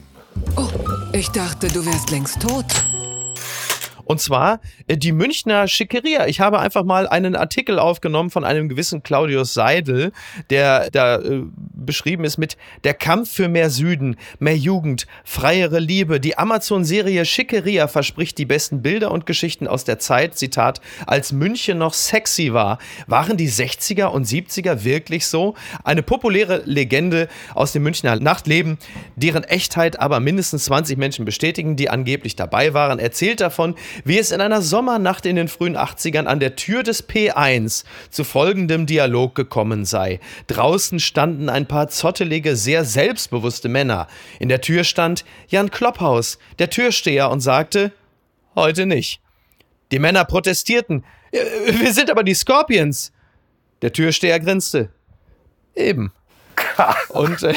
Oh, 0.55 0.67
ich 1.13 1.29
dachte, 1.29 1.67
du 1.67 1.85
wärst 1.85 2.11
längst 2.11 2.41
tot. 2.41 2.65
Und 4.05 4.19
zwar 4.19 4.59
äh, 4.87 4.97
die 4.97 5.11
Münchner 5.11 5.67
Schickeria. 5.67 6.27
Ich 6.27 6.39
habe 6.39 6.59
einfach 6.59 6.83
mal 6.83 7.07
einen 7.07 7.35
Artikel 7.35 7.79
aufgenommen 7.79 8.29
von 8.29 8.43
einem 8.43 8.69
gewissen 8.69 9.03
Claudius 9.03 9.53
Seidel, 9.53 10.11
der 10.49 10.89
da 10.91 11.17
äh, 11.17 11.43
beschrieben 11.73 12.23
ist 12.23 12.37
mit 12.37 12.57
Der 12.83 12.93
Kampf 12.93 13.31
für 13.31 13.47
mehr 13.47 13.69
Süden, 13.69 14.17
mehr 14.39 14.57
Jugend, 14.57 15.07
freiere 15.23 15.79
Liebe. 15.79 16.19
Die 16.19 16.37
Amazon-Serie 16.37 17.25
Schickeria 17.25 17.87
verspricht 17.87 18.37
die 18.37 18.45
besten 18.45 18.81
Bilder 18.81 19.11
und 19.11 19.25
Geschichten 19.25 19.67
aus 19.67 19.83
der 19.83 19.99
Zeit, 19.99 20.37
Zitat, 20.37 20.81
als 21.05 21.31
München 21.31 21.77
noch 21.77 21.93
sexy 21.93 22.53
war. 22.53 22.79
Waren 23.07 23.37
die 23.37 23.49
60er 23.49 24.05
und 24.05 24.27
70er 24.27 24.83
wirklich 24.83 25.27
so? 25.27 25.55
Eine 25.83 26.03
populäre 26.03 26.63
Legende 26.65 27.27
aus 27.53 27.71
dem 27.71 27.83
Münchner 27.83 28.15
Nachtleben, 28.17 28.77
deren 29.15 29.43
Echtheit 29.43 29.99
aber 29.99 30.19
mindestens 30.19 30.65
20 30.65 30.97
Menschen 30.97 31.25
bestätigen, 31.25 31.75
die 31.75 31.89
angeblich 31.89 32.35
dabei 32.35 32.73
waren, 32.73 32.99
erzählt 32.99 33.41
davon, 33.41 33.75
wie 34.03 34.17
es 34.17 34.31
in 34.31 34.41
einer 34.41 34.61
Sommernacht 34.61 35.25
in 35.25 35.35
den 35.35 35.47
frühen 35.47 35.77
80ern 35.77 36.25
an 36.25 36.39
der 36.39 36.55
Tür 36.55 36.83
des 36.83 37.07
P1 37.07 37.83
zu 38.09 38.23
folgendem 38.23 38.85
Dialog 38.85 39.35
gekommen 39.35 39.85
sei. 39.85 40.19
Draußen 40.47 40.99
standen 40.99 41.49
ein 41.49 41.67
paar 41.67 41.87
zottelige, 41.87 42.55
sehr 42.55 42.85
selbstbewusste 42.85 43.69
Männer. 43.69 44.07
In 44.39 44.49
der 44.49 44.61
Tür 44.61 44.83
stand 44.83 45.25
Jan 45.47 45.71
Klopphaus, 45.71 46.37
der 46.59 46.69
Türsteher, 46.69 47.29
und 47.29 47.41
sagte, 47.41 47.91
heute 48.55 48.85
nicht. 48.85 49.21
Die 49.91 49.99
Männer 49.99 50.25
protestierten. 50.25 51.03
Wir 51.31 51.93
sind 51.93 52.09
aber 52.09 52.23
die 52.23 52.33
Scorpions. 52.33 53.11
Der 53.81 53.91
Türsteher 53.91 54.39
grinste. 54.39 54.89
Eben. 55.75 56.11
Und 57.09 57.43
äh, 57.43 57.53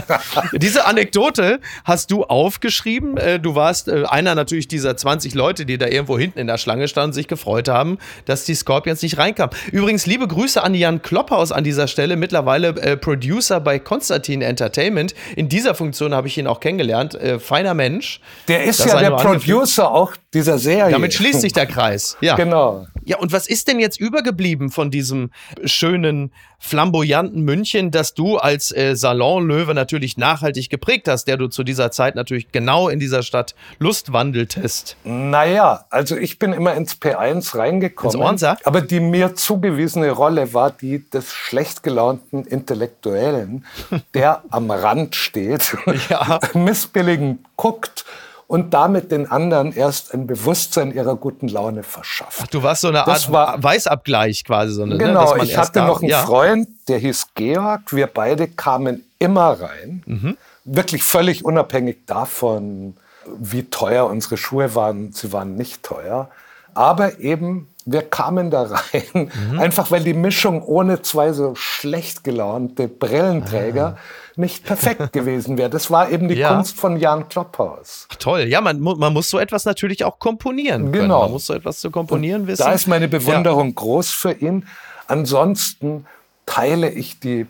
diese 0.52 0.86
Anekdote 0.86 1.60
hast 1.84 2.10
du 2.10 2.24
aufgeschrieben. 2.24 3.16
Äh, 3.16 3.40
du 3.40 3.54
warst 3.54 3.88
äh, 3.88 4.04
einer 4.04 4.34
natürlich 4.34 4.68
dieser 4.68 4.96
20 4.96 5.34
Leute, 5.34 5.66
die 5.66 5.78
da 5.78 5.86
irgendwo 5.86 6.18
hinten 6.18 6.38
in 6.38 6.46
der 6.46 6.58
Schlange 6.58 6.88
standen, 6.88 7.12
sich 7.12 7.28
gefreut 7.28 7.68
haben, 7.68 7.98
dass 8.24 8.44
die 8.44 8.54
Scorpions 8.54 9.02
nicht 9.02 9.18
reinkamen. 9.18 9.54
Übrigens, 9.72 10.06
liebe 10.06 10.26
Grüße 10.26 10.62
an 10.62 10.74
Jan 10.74 11.02
Klopphaus 11.02 11.52
an 11.52 11.64
dieser 11.64 11.88
Stelle, 11.88 12.16
mittlerweile 12.16 12.68
äh, 12.68 12.96
Producer 12.96 13.60
bei 13.60 13.78
Konstantin 13.78 14.42
Entertainment. 14.42 15.14
In 15.36 15.48
dieser 15.48 15.74
Funktion 15.74 16.14
habe 16.14 16.28
ich 16.28 16.38
ihn 16.38 16.46
auch 16.46 16.60
kennengelernt. 16.60 17.14
Äh, 17.14 17.38
feiner 17.38 17.74
Mensch. 17.74 18.20
Der 18.48 18.64
ist 18.64 18.84
ja 18.84 18.98
der 18.98 19.10
Producer 19.12 19.90
auch 19.90 20.14
dieser 20.32 20.58
Serie. 20.58 20.92
Damit 20.92 21.14
schließt 21.14 21.40
sich 21.40 21.52
der 21.52 21.66
Kreis. 21.74 22.16
Ja. 22.20 22.36
Genau. 22.36 22.86
Ja, 23.04 23.18
und 23.18 23.32
was 23.32 23.46
ist 23.46 23.68
denn 23.68 23.78
jetzt 23.78 24.00
übergeblieben 24.00 24.70
von 24.70 24.90
diesem 24.90 25.30
schönen, 25.64 26.32
flamboyanten 26.58 27.42
München, 27.42 27.90
das 27.90 28.14
du 28.14 28.38
als 28.38 28.74
äh, 28.74 28.96
Salonlöwe 28.96 29.74
natürlich 29.74 30.16
nachhaltig 30.16 30.70
geprägt 30.70 31.08
hast, 31.08 31.26
der 31.26 31.36
du 31.36 31.48
zu 31.48 31.62
dieser 31.62 31.90
Zeit 31.90 32.14
natürlich 32.14 32.52
genau 32.52 32.88
in 32.88 32.98
dieser 32.98 33.22
Stadt 33.22 33.54
Lust 33.78 34.12
wandeltest? 34.12 34.96
Naja, 35.04 35.84
also 35.90 36.16
ich 36.16 36.38
bin 36.38 36.54
immer 36.54 36.74
ins 36.74 36.94
P1 36.94 37.56
reingekommen. 37.56 38.14
Ins 38.14 38.24
Ornsa? 38.24 38.56
Aber 38.64 38.80
die 38.80 39.00
mir 39.00 39.34
zugewiesene 39.34 40.10
Rolle 40.10 40.54
war 40.54 40.70
die 40.70 41.08
des 41.10 41.32
schlecht 41.32 41.82
gelaunten 41.82 42.44
Intellektuellen, 42.44 43.66
der 44.14 44.42
am 44.48 44.70
Rand 44.70 45.14
steht, 45.16 45.76
ja. 46.08 46.40
missbilligend 46.54 47.40
guckt 47.56 48.04
und 48.46 48.74
damit 48.74 49.10
den 49.10 49.30
anderen 49.30 49.72
erst 49.72 50.12
ein 50.12 50.26
Bewusstsein 50.26 50.92
ihrer 50.92 51.16
guten 51.16 51.48
Laune 51.48 51.82
verschafft. 51.82 52.40
Ach, 52.42 52.46
du 52.48 52.62
warst 52.62 52.82
so 52.82 52.88
eine 52.88 53.06
Art 53.06 53.32
war, 53.32 53.62
Weißabgleich 53.62 54.44
quasi. 54.44 54.74
So 54.74 54.82
eine, 54.82 54.96
ne, 54.96 55.04
genau, 55.04 55.34
ne, 55.34 55.44
ich 55.44 55.56
hatte 55.56 55.80
noch 55.80 56.00
einen 56.00 56.10
ja. 56.10 56.24
Freund, 56.24 56.68
der 56.88 56.98
hieß 56.98 57.28
Georg. 57.34 57.92
Wir 57.92 58.06
beide 58.06 58.48
kamen 58.48 59.04
immer 59.18 59.60
rein, 59.60 60.02
mhm. 60.06 60.36
wirklich 60.64 61.02
völlig 61.02 61.44
unabhängig 61.44 62.06
davon, 62.06 62.96
wie 63.38 63.64
teuer 63.64 64.06
unsere 64.06 64.36
Schuhe 64.36 64.74
waren. 64.74 65.12
Sie 65.12 65.32
waren 65.32 65.56
nicht 65.56 65.82
teuer, 65.82 66.28
aber 66.74 67.18
eben 67.20 67.68
wir 67.86 68.02
kamen 68.02 68.50
da 68.50 68.62
rein, 68.92 69.30
mhm. 69.50 69.58
einfach 69.58 69.90
weil 69.90 70.02
die 70.02 70.14
Mischung 70.14 70.62
ohne 70.62 71.02
zwei 71.02 71.32
so 71.32 71.54
schlecht 71.54 72.24
gelaunte 72.24 72.88
Brillenträger 72.88 73.96
ah. 73.96 73.98
Nicht 74.36 74.64
perfekt 74.64 75.12
gewesen 75.12 75.58
wäre. 75.58 75.70
Das 75.70 75.90
war 75.90 76.10
eben 76.10 76.28
die 76.28 76.34
ja. 76.34 76.54
Kunst 76.54 76.76
von 76.76 76.98
Jan 76.98 77.28
Klopphaus. 77.28 78.08
Toll, 78.18 78.42
ja, 78.42 78.60
man, 78.60 78.80
man 78.80 79.12
muss 79.12 79.30
so 79.30 79.38
etwas 79.38 79.64
natürlich 79.64 80.04
auch 80.04 80.18
komponieren. 80.18 80.90
Können. 80.90 80.92
Genau. 80.92 81.22
Man 81.22 81.32
muss 81.32 81.46
so 81.46 81.54
etwas 81.54 81.80
zu 81.80 81.90
komponieren 81.90 82.42
Und 82.42 82.48
wissen. 82.48 82.64
Da 82.64 82.72
ist 82.72 82.86
meine 82.86 83.08
Bewunderung 83.08 83.68
ja. 83.68 83.74
groß 83.74 84.10
für 84.10 84.32
ihn. 84.32 84.66
Ansonsten 85.06 86.06
teile 86.46 86.90
ich 86.90 87.20
die 87.20 87.46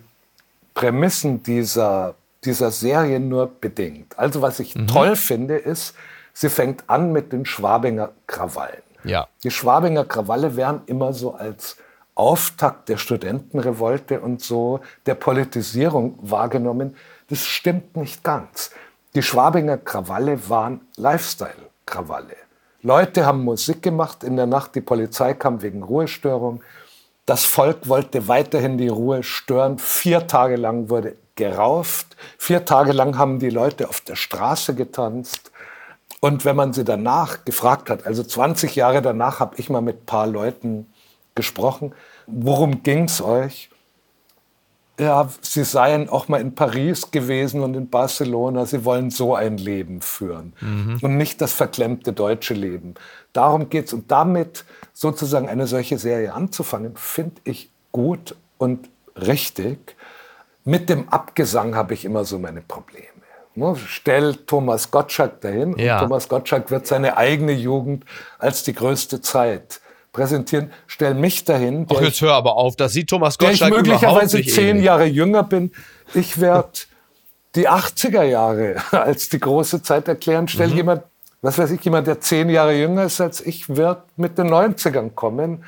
Prämissen 0.74 1.42
dieser, 1.42 2.14
dieser 2.44 2.70
Serie 2.70 3.20
nur 3.20 3.50
bedingt. 3.60 4.18
Also 4.18 4.42
was 4.42 4.60
ich 4.60 4.74
mhm. 4.74 4.88
toll 4.88 5.16
finde, 5.16 5.56
ist, 5.56 5.94
sie 6.32 6.48
fängt 6.48 6.88
an 6.88 7.12
mit 7.12 7.32
den 7.32 7.46
Schwabinger 7.46 8.10
Krawallen. 8.26 8.82
Ja. 9.04 9.28
Die 9.42 9.50
Schwabinger 9.50 10.04
Krawalle 10.04 10.56
werden 10.56 10.80
immer 10.86 11.12
so 11.12 11.34
als 11.34 11.76
Auftakt 12.14 12.88
der 12.88 12.96
Studentenrevolte 12.96 14.20
und 14.20 14.42
so 14.42 14.80
der 15.06 15.14
Politisierung 15.14 16.18
wahrgenommen. 16.22 16.96
Das 17.28 17.44
stimmt 17.44 17.96
nicht 17.96 18.22
ganz. 18.22 18.70
Die 19.14 19.22
Schwabinger 19.22 19.78
Krawalle 19.78 20.48
waren 20.48 20.80
Lifestyle-Krawalle. 20.96 22.36
Leute 22.82 23.24
haben 23.24 23.44
Musik 23.44 23.82
gemacht 23.82 24.22
in 24.22 24.36
der 24.36 24.46
Nacht, 24.46 24.74
die 24.74 24.80
Polizei 24.80 25.34
kam 25.34 25.62
wegen 25.62 25.82
Ruhestörung. 25.82 26.62
Das 27.26 27.44
Volk 27.44 27.88
wollte 27.88 28.28
weiterhin 28.28 28.76
die 28.76 28.88
Ruhe 28.88 29.22
stören. 29.22 29.78
Vier 29.78 30.26
Tage 30.26 30.56
lang 30.56 30.90
wurde 30.90 31.16
gerauft. 31.36 32.16
Vier 32.36 32.64
Tage 32.64 32.92
lang 32.92 33.16
haben 33.16 33.38
die 33.38 33.50
Leute 33.50 33.88
auf 33.88 34.02
der 34.02 34.16
Straße 34.16 34.74
getanzt. 34.74 35.50
Und 36.20 36.44
wenn 36.44 36.56
man 36.56 36.72
sie 36.72 36.84
danach 36.84 37.44
gefragt 37.44 37.90
hat, 37.90 38.06
also 38.06 38.22
20 38.22 38.76
Jahre 38.76 39.00
danach 39.00 39.40
habe 39.40 39.56
ich 39.58 39.70
mal 39.70 39.80
mit 39.80 40.02
ein 40.02 40.06
paar 40.06 40.26
Leuten 40.26 40.86
gesprochen, 41.34 41.94
worum 42.26 42.82
ging 42.82 43.04
es 43.04 43.20
euch? 43.20 43.70
ja, 44.98 45.28
sie 45.40 45.64
seien 45.64 46.08
auch 46.08 46.28
mal 46.28 46.40
in 46.40 46.54
Paris 46.54 47.10
gewesen 47.10 47.62
und 47.62 47.74
in 47.74 47.90
Barcelona. 47.90 48.64
Sie 48.64 48.84
wollen 48.84 49.10
so 49.10 49.34
ein 49.34 49.58
Leben 49.58 50.00
führen 50.00 50.52
mhm. 50.60 50.98
und 51.02 51.16
nicht 51.16 51.40
das 51.40 51.52
verklemmte 51.52 52.12
deutsche 52.12 52.54
Leben. 52.54 52.94
Darum 53.32 53.68
geht 53.70 53.86
es. 53.86 53.92
Und 53.92 54.10
damit 54.10 54.64
sozusagen 54.92 55.48
eine 55.48 55.66
solche 55.66 55.98
Serie 55.98 56.32
anzufangen, 56.32 56.96
finde 56.96 57.40
ich 57.42 57.70
gut 57.90 58.36
und 58.56 58.88
richtig. 59.16 59.96
Mit 60.64 60.88
dem 60.88 61.08
Abgesang 61.08 61.74
habe 61.74 61.94
ich 61.94 62.04
immer 62.04 62.24
so 62.24 62.38
meine 62.38 62.60
Probleme. 62.60 63.08
Ne, 63.56 63.76
stell 63.86 64.34
Thomas 64.34 64.90
Gottschalk 64.90 65.40
dahin 65.40 65.76
ja. 65.78 65.98
und 65.98 66.08
Thomas 66.08 66.28
Gottschalk 66.28 66.70
wird 66.70 66.86
seine 66.86 67.16
eigene 67.16 67.52
Jugend 67.52 68.04
als 68.38 68.64
die 68.64 68.72
größte 68.74 69.20
Zeit 69.20 69.80
präsentieren. 70.14 70.72
Stell 70.86 71.12
mich 71.12 71.44
dahin. 71.44 71.86
Ach, 71.94 72.00
jetzt 72.00 72.22
hör 72.22 72.32
aber 72.32 72.56
auf, 72.56 72.76
das 72.76 72.94
sieht 72.94 73.10
Thomas 73.10 73.36
Gottschalk 73.36 73.70
der 73.72 73.80
ich 73.80 73.86
möglicherweise 73.86 74.42
zehn. 74.42 74.82
Jahre 74.82 75.04
jünger 75.04 75.42
bin. 75.42 75.72
Ich 76.14 76.40
werde 76.40 76.70
die 77.54 77.68
80er 77.68 78.22
Jahre 78.22 78.76
als 78.90 79.28
die 79.28 79.40
große 79.40 79.82
Zeit 79.82 80.08
erklären. 80.08 80.48
Stell 80.48 80.68
mhm. 80.68 80.76
jemand, 80.76 81.02
was 81.42 81.58
weiß 81.58 81.70
ich, 81.72 81.84
jemand, 81.84 82.06
der 82.06 82.20
zehn 82.20 82.48
Jahre 82.48 82.74
jünger 82.74 83.04
ist 83.04 83.20
als 83.20 83.44
ich, 83.44 83.68
wird 83.68 83.98
mit 84.16 84.38
den 84.38 84.48
90ern 84.48 85.10
kommen 85.10 85.62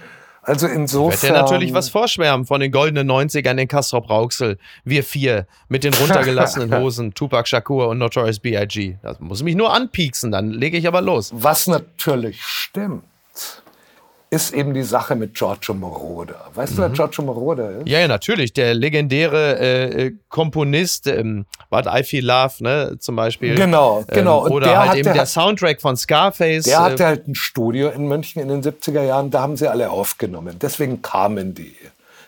also 0.46 0.68
insofern. 0.68 1.22
Wird 1.22 1.22
dir 1.34 1.42
natürlich 1.42 1.74
was 1.74 1.88
vorschwärmen 1.88 2.46
von 2.46 2.60
den 2.60 2.70
goldenen 2.70 3.10
90ern 3.10 3.58
in 3.60 3.66
Kastrop 3.66 4.08
Rauxel. 4.08 4.58
Wir 4.84 5.02
vier 5.02 5.48
mit 5.68 5.82
den 5.82 5.92
runtergelassenen 5.92 6.72
Hosen, 6.80 7.14
Tupac 7.14 7.48
Shakur 7.48 7.88
und 7.88 7.98
Notorious 7.98 8.38
B.I.G. 8.38 8.98
Das 9.02 9.18
muss 9.18 9.42
mich 9.42 9.56
nur 9.56 9.74
anpieksen, 9.74 10.30
dann 10.30 10.52
lege 10.52 10.78
ich 10.78 10.86
aber 10.86 11.00
los. 11.00 11.32
Was 11.34 11.66
natürlich 11.66 12.40
stimmt 12.44 13.02
ist 14.28 14.52
eben 14.52 14.74
die 14.74 14.82
Sache 14.82 15.14
mit 15.14 15.34
Giorgio 15.34 15.72
Moroder. 15.72 16.50
Weißt 16.54 16.72
mhm. 16.72 16.76
du, 16.76 16.82
wer 16.82 16.88
mhm. 16.88 16.94
Giorgio 16.94 17.24
Moroder 17.24 17.70
ist? 17.78 17.88
Ja, 17.88 18.00
ja, 18.00 18.08
natürlich. 18.08 18.52
Der 18.52 18.74
legendäre 18.74 19.58
äh, 19.58 20.06
äh 20.06 20.14
Komponist, 20.28 21.06
ähm, 21.06 21.46
warte, 21.70 21.90
I 21.92 22.02
Feel 22.02 22.26
Love, 22.26 22.54
ne, 22.60 22.96
zum 22.98 23.16
Beispiel. 23.16 23.54
Genau, 23.54 24.04
genau. 24.08 24.46
Ähm, 24.46 24.52
oder 24.52 24.78
halt 24.78 24.98
eben 24.98 25.14
der 25.14 25.26
Soundtrack 25.26 25.80
von 25.80 25.96
Scarface. 25.96 26.64
Der 26.64 26.80
hatte 26.80 27.04
äh, 27.04 27.06
halt 27.06 27.28
ein 27.28 27.34
Studio 27.34 27.90
in 27.90 28.08
München 28.08 28.42
in 28.42 28.48
den 28.48 28.62
70er 28.62 29.02
Jahren, 29.02 29.30
da 29.30 29.42
haben 29.42 29.56
sie 29.56 29.68
alle 29.68 29.90
aufgenommen. 29.90 30.58
Deswegen 30.60 31.02
kamen 31.02 31.54
die. 31.54 31.76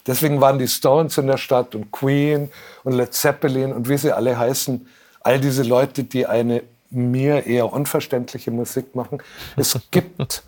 Deswegen 0.06 0.40
waren 0.40 0.58
die 0.58 0.68
Stones 0.68 1.18
in 1.18 1.26
der 1.26 1.36
Stadt 1.36 1.74
und 1.74 1.90
Queen 1.90 2.50
und 2.84 2.94
Led 2.94 3.12
Zeppelin 3.12 3.72
und 3.72 3.88
wie 3.88 3.98
sie 3.98 4.12
alle 4.12 4.38
heißen. 4.38 4.86
All 5.20 5.40
diese 5.40 5.64
Leute, 5.64 6.04
die 6.04 6.26
eine 6.26 6.62
mir 6.90 7.46
eher 7.46 7.70
unverständliche 7.70 8.50
Musik 8.50 8.94
machen. 8.94 9.22
Es 9.56 9.78
gibt 9.90 10.42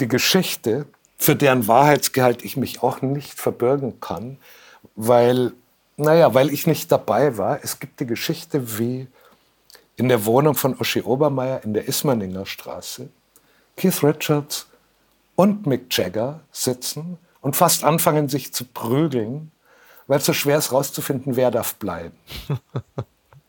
die 0.00 0.08
Geschichte, 0.08 0.86
für 1.16 1.36
deren 1.36 1.68
Wahrheitsgehalt 1.68 2.44
ich 2.44 2.56
mich 2.56 2.82
auch 2.82 3.02
nicht 3.02 3.38
verbürgen 3.38 4.00
kann, 4.00 4.38
weil, 4.96 5.52
naja, 5.96 6.34
weil 6.34 6.50
ich 6.50 6.66
nicht 6.66 6.90
dabei 6.90 7.36
war. 7.36 7.60
Es 7.62 7.78
gibt 7.78 8.00
die 8.00 8.06
Geschichte, 8.06 8.78
wie 8.78 9.06
in 9.96 10.08
der 10.08 10.24
Wohnung 10.24 10.54
von 10.54 10.78
Uschi 10.78 11.02
Obermeier 11.02 11.62
in 11.62 11.74
der 11.74 11.86
Ismaninger 11.86 12.46
Straße 12.46 13.10
Keith 13.76 14.02
Richards 14.02 14.66
und 15.36 15.66
Mick 15.66 15.96
Jagger 15.96 16.40
sitzen 16.52 17.18
und 17.40 17.56
fast 17.56 17.84
anfangen, 17.84 18.28
sich 18.28 18.52
zu 18.52 18.64
prügeln, 18.64 19.52
weil 20.06 20.18
es 20.18 20.26
so 20.26 20.32
schwer 20.32 20.58
ist, 20.58 20.72
rauszufinden, 20.72 21.36
wer 21.36 21.50
darf 21.50 21.74
bleiben. 21.76 22.16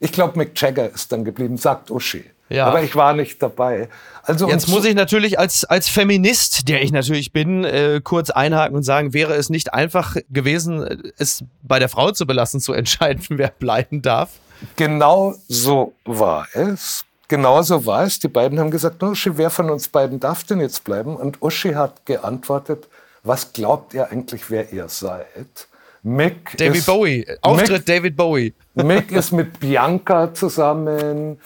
Ich 0.04 0.12
glaube, 0.12 0.36
Mick 0.36 0.60
Jagger 0.60 0.89
ist 0.89 1.12
dann 1.12 1.24
geblieben, 1.24 1.58
sagt 1.58 1.91
Uschi. 1.91 2.26
Ja. 2.52 2.68
Aber 2.68 2.84
ich 2.84 2.95
war 2.95 3.14
nicht 3.14 3.41
dabei. 3.41 3.88
Also 4.24 4.47
Jetzt 4.49 4.68
muss 4.68 4.86
ich 4.86 4.93
natürlich 4.93 5.39
als, 5.39 5.64
als 5.66 5.88
Feminist, 5.88 6.68
der 6.68 6.84
ich 6.84 6.91
natürlich 6.91 7.32
bin, 7.32 7.64
äh, 7.64 8.02
kurz 8.04 8.30
einhaken 8.30 8.76
und 8.76 8.84
sagen, 8.84 9.14
wäre 9.14 9.34
es 9.36 9.49
nicht 9.49 9.74
einfach 9.74 10.16
gewesen, 10.30 11.12
es 11.18 11.43
bei 11.64 11.80
der 11.80 11.89
Frau 11.89 12.12
zu 12.12 12.28
belassen, 12.28 12.60
zu 12.60 12.74
entscheiden, 12.74 13.24
wer 13.30 13.49
bleiben 13.49 14.02
darf? 14.02 14.32
Genau 14.76 15.34
so 15.47 15.93
war 16.06 16.47
es. 16.54 17.06
Genau 17.28 17.62
so 17.62 17.86
war 17.86 18.04
es. 18.04 18.20
Die 18.20 18.28
beiden 18.28 18.60
haben 18.60 18.70
gesagt, 18.70 19.02
Uschi, 19.02 19.38
wer 19.38 19.49
von 19.49 19.70
uns 19.70 19.88
beiden 19.88 20.20
darf 20.20 20.43
denn 20.43 20.60
jetzt 20.60 20.84
bleiben? 20.84 21.16
Und 21.16 21.41
Uschi 21.41 21.74
hat 21.74 22.06
geantwortet, 22.06 22.88
was 23.24 23.54
glaubt 23.54 23.93
ihr 23.93 24.12
eigentlich, 24.12 24.49
wer 24.49 24.72
ihr 24.74 24.89
seid? 24.89 25.68
Mick 26.04 26.58
David 26.58 26.78
ist, 26.78 26.86
Bowie, 26.86 27.28
Auftritt 27.41 27.72
Mick, 27.72 27.86
David 27.86 28.16
Bowie. 28.18 28.54
Mick 28.74 29.12
ist 29.12 29.32
mit 29.32 29.60
Bianca 29.60 30.34
zusammen. 30.34 31.39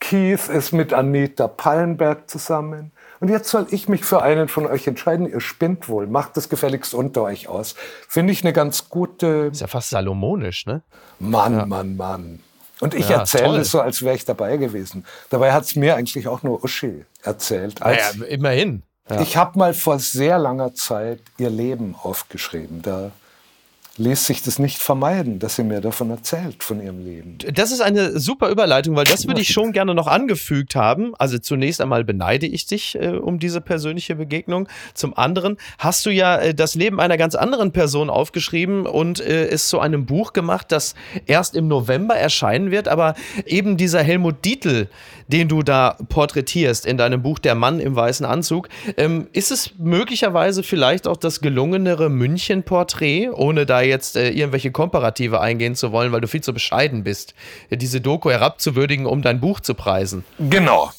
Keith 0.00 0.48
ist 0.48 0.72
mit 0.72 0.92
Anita 0.92 1.48
Pallenberg 1.48 2.30
zusammen. 2.30 2.92
Und 3.20 3.28
jetzt 3.28 3.48
soll 3.50 3.66
ich 3.70 3.88
mich 3.88 4.04
für 4.04 4.22
einen 4.22 4.48
von 4.48 4.66
euch 4.66 4.86
entscheiden. 4.86 5.28
Ihr 5.28 5.40
spinnt 5.40 5.88
wohl. 5.88 6.06
Macht 6.06 6.36
das 6.36 6.48
gefälligst 6.48 6.94
unter 6.94 7.22
euch 7.22 7.48
aus. 7.48 7.74
Finde 8.08 8.32
ich 8.32 8.44
eine 8.44 8.52
ganz 8.52 8.88
gute. 8.88 9.50
Ist 9.50 9.60
ja 9.60 9.66
fast 9.66 9.90
salomonisch, 9.90 10.66
ne? 10.66 10.82
Mann, 11.18 11.56
ja. 11.56 11.66
Mann, 11.66 11.96
Mann. 11.96 12.40
Und 12.80 12.94
ich 12.94 13.08
ja, 13.08 13.18
erzähle 13.18 13.58
es 13.58 13.72
so, 13.72 13.80
als 13.80 14.02
wäre 14.02 14.14
ich 14.14 14.24
dabei 14.24 14.56
gewesen. 14.56 15.04
Dabei 15.30 15.52
hat 15.52 15.64
es 15.64 15.74
mir 15.74 15.96
eigentlich 15.96 16.28
auch 16.28 16.44
nur 16.44 16.62
Uschi 16.62 17.04
erzählt. 17.22 17.80
Naja, 17.80 18.10
immerhin. 18.28 18.84
Ja. 19.10 19.20
Ich 19.20 19.36
habe 19.36 19.58
mal 19.58 19.74
vor 19.74 19.98
sehr 19.98 20.38
langer 20.38 20.74
Zeit 20.74 21.20
ihr 21.38 21.50
Leben 21.50 21.96
aufgeschrieben. 22.00 22.82
Da 22.82 23.10
ließ 23.98 24.26
sich 24.26 24.42
das 24.42 24.58
nicht 24.58 24.78
vermeiden, 24.78 25.38
dass 25.40 25.56
sie 25.56 25.64
mir 25.64 25.80
davon 25.80 26.10
erzählt, 26.10 26.62
von 26.62 26.80
ihrem 26.82 27.04
Leben. 27.04 27.38
Das 27.52 27.72
ist 27.72 27.80
eine 27.80 28.18
super 28.18 28.48
Überleitung, 28.48 28.94
weil 28.94 29.04
das 29.04 29.26
würde 29.26 29.40
ich 29.40 29.48
schon 29.48 29.72
gerne 29.72 29.94
noch 29.94 30.06
angefügt 30.06 30.76
haben. 30.76 31.14
Also 31.18 31.38
zunächst 31.38 31.80
einmal 31.80 32.04
beneide 32.04 32.46
ich 32.46 32.66
dich 32.66 32.94
äh, 32.94 33.08
um 33.08 33.40
diese 33.40 33.60
persönliche 33.60 34.14
Begegnung. 34.14 34.68
Zum 34.94 35.16
anderen 35.18 35.56
hast 35.78 36.06
du 36.06 36.10
ja 36.10 36.36
äh, 36.36 36.54
das 36.54 36.76
Leben 36.76 37.00
einer 37.00 37.16
ganz 37.16 37.34
anderen 37.34 37.72
Person 37.72 38.08
aufgeschrieben 38.08 38.86
und 38.86 39.20
äh, 39.20 39.48
es 39.48 39.68
zu 39.68 39.80
einem 39.80 40.06
Buch 40.06 40.32
gemacht, 40.32 40.70
das 40.70 40.94
erst 41.26 41.56
im 41.56 41.66
November 41.66 42.14
erscheinen 42.14 42.70
wird. 42.70 42.86
Aber 42.86 43.14
eben 43.46 43.76
dieser 43.76 44.02
Helmut 44.02 44.44
Dietl, 44.44 44.88
den 45.26 45.48
du 45.48 45.62
da 45.62 45.96
porträtierst 46.08 46.86
in 46.86 46.96
deinem 46.96 47.22
Buch 47.22 47.38
Der 47.40 47.56
Mann 47.56 47.80
im 47.80 47.96
weißen 47.96 48.24
Anzug, 48.24 48.68
ähm, 48.96 49.26
ist 49.32 49.50
es 49.50 49.72
möglicherweise 49.78 50.62
vielleicht 50.62 51.08
auch 51.08 51.16
das 51.16 51.40
gelungenere 51.40 52.08
München-Porträt, 52.08 53.30
ohne 53.30 53.66
da 53.66 53.87
jetzt 53.88 54.16
äh, 54.16 54.30
irgendwelche 54.30 54.70
Komparative 54.70 55.40
eingehen 55.40 55.74
zu 55.74 55.92
wollen, 55.92 56.12
weil 56.12 56.20
du 56.20 56.28
viel 56.28 56.42
zu 56.42 56.52
bescheiden 56.52 57.04
bist, 57.04 57.34
diese 57.70 58.00
Doku 58.00 58.30
herabzuwürdigen, 58.30 59.06
um 59.06 59.22
dein 59.22 59.40
Buch 59.40 59.60
zu 59.60 59.74
preisen. 59.74 60.24
Genau, 60.38 60.90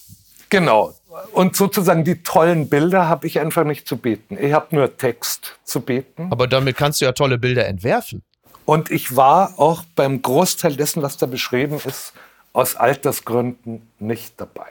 genau. 0.49 0.93
Und 1.31 1.55
sozusagen 1.55 2.03
die 2.03 2.21
tollen 2.23 2.69
Bilder 2.69 3.07
habe 3.07 3.27
ich 3.27 3.39
einfach 3.39 3.63
nicht 3.63 3.87
zu 3.87 3.97
bieten. 3.97 4.37
Ich 4.39 4.53
habe 4.53 4.75
nur 4.75 4.95
Text 4.97 5.57
zu 5.63 5.81
bieten. 5.81 6.27
Aber 6.31 6.47
damit 6.47 6.77
kannst 6.77 7.01
du 7.01 7.05
ja 7.05 7.11
tolle 7.11 7.37
Bilder 7.37 7.65
entwerfen. 7.65 8.23
Und 8.65 8.91
ich 8.91 9.15
war 9.15 9.57
auch 9.57 9.83
beim 9.95 10.21
Großteil 10.21 10.75
dessen, 10.75 11.01
was 11.01 11.17
da 11.17 11.25
beschrieben 11.25 11.79
ist, 11.85 12.13
aus 12.53 12.75
Altersgründen 12.75 13.87
nicht 13.97 14.39
dabei. 14.39 14.67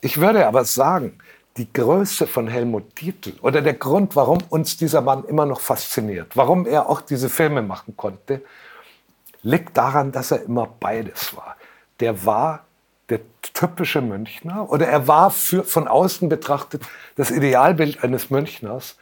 Ich 0.00 0.20
würde 0.20 0.46
aber 0.46 0.64
sagen, 0.64 1.18
die 1.56 1.72
Größe 1.72 2.26
von 2.26 2.48
Helmut 2.48 3.00
Dietl 3.00 3.34
oder 3.40 3.62
der 3.62 3.74
Grund, 3.74 4.14
warum 4.16 4.38
uns 4.50 4.76
dieser 4.76 5.00
Mann 5.00 5.24
immer 5.24 5.46
noch 5.46 5.60
fasziniert, 5.60 6.36
warum 6.36 6.66
er 6.66 6.88
auch 6.88 7.00
diese 7.00 7.28
Filme 7.28 7.62
machen 7.62 7.96
konnte, 7.96 8.42
liegt 9.42 9.76
daran, 9.76 10.12
dass 10.12 10.30
er 10.30 10.42
immer 10.42 10.68
beides 10.80 11.34
war. 11.36 11.56
Der 12.00 12.24
war 12.24 12.64
der 13.08 13.20
typische 13.54 14.00
Münchner 14.00 14.70
oder 14.70 14.88
er 14.88 15.06
war 15.06 15.30
für, 15.30 15.64
von 15.64 15.88
außen 15.88 16.28
betrachtet 16.28 16.82
das 17.14 17.30
Idealbild 17.30 18.02
eines 18.02 18.30
Münchners 18.30 18.96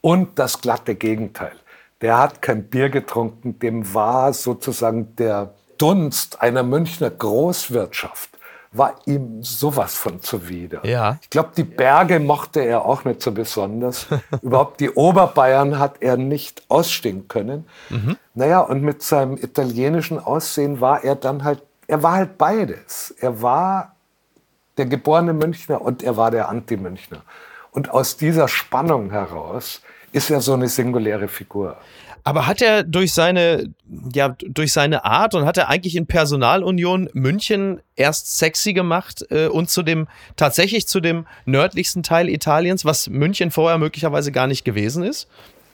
und 0.00 0.38
das 0.38 0.60
glatte 0.60 0.94
Gegenteil. 0.94 1.52
Der 2.00 2.18
hat 2.18 2.40
kein 2.40 2.64
Bier 2.64 2.88
getrunken, 2.88 3.58
dem 3.58 3.92
war 3.92 4.32
sozusagen 4.32 5.14
der 5.16 5.54
Dunst 5.76 6.40
einer 6.40 6.62
Münchner 6.62 7.10
Großwirtschaft 7.10 8.39
war 8.72 8.94
ihm 9.06 9.42
sowas 9.42 9.96
von 9.96 10.22
zuwider. 10.22 10.86
Ja. 10.86 11.18
Ich 11.22 11.30
glaube, 11.30 11.50
die 11.56 11.64
Berge 11.64 12.20
mochte 12.20 12.60
er 12.60 12.84
auch 12.84 13.04
nicht 13.04 13.20
so 13.20 13.32
besonders. 13.32 14.06
Überhaupt 14.42 14.80
die 14.80 14.90
Oberbayern 14.90 15.78
hat 15.78 15.96
er 16.00 16.16
nicht 16.16 16.62
ausstehen 16.68 17.26
können. 17.26 17.66
Mhm. 17.88 18.16
Naja, 18.34 18.60
und 18.60 18.82
mit 18.82 19.02
seinem 19.02 19.36
italienischen 19.36 20.20
Aussehen 20.20 20.80
war 20.80 21.02
er 21.02 21.16
dann 21.16 21.42
halt, 21.42 21.62
er 21.88 22.02
war 22.04 22.12
halt 22.12 22.38
beides. 22.38 23.12
Er 23.18 23.42
war 23.42 23.96
der 24.76 24.86
geborene 24.86 25.32
Münchner 25.32 25.82
und 25.82 26.02
er 26.04 26.16
war 26.16 26.30
der 26.30 26.48
Anti-Münchner. 26.48 27.22
Und 27.72 27.90
aus 27.90 28.16
dieser 28.16 28.46
Spannung 28.46 29.10
heraus 29.10 29.82
ist 30.12 30.30
er 30.30 30.40
so 30.40 30.54
eine 30.54 30.68
singuläre 30.68 31.28
Figur. 31.28 31.76
Aber 32.24 32.46
hat 32.46 32.60
er 32.60 32.82
durch 32.82 33.12
seine, 33.12 33.72
ja, 34.12 34.36
durch 34.40 34.72
seine 34.72 35.04
Art 35.04 35.34
und 35.34 35.44
hat 35.44 35.56
er 35.56 35.68
eigentlich 35.68 35.96
in 35.96 36.06
Personalunion 36.06 37.08
München 37.12 37.80
erst 37.96 38.38
sexy 38.38 38.72
gemacht 38.72 39.24
äh, 39.30 39.46
und 39.46 39.70
zu 39.70 39.82
dem, 39.82 40.06
tatsächlich 40.36 40.86
zu 40.86 41.00
dem 41.00 41.26
nördlichsten 41.44 42.02
Teil 42.02 42.28
Italiens, 42.28 42.84
was 42.84 43.08
München 43.08 43.50
vorher 43.50 43.78
möglicherweise 43.78 44.32
gar 44.32 44.46
nicht 44.46 44.64
gewesen 44.64 45.02
ist? 45.02 45.28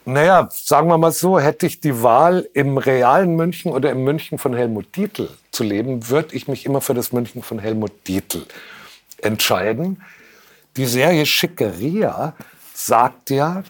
Naja, 0.08 0.48
sagen 0.52 0.88
wir 0.88 0.98
mal 0.98 1.10
so, 1.10 1.40
hätte 1.40 1.66
ich 1.66 1.80
die 1.80 2.00
Wahl 2.00 2.48
im 2.54 2.78
realen 2.78 3.34
München 3.34 3.72
oder 3.72 3.90
im 3.90 4.04
München 4.04 4.38
von 4.38 4.54
Helmut 4.54 4.94
Dietl 4.94 5.28
zu 5.50 5.64
leben, 5.64 6.08
würde 6.08 6.36
ich 6.36 6.46
mich 6.46 6.64
immer 6.64 6.80
für 6.80 6.94
das 6.94 7.12
München 7.12 7.42
von 7.42 7.58
Helmut 7.58 7.90
Dietl 8.06 8.46
entscheiden. 9.20 10.00
Die 10.76 10.86
Serie 10.86 11.26
Schickeria 11.26 12.34
sagt 12.72 13.30
ja, 13.30 13.64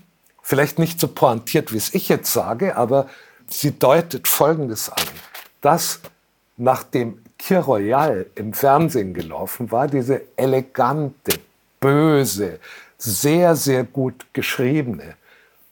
vielleicht 0.47 0.79
nicht 0.79 1.01
so 1.01 1.09
pointiert, 1.09 1.73
wie 1.73 1.77
es 1.77 1.93
ich 1.93 2.09
jetzt 2.09 2.33
sage, 2.33 2.77
aber 2.77 3.09
sie 3.49 3.77
deutet 3.77 4.29
Folgendes 4.29 4.89
an, 4.89 5.03
dass 5.61 5.99
nachdem 6.57 7.19
Kir 7.37 7.59
Royal 7.59 8.27
im 8.37 8.53
Fernsehen 8.53 9.13
gelaufen 9.13 9.73
war, 9.73 9.89
diese 9.89 10.23
elegante, 10.37 11.41
böse, 11.81 12.61
sehr, 12.97 13.57
sehr 13.57 13.83
gut 13.83 14.25
geschriebene 14.33 15.17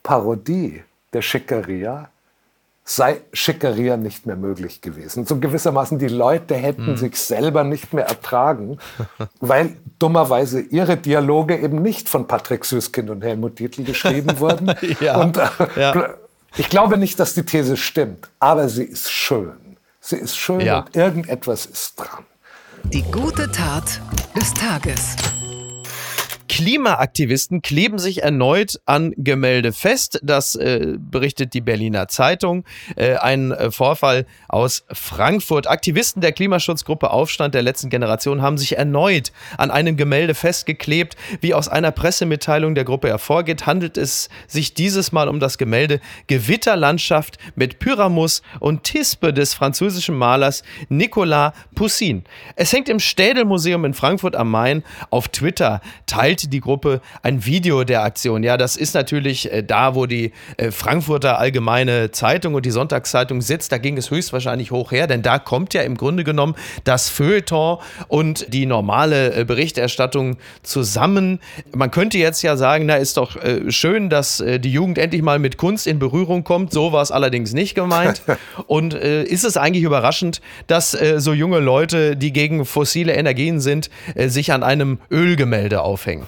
Parodie 0.03 0.83
der 1.13 1.21
Schickeria 1.21 2.09
sei 2.87 3.21
Schickeria 3.33 3.97
nicht 3.97 4.27
mehr 4.27 4.35
möglich 4.35 4.79
gewesen. 4.79 5.25
So 5.25 5.39
gewissermaßen 5.39 5.97
die 5.97 6.07
Leute 6.07 6.53
hätten 6.55 6.91
mhm. 6.91 6.97
sich 6.97 7.19
selber 7.19 7.63
nicht 7.63 7.93
mehr 7.93 8.05
ertragen, 8.05 8.77
weil 9.39 9.75
dummerweise 9.97 10.61
ihre 10.61 10.95
Dialoge 10.95 11.57
eben 11.57 11.81
nicht 11.81 12.07
von 12.07 12.27
Patrick 12.27 12.63
Süßkind 12.63 13.09
und 13.09 13.23
Helmut 13.23 13.57
Dietl 13.57 13.83
geschrieben 13.83 14.39
wurden. 14.39 14.73
ja. 14.99 15.17
Und 15.17 15.37
äh, 15.37 15.47
ja. 15.75 16.13
ich 16.57 16.69
glaube 16.69 16.97
nicht, 16.97 17.19
dass 17.19 17.33
die 17.33 17.43
These 17.43 17.75
stimmt, 17.75 18.29
aber 18.39 18.69
sie 18.69 18.83
ist 18.83 19.11
schön. 19.11 19.77
Sie 19.99 20.17
ist 20.17 20.37
schön 20.37 20.61
ja. 20.61 20.81
und 20.81 20.95
irgendetwas 20.95 21.65
ist 21.65 21.95
dran. 21.95 22.23
Die 22.93 23.01
gute 23.01 23.51
Tat 23.51 23.99
des 24.35 24.53
Tages. 24.53 25.15
Klimaaktivisten 26.55 27.61
kleben 27.61 27.99
sich 27.99 28.23
erneut 28.23 28.79
an 28.85 29.13
Gemälde 29.17 29.73
fest. 29.73 30.21
Das 30.23 30.55
äh, 30.55 30.95
berichtet 30.97 31.53
die 31.53 31.59
Berliner 31.59 32.07
Zeitung. 32.07 32.63
Äh, 32.95 33.17
ein 33.17 33.51
äh, 33.51 33.71
Vorfall 33.71 34.25
aus 34.47 34.85
Frankfurt. 34.89 35.67
Aktivisten 35.67 36.21
der 36.21 36.31
Klimaschutzgruppe 36.31 37.09
Aufstand 37.09 37.55
der 37.55 37.61
letzten 37.61 37.89
Generation 37.89 38.41
haben 38.41 38.57
sich 38.57 38.77
erneut 38.77 39.33
an 39.57 39.69
einem 39.69 39.97
Gemälde 39.97 40.33
festgeklebt. 40.33 41.17
Wie 41.41 41.53
aus 41.53 41.67
einer 41.67 41.91
Pressemitteilung 41.91 42.73
der 42.73 42.85
Gruppe 42.85 43.09
hervorgeht, 43.09 43.65
handelt 43.65 43.97
es 43.97 44.29
sich 44.47 44.73
dieses 44.73 45.11
Mal 45.11 45.27
um 45.27 45.41
das 45.41 45.57
Gemälde 45.57 45.99
Gewitterlandschaft 46.27 47.37
mit 47.57 47.79
Pyramus 47.79 48.43
und 48.61 48.83
Tispe 48.83 49.33
des 49.33 49.53
französischen 49.53 50.15
Malers 50.15 50.63
Nicolas 50.87 51.51
Poussin. 51.75 52.23
Es 52.55 52.71
hängt 52.71 52.87
im 52.87 53.01
Städelmuseum 53.01 53.83
in 53.83 53.93
Frankfurt 53.93 54.37
am 54.37 54.49
Main. 54.49 54.85
Auf 55.09 55.27
Twitter 55.27 55.81
teilt 56.45 56.53
die 56.53 56.61
Gruppe 56.61 57.01
ein 57.23 57.45
Video 57.45 57.83
der 57.83 58.03
Aktion. 58.03 58.43
Ja, 58.43 58.57
das 58.57 58.75
ist 58.75 58.93
natürlich 58.93 59.51
äh, 59.51 59.63
da, 59.63 59.95
wo 59.95 60.05
die 60.05 60.31
äh, 60.57 60.71
Frankfurter 60.71 61.39
Allgemeine 61.39 62.11
Zeitung 62.11 62.53
und 62.53 62.65
die 62.65 62.71
Sonntagszeitung 62.71 63.41
sitzt. 63.41 63.71
Da 63.71 63.77
ging 63.77 63.97
es 63.97 64.11
höchstwahrscheinlich 64.11 64.71
hoch 64.71 64.91
her, 64.91 65.07
denn 65.07 65.21
da 65.21 65.39
kommt 65.39 65.73
ja 65.73 65.81
im 65.81 65.97
Grunde 65.97 66.23
genommen 66.23 66.55
das 66.83 67.09
Feuilleton 67.09 67.79
und 68.07 68.53
die 68.53 68.65
normale 68.65 69.33
äh, 69.35 69.45
Berichterstattung 69.45 70.37
zusammen. 70.63 71.39
Man 71.73 71.91
könnte 71.91 72.17
jetzt 72.17 72.41
ja 72.41 72.57
sagen, 72.57 72.85
na 72.85 72.95
ist 72.95 73.17
doch 73.17 73.35
äh, 73.35 73.71
schön, 73.71 74.09
dass 74.09 74.39
äh, 74.39 74.59
die 74.59 74.71
Jugend 74.71 74.97
endlich 74.97 75.21
mal 75.21 75.39
mit 75.39 75.57
Kunst 75.57 75.87
in 75.87 75.99
Berührung 75.99 76.43
kommt. 76.43 76.71
So 76.71 76.91
war 76.91 77.01
es 77.01 77.11
allerdings 77.11 77.53
nicht 77.53 77.75
gemeint. 77.75 78.21
und 78.67 78.93
äh, 78.93 79.23
ist 79.23 79.43
es 79.43 79.57
eigentlich 79.57 79.83
überraschend, 79.83 80.41
dass 80.67 80.97
so 81.17 81.33
junge 81.33 81.59
Leute, 81.59 82.15
die 82.15 82.31
gegen 82.31 82.65
fossile 82.65 83.13
Energien 83.13 83.59
sind, 83.59 83.89
sich 84.15 84.51
an 84.51 84.63
einem 84.63 84.99
Ölgemälde 85.11 85.81
aufhängen? 85.81 86.25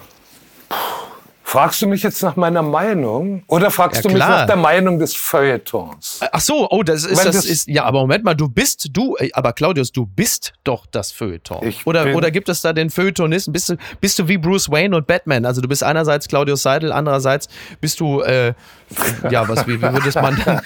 Fragst 1.48 1.80
du 1.80 1.86
mich 1.86 2.02
jetzt 2.02 2.22
nach 2.22 2.36
meiner 2.36 2.60
Meinung 2.60 3.42
oder 3.46 3.70
fragst 3.70 3.96
ja, 3.96 4.02
du 4.02 4.08
mich 4.10 4.18
nach 4.18 4.44
der 4.44 4.56
Meinung 4.56 4.98
des 4.98 5.16
Feuilletons? 5.16 6.20
Ach 6.30 6.42
so, 6.42 6.68
oh, 6.68 6.82
das 6.82 7.06
ist, 7.06 7.24
das, 7.24 7.36
das 7.36 7.46
ist, 7.46 7.68
ja, 7.68 7.84
aber 7.84 8.00
Moment 8.00 8.22
mal, 8.22 8.34
du 8.34 8.50
bist, 8.50 8.88
du, 8.92 9.16
aber 9.32 9.54
Claudius, 9.54 9.90
du 9.90 10.04
bist 10.04 10.52
doch 10.62 10.84
das 10.84 11.10
Feuilleton. 11.10 11.66
Ich 11.66 11.86
oder, 11.86 12.14
oder 12.14 12.30
gibt 12.30 12.50
es 12.50 12.60
da 12.60 12.74
den 12.74 12.90
Feuilletonisten? 12.90 13.54
Bist 13.54 13.70
du, 13.70 13.76
bist 13.98 14.18
du 14.18 14.28
wie 14.28 14.36
Bruce 14.36 14.70
Wayne 14.70 14.94
und 14.94 15.06
Batman? 15.06 15.46
Also 15.46 15.62
du 15.62 15.68
bist 15.68 15.82
einerseits 15.82 16.28
Claudius 16.28 16.62
Seidel, 16.62 16.92
andererseits 16.92 17.48
bist 17.80 17.98
du, 18.00 18.20
äh, 18.20 18.52
ja, 19.30 19.48
was, 19.48 19.66
wie, 19.66 19.80
wie 19.80 19.90
würde 19.90 20.20
man, 20.20 20.60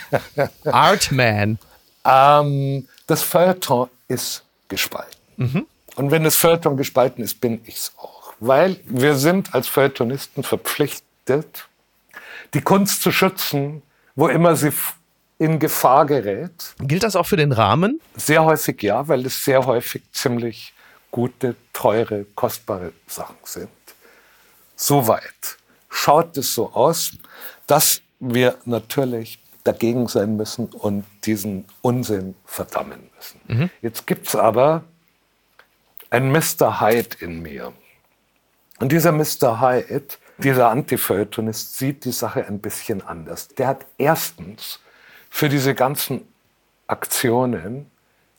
Artman. 0.65 1.61
Ähm, 2.05 2.89
das 3.07 3.23
Feuilleton 3.23 3.89
ist 4.09 4.43
gespalten. 4.67 5.17
Mhm. 5.37 5.67
Und 5.95 6.11
wenn 6.11 6.25
das 6.25 6.35
Feuilleton 6.35 6.77
gespalten 6.77 7.23
ist, 7.23 7.41
bin 7.41 7.61
ich's 7.67 7.93
auch 7.97 8.22
weil 8.43 8.81
wir 8.87 9.15
sind 9.15 9.55
als 9.55 9.69
Feuilletonisten 9.69 10.43
verpflichtet, 10.43 11.69
die 12.55 12.61
Kunst 12.61 13.01
zu 13.01 13.13
schützen, 13.13 13.83
wo 14.17 14.27
immer 14.27 14.57
sie 14.57 14.73
in 15.39 15.61
Gefahr 15.61 16.07
gerät. 16.07 16.75
Gilt 16.81 17.05
das 17.05 17.15
auch 17.15 17.27
für 17.27 17.37
den 17.37 17.53
Rahmen? 17.53 18.01
Sehr 18.17 18.45
häufig 18.45 18.83
ja, 18.83 19.07
weil 19.07 19.25
es 19.27 19.45
sehr 19.45 19.65
häufig 19.65 20.03
ziemlich 20.11 20.75
gute, 21.13 21.55
teure, 21.73 22.25
kostbare 22.35 22.93
Sachen 23.07 23.37
sind. 23.45 23.69
Soweit 24.75 25.57
schaut 25.89 26.37
es 26.37 26.53
so 26.53 26.73
aus, 26.73 27.13
dass 27.69 28.01
wir 28.19 28.59
natürlich 28.65 29.39
dagegen 29.63 30.09
sein 30.09 30.37
müssen 30.37 30.67
und 30.67 31.05
diesen 31.25 31.65
Unsinn 31.81 32.35
verdammen 32.45 33.09
müssen. 33.17 33.41
Mhm. 33.47 33.71
Jetzt 33.83 34.09
gibt 34.09 34.27
es 34.27 34.35
aber 34.35 34.83
ein 36.11 36.33
Mr. 36.33 36.81
Hyde 36.81 37.17
in 37.21 37.41
mir. 37.41 37.73
Und 38.83 38.91
dieser 38.91 39.13
Mr. 39.13 39.61
Hyde, 39.61 40.03
dieser 40.39 40.71
Antifeuilletonist, 40.71 41.79
sieht 41.79 42.05
die 42.05 42.11
Sache 42.11 42.49
ein 42.49 42.59
bisschen 42.59 43.01
anders. 43.01 43.47
Der 43.47 43.69
hat 43.69 43.87
erstens 43.97 44.81
für 45.31 45.49
diese 45.49 45.77
ganzen 45.77 46.23
Aktionen 46.89 47.87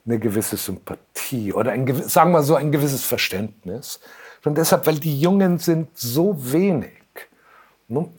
eine 0.05 0.19
gewisse 0.19 0.57
Sympathie 0.57 1.53
oder 1.53 1.71
ein, 1.71 1.87
sagen 2.09 2.33
wir 2.33 2.43
so 2.43 2.55
ein 2.55 2.73
gewisses 2.73 3.05
Verständnis. 3.05 4.01
Und 4.43 4.57
deshalb, 4.57 4.85
weil 4.85 4.99
die 4.99 5.17
Jungen 5.17 5.59
sind 5.59 5.97
so 5.97 6.35
wenig. 6.51 6.91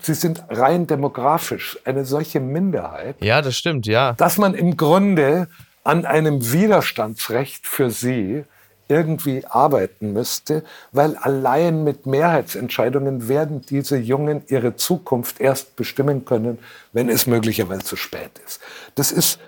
Sie 0.01 0.15
sind 0.15 0.45
rein 0.49 0.87
demografisch 0.87 1.79
eine 1.85 2.07
solche 2.07 2.41
Minderheit. 2.41 3.17
Ja, 3.21 3.43
das 3.43 3.55
stimmt, 3.59 3.85
ja. 3.85 4.15
Dass 4.15 4.39
man 4.39 4.55
im 4.55 4.79
Grunde 4.79 5.49
an 5.83 6.07
einem 6.07 6.51
Widerstandsrecht 6.53 7.67
für 7.67 7.91
sie 7.91 8.45
irgendwie 8.89 9.45
arbeiten 9.47 10.13
müsste, 10.13 10.63
weil 10.93 11.17
allein 11.17 11.85
mit 11.85 12.07
Mehrheitsentscheidungen 12.07 13.29
werden 13.29 13.63
diese 13.63 13.97
Jungen 13.97 14.43
ihre 14.49 14.77
Zukunft 14.77 15.41
erst 15.41 15.77
bestimmen 15.77 16.25
können, 16.25 16.59
wenn 16.93 17.09
es 17.09 17.27
möglicherweise 17.27 17.83
zu 17.83 17.97
spät 17.97 18.41
ist. 18.45 18.61
Das 18.95 19.13
ist 19.13 19.39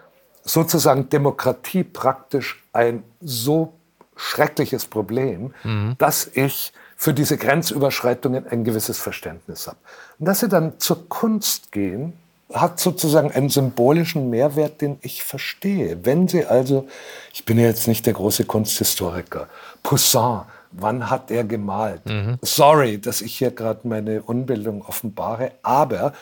sozusagen 0.45 1.09
Demokratie 1.09 1.85
praktisch 1.85 2.63
ein 2.73 3.03
so 3.21 3.75
schreckliches 4.17 4.87
Problem, 4.87 5.53
mhm. 5.65 5.97
dass 5.99 6.31
ich 6.33 6.73
für 6.97 7.13
diese 7.13 7.37
Grenzüberschreitungen 7.37 8.47
ein 8.47 8.65
gewisses 8.65 8.99
Verständnis 8.99 9.67
habe. 9.67 9.77
Und 10.19 10.27
dass 10.27 10.41
sie 10.41 10.49
dann 10.49 10.79
zur 10.79 11.09
Kunst 11.09 11.73
gehen, 11.73 12.15
hat 12.53 12.79
sozusagen 12.79 13.33
einen 13.33 13.49
symbolischen 13.49 14.31
Mehrwert, 14.31 14.81
den 14.81 14.99
ich 15.03 15.25
verstehe. 15.25 16.05
Wenn 16.05 16.29
Sie 16.29 16.45
also, 16.45 16.87
ich 17.33 17.45
bin 17.45 17.59
ja 17.59 17.67
jetzt 17.67 17.89
nicht 17.89 18.07
der 18.07 18.13
große 18.13 18.45
Kunsthistoriker, 18.45 19.49
Poussin, 19.83 20.43
wann 20.71 21.11
hat 21.11 21.31
er 21.31 21.45
gemalt? 21.45 22.07
Mhm. 22.07 22.39
Sorry, 22.43 23.01
dass 23.01 23.21
ich 23.21 23.37
hier 23.37 23.51
gerade 23.51 23.81
meine 23.85 24.23
Unbildung 24.23 24.83
offenbare, 24.83 25.53
aber 25.63 26.13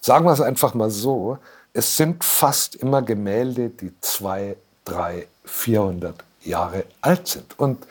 sagen 0.00 0.24
wir 0.26 0.32
es 0.32 0.40
einfach 0.40 0.74
mal 0.74 0.90
so, 0.90 1.38
es 1.72 1.96
sind 1.96 2.24
fast 2.24 2.76
immer 2.76 3.02
Gemälde, 3.02 3.68
die 3.68 3.92
zwei, 4.00 4.56
drei, 4.84 5.26
vierhundert 5.44 6.16
Jahre 6.42 6.84
alt 7.00 7.26
sind. 7.28 7.58
Und 7.58 7.86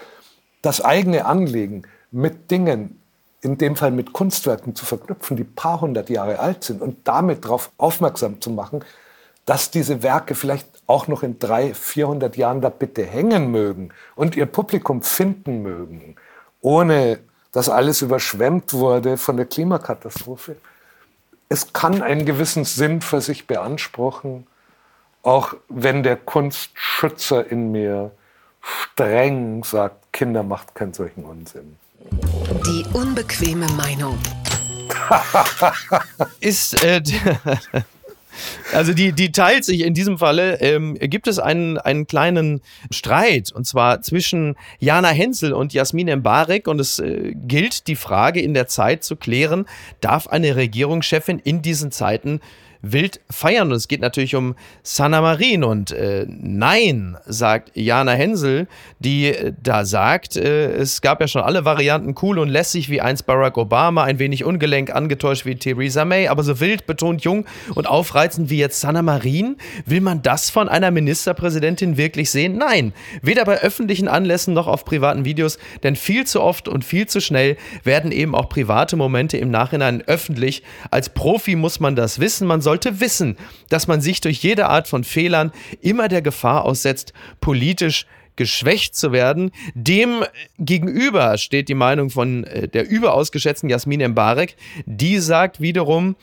das 0.61 0.81
eigene 0.81 1.25
Anliegen 1.25 1.83
mit 2.11 2.49
Dingen, 2.49 2.99
in 3.45 3.57
dem 3.57 3.75
Fall 3.75 3.91
mit 3.91 4.11
Kunstwerken 4.11 4.75
zu 4.75 4.85
verknüpfen, 4.85 5.37
die 5.37 5.43
paar 5.43 5.79
hundert 5.79 6.09
Jahre 6.09 6.39
alt 6.39 6.63
sind 6.63 6.81
und 6.81 7.07
damit 7.07 7.45
darauf 7.45 7.71
aufmerksam 7.77 8.41
zu 8.41 8.49
machen, 8.49 8.83
dass 9.45 9.69
diese 9.69 10.01
Werke 10.01 10.33
vielleicht 10.33 10.67
auch 10.87 11.07
noch 11.07 11.21
in 11.21 11.37
drei, 11.37 11.73
vierhundert 11.75 12.37
Jahren 12.37 12.61
da 12.61 12.69
bitte 12.69 13.05
hängen 13.05 13.51
mögen 13.51 13.89
und 14.15 14.35
ihr 14.35 14.47
Publikum 14.47 15.03
finden 15.03 15.61
mögen, 15.61 16.15
ohne 16.61 17.19
dass 17.51 17.69
alles 17.69 18.01
überschwemmt 18.01 18.73
wurde 18.73 19.17
von 19.17 19.37
der 19.37 19.45
Klimakatastrophe. 19.45 20.55
Es 21.47 21.71
kann 21.71 22.01
einen 22.01 22.25
gewissen 22.25 22.65
Sinn 22.65 23.01
für 23.01 23.21
sich 23.21 23.45
beanspruchen, 23.45 24.47
auch 25.21 25.55
wenn 25.69 26.01
der 26.01 26.17
Kunstschützer 26.17 27.49
in 27.49 27.71
mir 27.71 28.11
streng 28.61 29.63
sagt, 29.63 30.11
Kinder 30.11 30.41
macht 30.41 30.73
keinen 30.73 30.93
solchen 30.93 31.23
Unsinn. 31.23 31.77
Die 32.65 32.85
unbequeme 32.93 33.67
Meinung. 33.73 34.17
ist 36.39 36.83
äh, 36.83 37.01
also 38.73 38.93
die, 38.93 39.13
die 39.13 39.31
teilt 39.31 39.65
sich 39.65 39.81
in 39.81 39.93
diesem 39.93 40.17
Falle. 40.17 40.61
Ähm, 40.61 40.95
gibt 40.95 41.27
es 41.27 41.39
einen, 41.39 41.77
einen 41.77 42.07
kleinen 42.07 42.61
Streit 42.91 43.51
und 43.51 43.65
zwar 43.65 44.01
zwischen 44.01 44.55
Jana 44.79 45.09
Hensel 45.09 45.53
und 45.53 45.73
Jasmin 45.73 46.19
Mbarek 46.19 46.67
und 46.67 46.79
es 46.79 46.99
äh, 46.99 47.33
gilt 47.35 47.87
die 47.87 47.95
Frage 47.95 48.41
in 48.41 48.53
der 48.53 48.67
Zeit 48.67 49.03
zu 49.03 49.15
klären, 49.15 49.65
darf 50.01 50.27
eine 50.27 50.55
Regierungschefin 50.55 51.39
in 51.39 51.61
diesen 51.61 51.91
Zeiten 51.91 52.41
wild 52.91 53.19
feiern. 53.29 53.69
Und 53.69 53.77
es 53.77 53.87
geht 53.87 54.01
natürlich 54.01 54.35
um 54.35 54.55
Sanna 54.83 55.21
Marin. 55.21 55.63
Und 55.63 55.91
äh, 55.91 56.25
nein, 56.27 57.17
sagt 57.25 57.71
Jana 57.75 58.13
Hensel, 58.13 58.67
die 58.99 59.27
äh, 59.27 59.53
da 59.61 59.85
sagt, 59.85 60.35
äh, 60.35 60.73
es 60.73 61.01
gab 61.01 61.21
ja 61.21 61.27
schon 61.27 61.41
alle 61.41 61.65
Varianten 61.65 62.15
cool 62.21 62.39
und 62.39 62.49
lässig 62.49 62.89
wie 62.89 63.01
einst 63.01 63.25
Barack 63.25 63.57
Obama, 63.57 64.03
ein 64.03 64.19
wenig 64.19 64.43
ungelenk 64.43 64.93
angetäuscht 64.93 65.45
wie 65.45 65.55
Theresa 65.55 66.05
May, 66.05 66.27
aber 66.27 66.43
so 66.43 66.59
wild, 66.59 66.85
betont 66.85 67.23
jung 67.23 67.45
und 67.73 67.87
aufreizend 67.87 68.49
wie 68.49 68.57
jetzt 68.57 68.81
Sanna 68.81 69.01
Marin. 69.01 69.57
Will 69.85 70.01
man 70.01 70.21
das 70.21 70.49
von 70.49 70.69
einer 70.69 70.91
Ministerpräsidentin 70.91 71.97
wirklich 71.97 72.29
sehen? 72.31 72.57
Nein, 72.57 72.93
weder 73.21 73.45
bei 73.45 73.61
öffentlichen 73.61 74.07
Anlässen 74.07 74.53
noch 74.53 74.67
auf 74.67 74.85
privaten 74.85 75.25
Videos, 75.25 75.57
denn 75.83 75.95
viel 75.95 76.25
zu 76.25 76.41
oft 76.41 76.67
und 76.67 76.83
viel 76.85 77.07
zu 77.07 77.21
schnell 77.21 77.57
werden 77.83 78.11
eben 78.11 78.35
auch 78.35 78.49
private 78.49 78.95
Momente 78.95 79.37
im 79.37 79.49
Nachhinein 79.51 80.03
öffentlich. 80.07 80.63
Als 80.91 81.09
Profi 81.09 81.55
muss 81.55 81.79
man 81.79 81.95
das 81.95 82.19
wissen. 82.19 82.47
Man 82.47 82.61
sollte 82.75 82.99
wissen, 82.99 83.37
dass 83.69 83.87
man 83.87 84.01
sich 84.01 84.19
durch 84.19 84.43
jede 84.43 84.67
Art 84.67 84.89
von 84.89 85.05
Fehlern 85.05 85.53
immer 85.81 86.09
der 86.09 86.21
Gefahr 86.21 86.65
aussetzt, 86.65 87.13
politisch 87.39 88.05
geschwächt 88.35 88.95
zu 88.95 89.13
werden. 89.13 89.51
Dem 89.75 90.25
gegenüber 90.59 91.37
steht 91.37 91.69
die 91.69 91.73
Meinung 91.73 92.09
von 92.09 92.43
äh, 92.43 92.67
der 92.67 92.85
überaus 92.89 93.31
geschätzten 93.31 93.69
Jasmin 93.69 94.05
Mbarek. 94.11 94.57
Die 94.85 95.19
sagt 95.19 95.61
wiederum, 95.61 96.17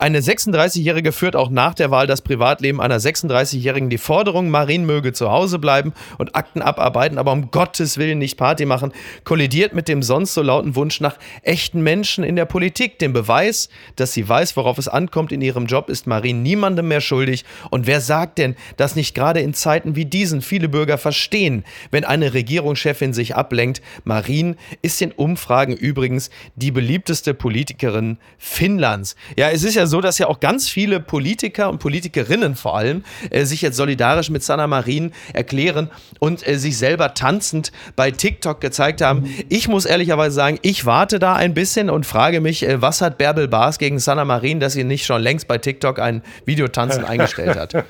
eine 0.00 0.20
36-Jährige 0.20 1.12
führt 1.12 1.36
auch 1.36 1.50
nach 1.50 1.74
der 1.74 1.90
Wahl 1.90 2.06
das 2.06 2.22
Privatleben 2.22 2.80
einer 2.80 2.98
36-Jährigen. 2.98 3.90
Die 3.90 3.98
Forderung, 3.98 4.48
Marin 4.48 4.86
möge 4.86 5.12
zu 5.12 5.30
Hause 5.30 5.58
bleiben 5.58 5.92
und 6.16 6.34
Akten 6.34 6.62
abarbeiten, 6.62 7.18
aber 7.18 7.32
um 7.32 7.50
Gottes 7.50 7.98
Willen 7.98 8.18
nicht 8.18 8.38
Party 8.38 8.64
machen, 8.64 8.92
kollidiert 9.24 9.74
mit 9.74 9.88
dem 9.88 10.02
sonst 10.02 10.32
so 10.32 10.40
lauten 10.40 10.74
Wunsch 10.74 11.02
nach 11.02 11.18
echten 11.42 11.82
Menschen 11.82 12.24
in 12.24 12.34
der 12.34 12.46
Politik. 12.46 12.98
Dem 12.98 13.12
Beweis, 13.12 13.68
dass 13.96 14.14
sie 14.14 14.26
weiß, 14.26 14.56
worauf 14.56 14.78
es 14.78 14.88
ankommt 14.88 15.32
in 15.32 15.42
ihrem 15.42 15.66
Job, 15.66 15.90
ist 15.90 16.06
Marin 16.06 16.42
niemandem 16.42 16.88
mehr 16.88 17.02
schuldig. 17.02 17.44
Und 17.68 17.86
wer 17.86 18.00
sagt 18.00 18.38
denn, 18.38 18.56
dass 18.78 18.96
nicht 18.96 19.14
gerade 19.14 19.40
in 19.40 19.52
Zeiten 19.52 19.96
wie 19.96 20.06
diesen 20.06 20.40
viele 20.40 20.70
Bürger 20.70 20.96
verstehen, 20.96 21.62
wenn 21.90 22.04
eine 22.04 22.32
Regierungschefin 22.32 23.12
sich 23.12 23.36
ablenkt? 23.36 23.82
Marin 24.04 24.56
ist 24.80 25.02
in 25.02 25.12
Umfragen 25.12 25.76
übrigens 25.76 26.30
die 26.56 26.70
beliebteste 26.70 27.34
Politikerin 27.34 28.16
Finnlands. 28.38 29.14
Ja, 29.36 29.50
es 29.50 29.62
ist 29.62 29.74
ja 29.74 29.89
so, 29.90 30.00
dass 30.00 30.18
ja 30.18 30.26
auch 30.26 30.40
ganz 30.40 30.68
viele 30.68 31.00
Politiker 31.00 31.68
und 31.68 31.78
Politikerinnen 31.78 32.56
vor 32.56 32.76
allem 32.76 33.04
äh, 33.30 33.44
sich 33.44 33.62
jetzt 33.62 33.76
solidarisch 33.76 34.30
mit 34.30 34.42
Sanna 34.42 34.66
Marin 34.66 35.12
erklären 35.32 35.90
und 36.18 36.46
äh, 36.46 36.58
sich 36.58 36.78
selber 36.78 37.14
tanzend 37.14 37.72
bei 37.96 38.10
TikTok 38.10 38.60
gezeigt 38.60 39.02
haben. 39.02 39.28
Ich 39.48 39.68
muss 39.68 39.84
ehrlicherweise 39.84 40.34
sagen, 40.34 40.58
ich 40.62 40.86
warte 40.86 41.18
da 41.18 41.34
ein 41.34 41.52
bisschen 41.52 41.90
und 41.90 42.06
frage 42.06 42.40
mich, 42.40 42.66
äh, 42.66 42.80
was 42.80 43.02
hat 43.02 43.18
Bärbel 43.18 43.48
Bars 43.48 43.78
gegen 43.78 43.98
Sanna 43.98 44.24
Marin, 44.24 44.60
dass 44.60 44.72
sie 44.72 44.84
nicht 44.84 45.04
schon 45.04 45.22
längst 45.22 45.46
bei 45.48 45.58
TikTok 45.58 45.98
ein 45.98 46.22
Videotanzen 46.46 47.04
eingestellt 47.10 47.56
hat? 47.58 47.74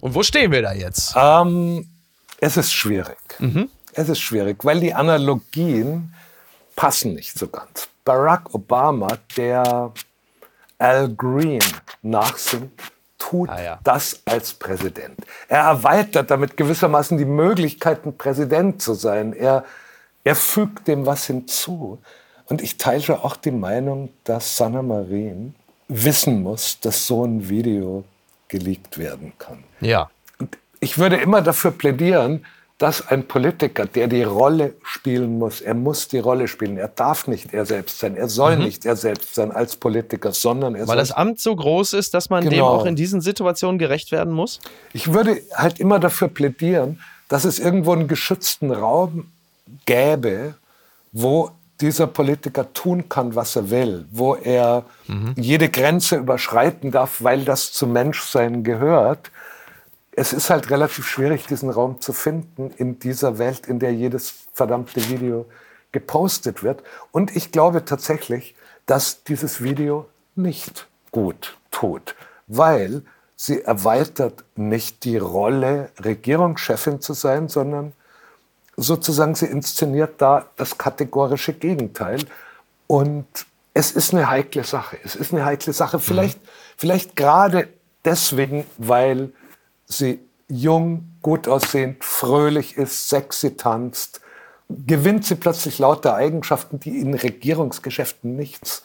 und 0.00 0.14
wo 0.14 0.22
stehen 0.22 0.52
wir 0.52 0.62
da 0.62 0.72
jetzt? 0.72 1.14
Ähm, 1.16 1.88
es 2.40 2.56
ist 2.56 2.72
schwierig. 2.72 3.18
Mhm. 3.38 3.68
Es 3.92 4.08
ist 4.08 4.20
schwierig, 4.20 4.64
weil 4.64 4.80
die 4.80 4.94
Analogien 4.94 6.12
passen 6.76 7.14
nicht 7.14 7.38
so 7.38 7.48
ganz. 7.48 7.88
Barack 8.04 8.54
Obama, 8.54 9.08
der 9.36 9.92
Al 10.78 11.08
Green 11.08 11.62
nachsingt, 12.02 12.80
tut 13.18 13.48
ah, 13.48 13.62
ja. 13.62 13.78
das 13.82 14.20
als 14.24 14.54
Präsident. 14.54 15.18
Er 15.48 15.62
erweitert 15.62 16.30
damit 16.30 16.56
gewissermaßen 16.56 17.18
die 17.18 17.24
Möglichkeiten, 17.24 18.16
Präsident 18.16 18.82
zu 18.82 18.94
sein. 18.94 19.32
Er, 19.32 19.64
er 20.24 20.36
fügt 20.36 20.86
dem 20.86 21.06
was 21.06 21.26
hinzu. 21.26 21.98
Und 22.46 22.62
ich 22.62 22.76
teile 22.76 23.24
auch 23.24 23.36
die 23.36 23.50
Meinung, 23.50 24.10
dass 24.24 24.56
Sanna 24.56 24.82
Marin 24.82 25.54
wissen 25.88 26.42
muss, 26.42 26.78
dass 26.80 27.06
so 27.06 27.24
ein 27.24 27.48
Video 27.48 28.04
geleakt 28.48 28.98
werden 28.98 29.32
kann. 29.38 29.64
Ja. 29.80 30.10
Und 30.38 30.56
ich 30.80 30.98
würde 30.98 31.16
immer 31.16 31.42
dafür 31.42 31.72
plädieren, 31.72 32.44
dass 32.78 33.08
ein 33.08 33.26
Politiker, 33.26 33.86
der 33.86 34.06
die 34.06 34.22
Rolle 34.22 34.74
spielen 34.82 35.38
muss, 35.38 35.62
er 35.62 35.74
muss 35.74 36.08
die 36.08 36.18
Rolle 36.18 36.46
spielen, 36.46 36.76
er 36.76 36.88
darf 36.88 37.26
nicht 37.26 37.54
er 37.54 37.64
selbst 37.64 37.98
sein, 38.00 38.16
er 38.16 38.28
soll 38.28 38.56
mhm. 38.56 38.64
nicht 38.64 38.84
er 38.84 38.96
selbst 38.96 39.34
sein 39.34 39.50
als 39.50 39.76
Politiker, 39.76 40.32
sondern 40.32 40.74
er 40.74 40.86
Weil 40.86 40.98
das 40.98 41.10
Amt 41.10 41.40
so 41.40 41.56
groß 41.56 41.94
ist, 41.94 42.12
dass 42.12 42.28
man 42.28 42.44
genau. 42.44 42.54
dem 42.54 42.62
auch 42.64 42.84
in 42.84 42.94
diesen 42.94 43.22
Situationen 43.22 43.78
gerecht 43.78 44.12
werden 44.12 44.32
muss? 44.32 44.60
Ich 44.92 45.12
würde 45.12 45.40
halt 45.54 45.80
immer 45.80 45.98
dafür 45.98 46.28
plädieren, 46.28 47.00
dass 47.28 47.44
es 47.44 47.58
irgendwo 47.58 47.92
einen 47.92 48.08
geschützten 48.08 48.70
Raum 48.70 49.32
gäbe, 49.86 50.54
wo 51.12 51.50
dieser 51.80 52.06
Politiker 52.06 52.72
tun 52.74 53.08
kann, 53.08 53.34
was 53.34 53.56
er 53.56 53.70
will, 53.70 54.04
wo 54.10 54.34
er 54.34 54.84
mhm. 55.08 55.34
jede 55.36 55.70
Grenze 55.70 56.16
überschreiten 56.16 56.90
darf, 56.90 57.22
weil 57.22 57.44
das 57.44 57.72
zum 57.72 57.92
Menschsein 57.92 58.64
gehört 58.64 59.30
es 60.16 60.32
ist 60.32 60.48
halt 60.48 60.70
relativ 60.70 61.06
schwierig, 61.06 61.46
diesen 61.46 61.68
Raum 61.68 62.00
zu 62.00 62.14
finden 62.14 62.70
in 62.78 62.98
dieser 62.98 63.38
Welt, 63.38 63.66
in 63.66 63.78
der 63.78 63.92
jedes 63.92 64.34
verdammte 64.54 65.08
Video 65.10 65.44
gepostet 65.92 66.62
wird. 66.62 66.82
Und 67.12 67.36
ich 67.36 67.52
glaube 67.52 67.84
tatsächlich, 67.84 68.56
dass 68.86 69.24
dieses 69.24 69.62
Video 69.62 70.06
nicht 70.34 70.88
gut 71.12 71.58
tut, 71.70 72.14
weil 72.46 73.02
sie 73.36 73.62
erweitert 73.62 74.44
nicht 74.54 75.04
die 75.04 75.18
Rolle, 75.18 75.90
Regierungschefin 76.02 77.02
zu 77.02 77.12
sein, 77.12 77.48
sondern 77.48 77.92
sozusagen 78.76 79.34
sie 79.34 79.46
inszeniert 79.46 80.14
da 80.22 80.46
das 80.56 80.78
kategorische 80.78 81.52
Gegenteil. 81.52 82.20
Und 82.86 83.26
es 83.74 83.92
ist 83.92 84.14
eine 84.14 84.30
heikle 84.30 84.64
Sache. 84.64 84.96
Es 85.04 85.14
ist 85.14 85.34
eine 85.34 85.44
heikle 85.44 85.74
Sache. 85.74 85.98
Vielleicht, 85.98 86.42
mhm. 86.42 86.48
vielleicht 86.78 87.16
gerade 87.16 87.68
deswegen, 88.02 88.64
weil 88.78 89.32
sie 89.86 90.20
jung, 90.48 91.16
gut 91.22 91.48
aussehend, 91.48 92.04
fröhlich 92.04 92.76
ist, 92.76 93.08
sexy 93.08 93.56
tanzt, 93.56 94.20
gewinnt 94.68 95.24
sie 95.24 95.36
plötzlich 95.36 95.78
lauter 95.78 96.14
Eigenschaften, 96.14 96.78
die 96.80 96.98
in 96.98 97.14
Regierungsgeschäften 97.14 98.36
nichts 98.36 98.84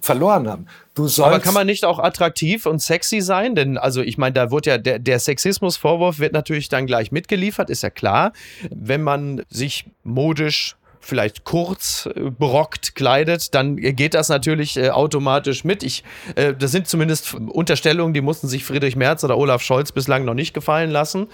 verloren 0.00 0.48
haben. 0.48 0.66
Aber 1.18 1.40
kann 1.40 1.54
man 1.54 1.66
nicht 1.66 1.84
auch 1.84 1.98
attraktiv 1.98 2.66
und 2.66 2.80
sexy 2.80 3.20
sein? 3.20 3.54
Denn, 3.54 3.78
also 3.78 4.00
ich 4.00 4.18
meine, 4.18 4.32
da 4.32 4.50
wird 4.50 4.66
ja 4.66 4.78
der, 4.78 4.98
der 4.98 5.18
Sexismusvorwurf 5.18 6.18
wird 6.18 6.32
natürlich 6.32 6.68
dann 6.68 6.86
gleich 6.86 7.10
mitgeliefert, 7.12 7.70
ist 7.70 7.82
ja 7.82 7.90
klar. 7.90 8.32
Wenn 8.70 9.02
man 9.02 9.42
sich 9.48 9.86
modisch 10.04 10.76
vielleicht 11.08 11.44
kurz 11.44 12.06
äh, 12.06 12.30
berockt 12.30 12.94
kleidet, 12.94 13.54
dann 13.54 13.76
geht 13.76 14.14
das 14.14 14.28
natürlich 14.28 14.76
äh, 14.76 14.90
automatisch 14.90 15.64
mit. 15.64 15.82
Ich, 15.82 16.04
äh, 16.34 16.54
das 16.54 16.70
sind 16.70 16.86
zumindest 16.86 17.34
Unterstellungen, 17.34 18.12
die 18.12 18.20
mussten 18.20 18.46
sich 18.46 18.64
Friedrich 18.64 18.94
Merz 18.94 19.24
oder 19.24 19.38
Olaf 19.38 19.62
Scholz 19.62 19.90
bislang 19.90 20.24
noch 20.24 20.34
nicht 20.34 20.52
gefallen 20.52 20.90
lassen. 20.90 21.28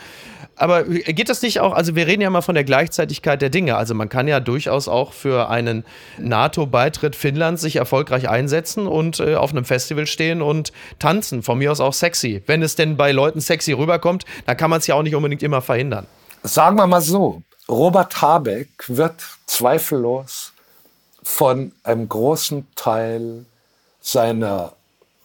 Aber 0.56 0.88
äh, 0.88 1.12
geht 1.12 1.28
das 1.28 1.42
nicht 1.42 1.60
auch, 1.60 1.72
also 1.72 1.96
wir 1.96 2.06
reden 2.06 2.22
ja 2.22 2.30
mal 2.30 2.40
von 2.40 2.54
der 2.54 2.64
Gleichzeitigkeit 2.64 3.42
der 3.42 3.50
Dinge. 3.50 3.76
Also 3.76 3.94
man 3.94 4.08
kann 4.08 4.28
ja 4.28 4.38
durchaus 4.38 4.86
auch 4.86 5.12
für 5.12 5.50
einen 5.50 5.84
NATO-Beitritt 6.18 7.16
Finnlands 7.16 7.62
sich 7.62 7.76
erfolgreich 7.76 8.28
einsetzen 8.28 8.86
und 8.86 9.18
äh, 9.18 9.34
auf 9.34 9.50
einem 9.50 9.64
Festival 9.64 10.06
stehen 10.06 10.40
und 10.40 10.72
tanzen. 11.00 11.42
Von 11.42 11.58
mir 11.58 11.72
aus 11.72 11.80
auch 11.80 11.94
sexy. 11.94 12.42
Wenn 12.46 12.62
es 12.62 12.76
denn 12.76 12.96
bei 12.96 13.10
Leuten 13.10 13.40
sexy 13.40 13.72
rüberkommt, 13.72 14.24
dann 14.46 14.56
kann 14.56 14.70
man 14.70 14.78
es 14.78 14.86
ja 14.86 14.94
auch 14.94 15.02
nicht 15.02 15.16
unbedingt 15.16 15.42
immer 15.42 15.62
verhindern. 15.62 16.06
Sagen 16.42 16.76
wir 16.76 16.86
mal 16.86 17.00
so, 17.00 17.42
Robert 17.68 18.20
Habeck 18.20 18.84
wird 18.88 19.24
zweifellos 19.46 20.52
von 21.22 21.72
einem 21.82 22.08
großen 22.08 22.66
Teil 22.74 23.46
seiner 24.00 24.74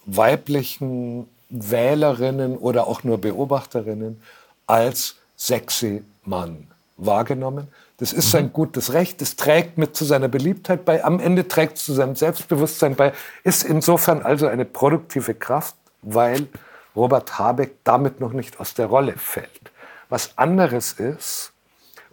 weiblichen 0.05 1.27
Wählerinnen 1.49 2.57
oder 2.57 2.87
auch 2.87 3.03
nur 3.03 3.17
Beobachterinnen 3.19 4.21
als 4.67 5.17
sexy 5.35 6.03
Mann 6.23 6.67
wahrgenommen. 6.95 7.67
Das 7.97 8.13
ist 8.13 8.31
sein 8.31 8.45
mhm. 8.45 8.53
gutes 8.53 8.93
Recht, 8.93 9.19
das 9.19 9.35
trägt 9.35 9.77
mit 9.77 9.97
zu 9.97 10.05
seiner 10.05 10.29
Beliebtheit 10.29 10.85
bei, 10.85 11.03
am 11.03 11.19
Ende 11.19 11.47
trägt 11.47 11.77
es 11.77 11.85
zu 11.85 11.93
seinem 11.93 12.15
Selbstbewusstsein 12.15 12.95
bei, 12.95 13.11
ist 13.43 13.63
insofern 13.63 14.21
also 14.21 14.47
eine 14.47 14.63
produktive 14.63 15.33
Kraft, 15.33 15.75
weil 16.01 16.47
Robert 16.95 17.37
Habeck 17.37 17.75
damit 17.83 18.21
noch 18.21 18.31
nicht 18.31 18.61
aus 18.61 18.73
der 18.73 18.85
Rolle 18.85 19.17
fällt. 19.17 19.71
Was 20.07 20.37
anderes 20.37 20.93
ist, 20.93 21.51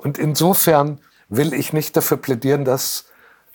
und 0.07 0.19
insofern 0.19 1.01
will 1.29 1.53
ich 1.53 1.73
nicht 1.73 1.97
dafür 1.97 2.19
plädieren, 2.19 2.65
dass, 2.65 3.07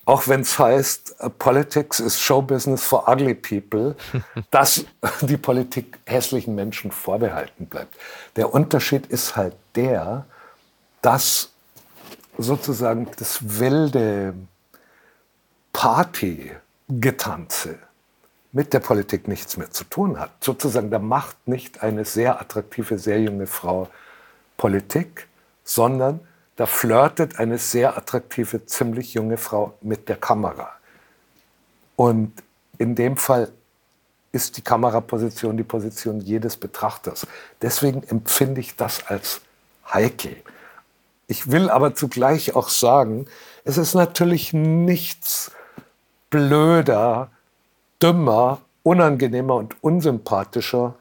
auch 0.03 0.27
wenn 0.27 0.41
es 0.41 0.59
heißt, 0.59 1.15
uh, 1.23 1.29
Politics 1.29 2.01
is 2.01 2.19
Show 2.19 2.41
Business 2.41 2.83
for 2.83 3.07
Ugly 3.07 3.35
People, 3.35 3.95
dass 4.51 4.83
die 5.21 5.37
Politik 5.37 5.97
hässlichen 6.05 6.53
Menschen 6.53 6.91
vorbehalten 6.91 7.67
bleibt. 7.67 7.95
Der 8.35 8.53
Unterschied 8.53 9.05
ist 9.05 9.37
halt 9.37 9.55
der, 9.75 10.25
dass 11.01 11.53
sozusagen 12.37 13.07
das 13.17 13.57
wilde 13.57 14.33
Partygetanze 15.71 17.79
mit 18.51 18.73
der 18.73 18.81
Politik 18.81 19.29
nichts 19.29 19.55
mehr 19.55 19.71
zu 19.71 19.85
tun 19.85 20.19
hat. 20.19 20.31
Sozusagen, 20.43 20.91
da 20.91 20.99
macht 20.99 21.47
nicht 21.47 21.81
eine 21.81 22.03
sehr 22.03 22.41
attraktive, 22.41 22.99
sehr 22.99 23.21
junge 23.21 23.47
Frau 23.47 23.87
Politik, 24.57 25.29
sondern 25.63 26.19
da 26.61 26.67
flirtet 26.67 27.39
eine 27.39 27.57
sehr 27.57 27.97
attraktive, 27.97 28.67
ziemlich 28.67 29.15
junge 29.15 29.37
Frau 29.37 29.73
mit 29.81 30.07
der 30.07 30.15
Kamera. 30.15 30.69
Und 31.95 32.33
in 32.77 32.93
dem 32.93 33.17
Fall 33.17 33.51
ist 34.31 34.57
die 34.57 34.61
Kameraposition 34.61 35.57
die 35.57 35.63
Position 35.63 36.21
jedes 36.21 36.57
Betrachters. 36.57 37.25
Deswegen 37.63 38.03
empfinde 38.03 38.61
ich 38.61 38.75
das 38.75 39.07
als 39.07 39.41
heikel. 39.91 40.35
Ich 41.25 41.49
will 41.49 41.71
aber 41.71 41.95
zugleich 41.95 42.55
auch 42.55 42.69
sagen, 42.69 43.25
es 43.63 43.79
ist 43.79 43.95
natürlich 43.95 44.53
nichts 44.53 45.51
blöder, 46.29 47.31
dümmer, 48.03 48.61
unangenehmer 48.83 49.55
und 49.55 49.83
unsympathischer, 49.83 50.93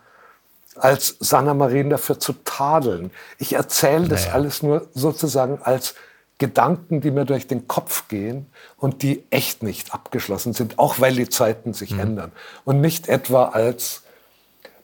als 0.83 1.16
Sanna 1.20 1.55
Marin 1.55 1.91
dafür 1.91 2.18
zu 2.18 2.35
tadeln. 2.45 3.11
Ich 3.39 3.53
erzähle 3.53 4.09
das 4.09 4.22
naja. 4.22 4.35
alles 4.35 4.62
nur 4.62 4.89
sozusagen 4.95 5.61
als 5.62 5.95
Gedanken, 6.39 7.01
die 7.01 7.11
mir 7.11 7.26
durch 7.26 7.47
den 7.47 7.68
Kopf 7.68 8.09
gehen 8.09 8.47
und 8.78 9.03
die 9.03 9.24
echt 9.31 9.62
nicht 9.62 9.93
abgeschlossen 9.93 10.55
sind, 10.55 10.78
auch 10.78 10.99
weil 10.99 11.14
die 11.14 11.28
Zeiten 11.28 11.74
sich 11.74 11.93
mhm. 11.93 12.01
ändern. 12.01 12.33
Und 12.64 12.81
nicht 12.81 13.09
etwa 13.09 13.49
als 13.49 14.03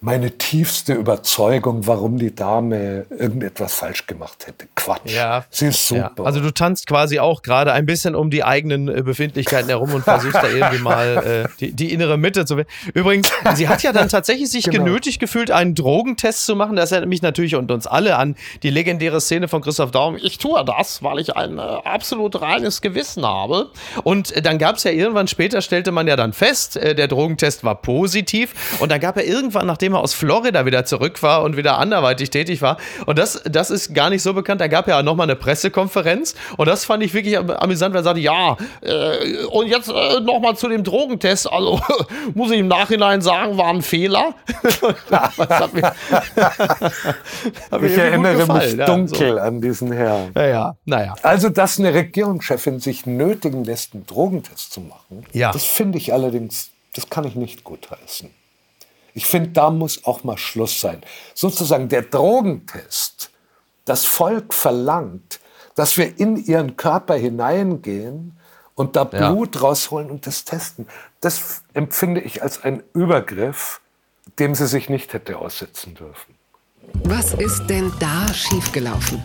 meine 0.01 0.33
tiefste 0.39 0.95
Überzeugung, 0.95 1.87
warum 1.87 2.19
die 2.19 2.35
Dame 2.35 3.07
irgendetwas 3.11 3.75
falsch 3.75 4.07
gemacht 4.07 4.47
hätte. 4.47 4.67
Quatsch. 4.75 5.13
Ja. 5.13 5.45
Sie 5.51 5.67
ist 5.67 5.89
super. 5.89 6.15
Ja. 6.17 6.25
Also 6.25 6.41
du 6.41 6.53
tanzt 6.53 6.87
quasi 6.87 7.19
auch 7.19 7.43
gerade 7.43 7.73
ein 7.73 7.87
bisschen 7.87 8.15
um 8.15 8.31
die 8.31 8.45
eigenen 8.45 8.89
äh, 8.89 9.03
Befindlichkeiten 9.03 9.69
herum 9.69 9.93
und 9.95 10.05
versuchst 10.05 10.37
da 10.37 10.49
irgendwie 10.49 10.79
mal 10.79 11.47
äh, 11.47 11.49
die, 11.61 11.73
die, 11.73 11.93
innere 11.93 12.19
Mitte 12.19 12.45
zu 12.45 12.57
finden. 12.57 12.71
Übrigens, 12.95 13.31
sie 13.55 13.69
hat 13.69 13.83
ja 13.83 13.93
dann 13.93 14.09
tatsächlich 14.09 14.51
sich 14.51 14.65
genau. 14.71 14.85
genötigt 14.85 15.21
gefühlt, 15.21 15.51
einen 15.51 15.75
Drogentest 15.75 16.47
zu 16.47 16.57
machen. 16.57 16.77
Das 16.77 16.93
erinnert 16.93 17.09
mich 17.09 17.23
natürlich 17.23 17.57
und 17.57 17.71
uns 17.71 17.87
alle 17.87 18.17
an 18.17 18.37
die 18.63 18.71
legendäre 18.71 19.21
Szene 19.21 19.49
von 19.49 19.63
Christoph 19.63 19.91
Daum. 19.91 20.17
Ich 20.21 20.39
tue 20.39 20.65
das, 20.65 21.03
weil 21.03 21.19
ich 21.19 21.37
ein 21.37 21.59
äh, 21.59 21.61
absolut 21.61 22.41
reines 22.41 22.81
Gewissen 22.81 23.25
habe. 23.25 23.71
Und 24.05 24.33
äh, 24.33 24.43
dann 24.43 24.59
gab 24.59 24.77
es 24.77 24.85
ja 24.85 24.91
irgendwann 24.91 25.29
später, 25.29 25.61
stellte 25.63 25.93
man 25.93 26.07
ja 26.07 26.17
dann 26.17 26.33
fest, 26.33 26.77
äh, 26.77 26.95
der 26.95 27.09
Drogentest 27.09 27.65
war 27.65 27.75
positiv. 27.77 28.55
Und 28.81 28.93
dann 28.93 29.01
gab 29.01 29.17
er 29.17 29.25
irgendwann, 29.25 29.67
nachdem 29.67 29.86
er 29.95 30.01
aus 30.01 30.15
Florida 30.15 30.67
wieder 30.67 30.85
zurück 30.85 31.23
war 31.23 31.43
und 31.43 31.57
wieder 31.57 31.79
anderweitig 31.79 32.31
tätig 32.31 32.63
war. 32.63 32.77
Und 33.07 33.19
das, 33.19 33.43
das 33.45 33.71
ist 33.71 33.95
gar 33.95 34.11
nicht 34.11 34.23
so 34.23 34.35
bekannt. 34.35 34.61
Da 34.61 34.69
gab 34.69 34.89
ja 34.89 35.03
nochmal 35.03 35.25
eine 35.25 35.37
Pressekonferenz 35.37 36.35
und 36.57 36.67
das 36.67 36.85
fand 36.85 37.03
ich 37.03 37.15
wirklich 37.15 37.39
amüsant, 37.39 37.95
weil 37.95 38.01
er 38.01 38.05
sagte, 38.05 38.21
ja, 38.21 38.57
äh, 38.83 39.45
und 39.47 39.69
jetzt 39.69 39.89
äh, 39.89 40.21
nochmal 40.21 40.57
zu 40.57 40.69
dem 40.69 40.85
Drogentest. 40.85 41.51
Also 41.51 41.81
muss 42.35 42.51
ich 42.51 42.59
im 42.59 42.69
Nachhinein 42.69 43.21
sagen, 43.21 43.57
war 43.59 43.69
ein 43.69 43.83
Fehler. 43.83 44.35
mich, 45.73 45.85
ich 47.93 47.99
erinnere 47.99 48.53
mich 48.53 48.77
dunkel 48.85 49.29
ja, 49.29 49.35
so. 49.35 49.41
an 49.41 49.61
diesen 49.61 49.93
Herrn. 49.93 50.31
Ja, 50.35 50.47
ja, 50.47 50.77
naja. 50.85 51.15
Also, 51.23 51.49
dass 51.49 51.79
eine 51.79 51.95
Regierungschefin 51.95 52.81
sich 52.81 53.07
nötigen 53.07 53.65
lässt, 53.65 53.95
einen 53.95 54.07
Drogentest 54.07 54.73
zu 54.73 54.81
machen, 54.81 55.25
ja. 55.33 55.53
das 55.53 55.65
finde 55.65 55.99
ich 55.99 56.13
allerdings, 56.13 56.71
das 56.95 57.11
kann 57.11 57.25
ich 57.25 57.35
nicht 57.35 57.65
gutheißen. 57.65 58.31
Ich 59.17 59.25
finde, 59.25 59.49
da 59.49 59.71
muss 59.71 60.05
auch 60.05 60.25
mal 60.25 60.37
Schluss 60.37 60.79
sein. 60.79 61.01
Sozusagen 61.33 61.89
der 61.89 62.03
Drogentest, 62.03 63.31
das 63.87 64.05
Volk 64.05 64.53
verlangt, 64.53 65.41
dass 65.75 65.97
wir 65.97 66.21
in 66.21 66.37
ihren 66.37 66.77
Körper 66.77 67.15
hineingehen 67.15 68.37
und 68.75 68.95
da 68.95 69.05
Blut 69.05 69.55
ja. 69.55 69.63
rausholen 69.63 70.11
und 70.11 70.27
das 70.27 70.45
testen. 70.45 70.87
Das 71.23 71.63
empfinde 71.73 72.21
ich 72.21 72.43
als 72.43 72.63
einen 72.63 72.83
Übergriff, 72.93 73.81
dem 74.39 74.55
sie 74.55 74.67
sich 74.67 74.91
nicht 74.91 75.15
hätte 75.15 75.39
aussetzen 75.39 75.95
dürfen. 75.95 76.35
Was 77.05 77.33
ist 77.33 77.67
denn 77.69 77.91
da 77.99 78.33
schiefgelaufen? 78.35 79.23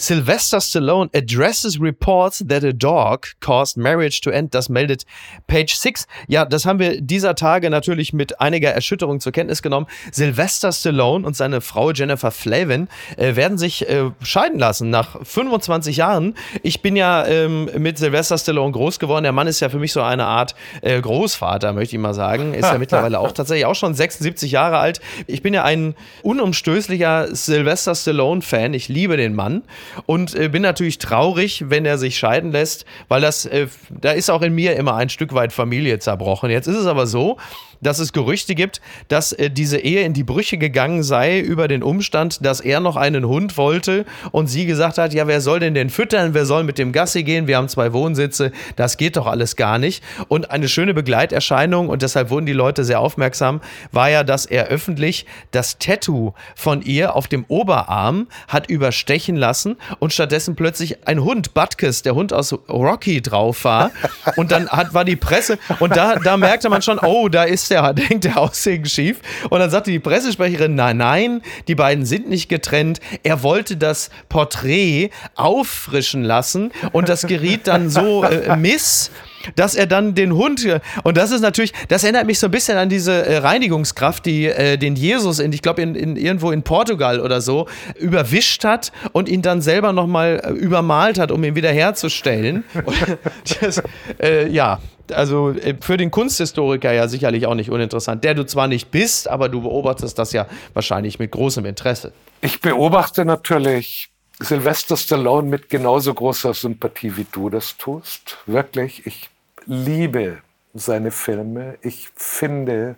Sylvester 0.00 0.60
Stallone 0.60 1.10
addresses 1.12 1.80
reports 1.80 2.44
that 2.48 2.62
a 2.62 2.72
dog 2.72 3.26
caused 3.40 3.76
marriage 3.76 4.20
to 4.20 4.30
end. 4.30 4.54
Das 4.54 4.68
meldet 4.68 5.04
Page 5.48 5.74
6. 5.74 6.06
Ja, 6.28 6.44
das 6.44 6.64
haben 6.64 6.78
wir 6.78 7.00
dieser 7.00 7.34
Tage 7.34 7.68
natürlich 7.68 8.12
mit 8.12 8.40
einiger 8.40 8.70
Erschütterung 8.70 9.18
zur 9.18 9.32
Kenntnis 9.32 9.60
genommen. 9.60 9.86
Sylvester 10.12 10.70
Stallone 10.70 11.26
und 11.26 11.36
seine 11.36 11.60
Frau 11.60 11.90
Jennifer 11.90 12.30
Flavin 12.30 12.86
äh, 13.16 13.34
werden 13.34 13.58
sich 13.58 13.88
äh, 13.88 14.10
scheiden 14.22 14.60
lassen 14.60 14.88
nach 14.90 15.18
25 15.20 15.96
Jahren. 15.96 16.34
Ich 16.62 16.80
bin 16.80 16.94
ja 16.94 17.26
ähm, 17.26 17.68
mit 17.76 17.98
Sylvester 17.98 18.38
Stallone 18.38 18.70
groß 18.70 19.00
geworden. 19.00 19.24
Der 19.24 19.32
Mann 19.32 19.48
ist 19.48 19.58
ja 19.58 19.68
für 19.68 19.80
mich 19.80 19.92
so 19.92 20.02
eine 20.02 20.26
Art 20.26 20.54
äh, 20.80 21.00
Großvater, 21.00 21.72
möchte 21.72 21.96
ich 21.96 22.00
mal 22.00 22.14
sagen. 22.14 22.54
Ist 22.54 22.70
ja 22.70 22.78
mittlerweile 22.78 23.18
auch 23.18 23.32
tatsächlich 23.32 23.66
auch 23.66 23.74
schon 23.74 23.94
76 23.94 24.52
Jahre 24.52 24.78
alt. 24.78 25.00
Ich 25.26 25.42
bin 25.42 25.54
ja 25.54 25.64
ein 25.64 25.96
unumstößlicher 26.22 27.34
Sylvester 27.34 27.96
Stallone-Fan. 27.96 28.74
Ich 28.74 28.88
liebe 28.88 29.16
den 29.16 29.34
Mann 29.34 29.64
und 30.06 30.34
äh, 30.34 30.48
bin 30.48 30.62
natürlich 30.62 30.98
traurig, 30.98 31.64
wenn 31.68 31.84
er 31.84 31.98
sich 31.98 32.18
scheiden 32.18 32.52
lässt, 32.52 32.84
weil 33.08 33.20
das, 33.20 33.46
äh, 33.46 33.68
da 33.90 34.12
ist 34.12 34.30
auch 34.30 34.42
in 34.42 34.54
mir 34.54 34.76
immer 34.76 34.94
ein 34.94 35.08
Stück 35.08 35.34
weit 35.34 35.52
Familie 35.52 35.98
zerbrochen. 35.98 36.50
Jetzt 36.50 36.66
ist 36.66 36.76
es 36.76 36.86
aber 36.86 37.06
so, 37.06 37.38
dass 37.80 37.98
es 37.98 38.12
Gerüchte 38.12 38.54
gibt, 38.54 38.80
dass 39.08 39.32
äh, 39.32 39.50
diese 39.50 39.78
Ehe 39.78 40.02
in 40.02 40.12
die 40.12 40.24
Brüche 40.24 40.58
gegangen 40.58 41.02
sei 41.02 41.38
über 41.38 41.68
den 41.68 41.82
Umstand, 41.82 42.44
dass 42.44 42.60
er 42.60 42.80
noch 42.80 42.96
einen 42.96 43.26
Hund 43.26 43.56
wollte 43.56 44.04
und 44.32 44.48
sie 44.48 44.66
gesagt 44.66 44.98
hat, 44.98 45.14
ja, 45.14 45.26
wer 45.26 45.40
soll 45.40 45.60
denn 45.60 45.74
den 45.74 45.90
füttern, 45.90 46.34
wer 46.34 46.46
soll 46.46 46.64
mit 46.64 46.78
dem 46.78 46.92
Gassi 46.92 47.22
gehen, 47.22 47.46
wir 47.46 47.56
haben 47.56 47.68
zwei 47.68 47.92
Wohnsitze, 47.92 48.52
das 48.76 48.96
geht 48.96 49.16
doch 49.16 49.26
alles 49.26 49.56
gar 49.56 49.78
nicht. 49.78 50.02
Und 50.28 50.50
eine 50.50 50.68
schöne 50.68 50.94
Begleiterscheinung, 50.94 51.88
und 51.88 52.02
deshalb 52.02 52.30
wurden 52.30 52.46
die 52.46 52.52
Leute 52.52 52.84
sehr 52.84 53.00
aufmerksam, 53.00 53.60
war 53.92 54.10
ja, 54.10 54.24
dass 54.24 54.46
er 54.46 54.66
öffentlich 54.66 55.26
das 55.50 55.78
Tattoo 55.78 56.32
von 56.54 56.82
ihr 56.82 57.14
auf 57.14 57.28
dem 57.28 57.44
Oberarm 57.48 58.28
hat 58.48 58.68
überstechen 58.68 59.36
lassen 59.36 59.76
und 59.98 60.12
stattdessen 60.12 60.56
plötzlich 60.56 61.06
ein 61.06 61.22
Hund, 61.22 61.54
Butkus, 61.54 62.02
der 62.02 62.14
Hund 62.14 62.32
aus 62.32 62.52
Rocky 62.68 63.22
drauf 63.22 63.64
war. 63.64 63.90
Und 64.36 64.50
dann 64.50 64.68
hat, 64.68 64.94
war 64.94 65.04
die 65.04 65.16
Presse, 65.16 65.58
und 65.80 65.96
da, 65.96 66.16
da 66.16 66.36
merkte 66.36 66.68
man 66.68 66.82
schon, 66.82 66.98
oh, 66.98 67.28
da 67.28 67.44
ist 67.44 67.67
der, 67.68 67.92
denkt 67.94 68.24
der 68.24 68.38
Aussehen 68.38 68.86
schief. 68.86 69.20
Und 69.50 69.60
dann 69.60 69.70
sagte 69.70 69.90
die 69.90 69.98
Pressesprecherin, 69.98 70.74
nein, 70.74 70.98
nein, 70.98 71.42
die 71.66 71.74
beiden 71.74 72.04
sind 72.04 72.28
nicht 72.28 72.48
getrennt. 72.48 73.00
Er 73.22 73.42
wollte 73.42 73.76
das 73.76 74.10
Porträt 74.28 75.10
auffrischen 75.34 76.24
lassen 76.24 76.72
und 76.92 77.08
das 77.08 77.26
geriet 77.26 77.66
dann 77.66 77.90
so 77.90 78.24
äh, 78.24 78.56
miss 78.56 79.10
dass 79.56 79.74
er 79.74 79.86
dann 79.86 80.14
den 80.14 80.34
Hund 80.34 80.58
und 81.04 81.16
das 81.16 81.30
ist 81.30 81.40
natürlich, 81.40 81.72
das 81.88 82.04
erinnert 82.04 82.26
mich 82.26 82.38
so 82.38 82.46
ein 82.46 82.50
bisschen 82.50 82.78
an 82.78 82.88
diese 82.88 83.12
äh, 83.26 83.38
Reinigungskraft, 83.38 84.26
die 84.26 84.46
äh, 84.46 84.76
den 84.76 84.96
Jesus 84.96 85.38
in, 85.38 85.52
ich 85.52 85.62
glaube 85.62 85.82
in, 85.82 85.94
in, 85.94 86.16
irgendwo 86.16 86.50
in 86.50 86.62
Portugal 86.62 87.20
oder 87.20 87.40
so 87.40 87.68
überwischt 87.98 88.64
hat 88.64 88.92
und 89.12 89.28
ihn 89.28 89.42
dann 89.42 89.60
selber 89.60 89.92
noch 89.92 90.06
mal 90.06 90.40
äh, 90.42 90.50
übermalt 90.50 91.18
hat, 91.18 91.30
um 91.30 91.42
ihn 91.44 91.54
wieder 91.54 91.70
herzustellen. 91.70 92.64
das, 93.60 93.82
äh, 94.20 94.48
ja, 94.48 94.80
also 95.12 95.50
äh, 95.50 95.74
für 95.80 95.96
den 95.96 96.10
Kunsthistoriker 96.10 96.92
ja 96.92 97.08
sicherlich 97.08 97.46
auch 97.46 97.54
nicht 97.54 97.70
uninteressant, 97.70 98.24
der 98.24 98.34
du 98.34 98.44
zwar 98.44 98.68
nicht 98.68 98.90
bist, 98.90 99.28
aber 99.28 99.48
du 99.48 99.62
beobachtest 99.62 100.18
das 100.18 100.32
ja 100.32 100.46
wahrscheinlich 100.74 101.18
mit 101.18 101.30
großem 101.30 101.64
Interesse. 101.64 102.12
Ich 102.40 102.60
beobachte 102.60 103.24
natürlich 103.24 104.10
Sylvester 104.40 104.96
Stallone 104.96 105.48
mit 105.48 105.68
genauso 105.68 106.14
großer 106.14 106.54
Sympathie 106.54 107.16
wie 107.16 107.26
du 107.30 107.50
das 107.50 107.76
tust. 107.76 108.38
Wirklich, 108.46 109.06
ich 109.06 109.30
liebe 109.68 110.38
seine 110.74 111.10
Filme. 111.10 111.78
Ich 111.82 112.10
finde, 112.16 112.96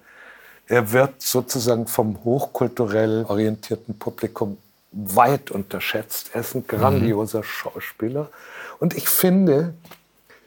er 0.66 0.92
wird 0.92 1.20
sozusagen 1.20 1.86
vom 1.86 2.24
hochkulturell 2.24 3.26
orientierten 3.28 3.98
Publikum 3.98 4.56
weit 4.92 5.50
unterschätzt. 5.50 6.30
Er 6.32 6.40
ist 6.40 6.54
ein 6.54 6.66
grandioser 6.66 7.40
mhm. 7.40 7.44
Schauspieler. 7.44 8.30
Und 8.78 8.96
ich 8.96 9.08
finde, 9.08 9.74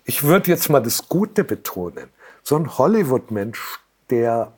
ich 0.05 0.23
würde 0.23 0.49
jetzt 0.49 0.69
mal 0.69 0.81
das 0.81 1.07
Gute 1.07 1.43
betonen. 1.43 2.07
So 2.41 2.55
ein 2.55 2.77
Hollywood-Mensch, 2.77 3.79
der 4.09 4.51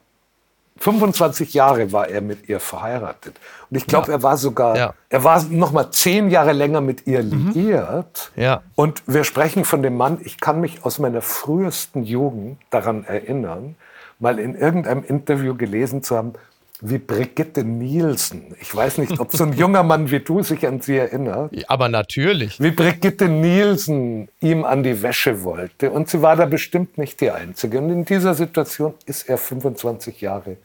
25 0.78 1.54
Jahre 1.54 1.92
war 1.94 2.10
er 2.10 2.22
mit 2.22 2.50
ihr 2.50 2.60
verheiratet. 2.60 3.40
Und 3.70 3.78
ich 3.78 3.88
glaube, 3.88 4.08
ja. 4.08 4.14
er 4.14 4.24
war 4.24 4.38
sogar, 4.38 4.78
ja. 4.78 4.94
er 5.10 5.24
war 5.24 5.42
noch 5.46 5.72
mal 5.72 5.90
zehn 5.92 6.30
Jahre 6.30 6.52
länger 6.52 6.82
mit 6.82 7.08
ihr 7.08 7.24
mhm. 7.24 7.52
liiert. 7.54 8.32
Mhm. 8.36 8.44
Ja. 8.44 8.62
Und 8.76 9.02
wir 9.08 9.24
sprechen 9.24 9.64
von 9.64 9.82
dem 9.82 9.96
Mann, 9.96 10.20
ich 10.24 10.40
kann 10.40 10.60
mich 10.60 10.84
aus 10.84 11.00
meiner 11.00 11.22
frühesten 11.22 12.04
Jugend 12.04 12.60
daran 12.72 13.06
erinnern, 13.06 13.76
mal 14.20 14.38
in 14.38 14.56
irgendeinem 14.56 15.04
Interview 15.04 15.56
gelesen 15.56 16.04
zu 16.04 16.18
haben, 16.18 16.34
wie 16.82 16.98
Brigitte 16.98 17.64
Nielsen. 17.64 18.56
Ich 18.60 18.76
weiß 18.76 18.98
nicht, 18.98 19.20
ob 19.20 19.32
so 19.32 19.44
ein 19.44 19.54
junger 19.54 19.84
Mann 19.84 20.12
wie 20.12 20.20
du 20.20 20.44
sich 20.44 20.68
an 20.68 20.82
sie 20.82 20.98
erinnert. 20.98 21.54
Aber 21.68 21.88
natürlich. 21.90 22.60
Wie 22.60 22.72
Brigitte 22.72 23.30
Nielsen 23.30 24.28
ihm 24.42 24.66
an 24.66 24.84
die 24.84 25.02
Wäsche 25.02 25.44
wollte. 25.44 25.92
Und 25.92 26.10
sie 26.10 26.22
war 26.22 26.36
da 26.36 26.46
bestimmt 26.46 26.98
nicht 26.98 27.22
die 27.22 27.32
Einzige. 27.32 27.80
Und 27.80 27.90
in 27.92 28.06
dieser 28.06 28.34
Situation 28.34 28.94
ist 29.06 29.30
er 29.30 29.38
25 29.38 30.22
Jahre 30.22 30.58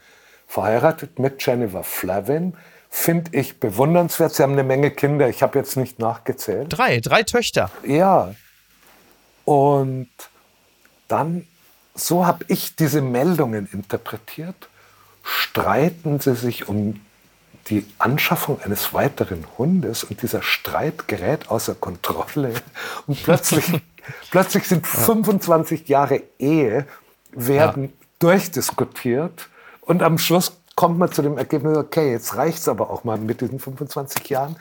verheiratet 0.46 1.18
mit 1.18 1.44
Jennifer 1.44 1.84
Flavin. 1.84 2.54
Finde 2.88 3.30
ich 3.38 3.60
bewundernswert. 3.60 4.34
Sie 4.34 4.42
haben 4.42 4.52
eine 4.52 4.64
Menge 4.64 4.90
Kinder. 4.90 5.28
Ich 5.28 5.42
habe 5.42 5.58
jetzt 5.58 5.76
nicht 5.76 6.00
nachgezählt. 6.00 6.66
Drei, 6.70 6.98
drei 6.98 7.22
Töchter. 7.22 7.70
Ja. 7.86 8.34
Und 9.44 10.08
dann, 11.06 11.46
so 11.94 12.26
habe 12.26 12.44
ich 12.48 12.74
diese 12.74 13.00
Meldungen 13.00 13.68
interpretiert 13.72 14.69
streiten 15.30 16.18
sie 16.20 16.34
sich 16.34 16.68
um 16.68 17.00
die 17.68 17.86
Anschaffung 17.98 18.60
eines 18.62 18.92
weiteren 18.92 19.46
Hundes 19.56 20.02
und 20.02 20.22
dieser 20.22 20.42
Streit 20.42 21.06
gerät 21.06 21.50
außer 21.50 21.74
Kontrolle. 21.74 22.54
Und 23.06 23.22
plötzlich, 23.22 23.64
plötzlich 24.30 24.66
sind 24.66 24.86
25 24.86 25.88
Jahre 25.88 26.22
Ehe 26.38 26.86
werden 27.32 27.84
ja. 27.84 27.90
durchdiskutiert 28.18 29.48
und 29.82 30.02
am 30.02 30.18
Schluss 30.18 30.56
kommt 30.74 30.98
man 30.98 31.12
zu 31.12 31.22
dem 31.22 31.38
Ergebnis, 31.38 31.76
okay, 31.76 32.10
jetzt 32.10 32.36
reicht 32.36 32.58
es 32.58 32.68
aber 32.68 32.90
auch 32.90 33.04
mal 33.04 33.18
mit 33.18 33.40
diesen 33.40 33.60
25 33.60 34.28
Jahren, 34.30 34.56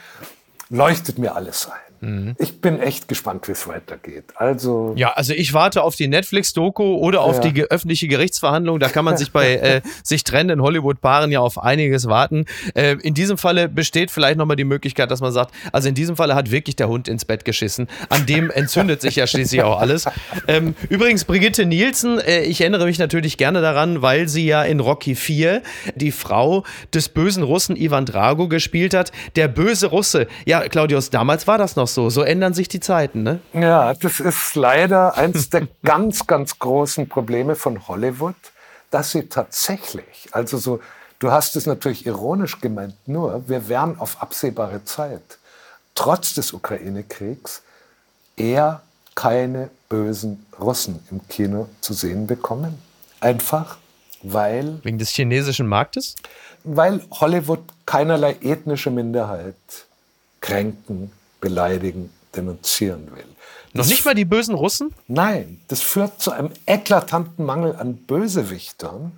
leuchtet 0.69 1.17
mir 1.17 1.35
alles 1.35 1.67
ein. 1.67 1.89
Mhm. 2.01 2.35
Ich 2.37 2.61
bin 2.61 2.79
echt 2.79 3.07
gespannt, 3.07 3.47
wie 3.47 3.51
es 3.51 3.67
weitergeht. 3.67 4.25
Also 4.35 4.93
ja, 4.95 5.11
also 5.11 5.33
ich 5.33 5.53
warte 5.53 5.83
auf 5.83 5.95
die 5.95 6.07
Netflix-Doku 6.07 6.95
oder 6.95 7.21
auf 7.21 7.43
ja. 7.43 7.51
die 7.51 7.63
öffentliche 7.63 8.07
Gerichtsverhandlung. 8.07 8.79
Da 8.79 8.87
kann 8.89 9.03
man 9.03 9.17
sich 9.17 9.31
bei 9.31 9.55
äh, 9.55 9.81
sich 10.03 10.23
trennenden 10.23 10.61
Hollywood-Paaren 10.61 11.31
ja 11.31 11.39
auf 11.39 11.61
einiges 11.61 12.07
warten. 12.07 12.45
Äh, 12.73 12.95
in 13.01 13.13
diesem 13.13 13.37
Falle 13.37 13.67
besteht 13.67 14.11
vielleicht 14.11 14.37
nochmal 14.37 14.55
die 14.55 14.63
Möglichkeit, 14.63 15.11
dass 15.11 15.19
man 15.19 15.31
sagt, 15.31 15.53
also 15.71 15.89
in 15.89 15.95
diesem 15.95 16.15
Falle 16.15 16.35
hat 16.35 16.51
wirklich 16.51 16.75
der 16.75 16.87
Hund 16.87 17.07
ins 17.07 17.25
Bett 17.25 17.43
geschissen. 17.43 17.87
An 18.07 18.25
dem 18.25 18.49
entzündet 18.51 19.01
sich 19.01 19.17
ja 19.17 19.27
schließlich 19.27 19.63
auch 19.63 19.79
alles. 19.79 20.05
Ähm, 20.47 20.75
übrigens, 20.89 21.25
Brigitte 21.25 21.65
Nielsen, 21.65 22.19
äh, 22.19 22.43
ich 22.43 22.61
erinnere 22.61 22.85
mich 22.85 22.99
natürlich 22.99 23.37
gerne 23.37 23.61
daran, 23.61 24.01
weil 24.01 24.29
sie 24.29 24.45
ja 24.45 24.63
in 24.63 24.79
Rocky 24.79 25.15
4 25.15 25.61
die 25.95 26.11
Frau 26.11 26.63
des 26.93 27.09
bösen 27.09 27.43
Russen 27.43 27.75
Ivan 27.75 28.05
Drago 28.05 28.47
gespielt 28.47 28.93
hat. 28.93 29.11
Der 29.35 29.47
böse 29.49 29.87
Russe. 29.87 30.27
Ja, 30.45 30.58
Claudius, 30.67 31.09
damals 31.09 31.47
war 31.47 31.57
das 31.57 31.75
noch 31.75 31.87
so. 31.87 32.09
So 32.09 32.21
ändern 32.21 32.53
sich 32.53 32.67
die 32.67 32.79
Zeiten, 32.79 33.23
ne? 33.23 33.39
Ja, 33.53 33.93
das 33.93 34.19
ist 34.19 34.55
leider 34.55 35.15
eins 35.17 35.49
der 35.49 35.67
ganz, 35.83 36.27
ganz 36.27 36.59
großen 36.59 37.07
Probleme 37.07 37.55
von 37.55 37.87
Hollywood, 37.87 38.35
dass 38.91 39.11
sie 39.11 39.23
tatsächlich, 39.27 40.29
also 40.31 40.57
so, 40.57 40.79
du 41.19 41.31
hast 41.31 41.55
es 41.55 41.65
natürlich 41.65 42.05
ironisch 42.05 42.59
gemeint, 42.59 42.95
nur 43.07 43.47
wir 43.47 43.69
werden 43.69 43.99
auf 43.99 44.21
absehbare 44.21 44.83
Zeit, 44.85 45.37
trotz 45.95 46.33
des 46.33 46.53
Ukraine-Kriegs, 46.53 47.61
eher 48.35 48.81
keine 49.15 49.69
bösen 49.89 50.45
Russen 50.59 51.05
im 51.11 51.27
Kino 51.27 51.67
zu 51.81 51.93
sehen 51.93 52.25
bekommen. 52.25 52.81
Einfach 53.19 53.77
weil. 54.23 54.79
Wegen 54.83 54.97
des 54.97 55.09
chinesischen 55.09 55.67
Marktes? 55.67 56.15
Weil 56.63 57.01
Hollywood 57.11 57.59
keinerlei 57.85 58.37
ethnische 58.41 58.91
Minderheit 58.91 59.55
kränken, 60.41 61.11
beleidigen, 61.41 62.09
denunzieren 62.35 63.11
will. 63.15 63.25
Noch 63.73 63.85
nicht 63.85 64.05
mal 64.05 64.15
die 64.15 64.25
bösen 64.25 64.55
Russen? 64.55 64.93
Nein, 65.07 65.59
das 65.67 65.81
führt 65.81 66.21
zu 66.21 66.31
einem 66.31 66.51
eklatanten 66.65 67.45
Mangel 67.45 67.75
an 67.75 67.97
Bösewichtern. 67.97 69.11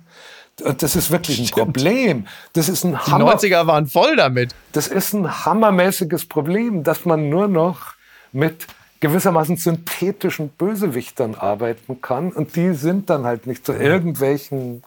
Und 0.62 0.82
das 0.82 0.94
ist 0.94 1.10
wirklich 1.10 1.38
ein 1.38 1.46
Stimmt. 1.46 1.72
Problem. 1.72 2.26
Das 2.52 2.68
ist 2.68 2.84
ein 2.84 2.92
die 2.92 3.10
Hammer. 3.10 3.34
90er 3.34 3.66
waren 3.66 3.86
voll 3.86 4.16
damit. 4.16 4.54
Das 4.72 4.86
ist 4.86 5.14
ein 5.14 5.44
hammermäßiges 5.44 6.26
Problem, 6.26 6.84
dass 6.84 7.04
man 7.04 7.30
nur 7.30 7.48
noch 7.48 7.94
mit 8.32 8.66
gewissermaßen 9.00 9.56
synthetischen 9.56 10.50
Bösewichtern 10.50 11.34
arbeiten 11.34 12.00
kann. 12.02 12.30
Und 12.30 12.54
die 12.54 12.74
sind 12.74 13.10
dann 13.10 13.24
halt 13.24 13.46
nicht 13.46 13.64
zu 13.64 13.72
irgendwelchen 13.72 14.84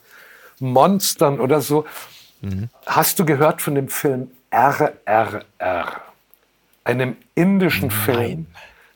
Monstern 0.60 1.40
oder 1.40 1.62
so. 1.62 1.86
Mhm. 2.42 2.70
Hast 2.86 3.20
du 3.20 3.26
gehört 3.26 3.62
von 3.62 3.76
dem 3.76 3.90
Film 3.90 4.30
RRR? 4.52 6.02
Einem 6.86 7.18
indischen 7.36 7.90
Nein. 7.90 7.98
Film, 7.98 8.46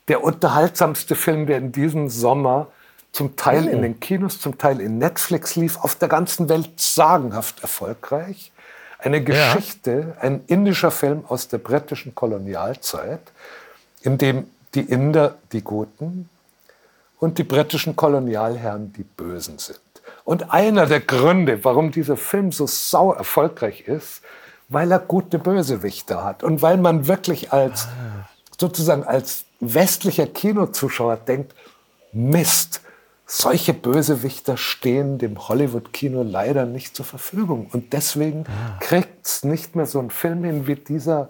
der 0.07 0.23
unterhaltsamste 0.23 1.15
Film, 1.15 1.45
der 1.45 1.57
in 1.57 1.73
diesem 1.73 2.09
Sommer 2.09 2.67
zum 3.11 3.35
Teil 3.35 3.65
oh. 3.67 3.71
in 3.71 3.81
den 3.81 3.99
Kinos, 3.99 4.39
zum 4.39 4.57
Teil 4.57 4.79
in 4.79 4.97
Netflix 4.97 5.55
lief, 5.55 5.77
auf 5.77 5.95
der 5.95 6.07
ganzen 6.07 6.47
Welt 6.47 6.69
sagenhaft 6.77 7.61
erfolgreich. 7.61 8.51
Eine 8.99 9.23
Geschichte, 9.23 10.15
ja. 10.15 10.21
ein 10.21 10.43
indischer 10.47 10.91
Film 10.91 11.23
aus 11.27 11.47
der 11.47 11.57
britischen 11.57 12.15
Kolonialzeit, 12.15 13.21
in 14.01 14.17
dem 14.17 14.49
die 14.75 14.81
Inder 14.81 15.35
die 15.51 15.61
Guten 15.61 16.29
und 17.19 17.37
die 17.37 17.43
britischen 17.43 17.95
Kolonialherren 17.95 18.93
die 18.93 19.03
Bösen 19.03 19.57
sind. 19.57 19.79
Und 20.23 20.51
einer 20.51 20.85
der 20.85 20.99
Gründe, 20.99 21.63
warum 21.63 21.91
dieser 21.91 22.17
Film 22.17 22.51
so 22.51 22.67
sau 22.67 23.13
erfolgreich 23.13 23.81
ist, 23.87 24.21
weil 24.69 24.91
er 24.91 24.99
gute 24.99 25.39
Bösewichter 25.39 26.23
hat 26.23 26.43
und 26.43 26.61
weil 26.61 26.77
man 26.77 27.07
wirklich 27.07 27.51
als 27.51 27.87
ah. 27.87 28.29
sozusagen 28.57 29.03
als 29.03 29.45
westlicher 29.59 30.27
Kinozuschauer 30.27 31.17
denkt, 31.17 31.53
Mist, 32.11 32.81
solche 33.25 33.73
Bösewichter 33.73 34.57
stehen 34.57 35.17
dem 35.17 35.47
Hollywood-Kino 35.47 36.23
leider 36.23 36.65
nicht 36.65 36.95
zur 36.95 37.05
Verfügung. 37.05 37.67
Und 37.71 37.93
deswegen 37.93 38.45
ah. 38.47 38.77
kriegt 38.79 39.25
es 39.25 39.43
nicht 39.43 39.75
mehr 39.75 39.85
so 39.85 39.99
ein 39.99 40.09
Film 40.09 40.43
hin 40.43 40.67
wie 40.67 40.75
dieser. 40.75 41.29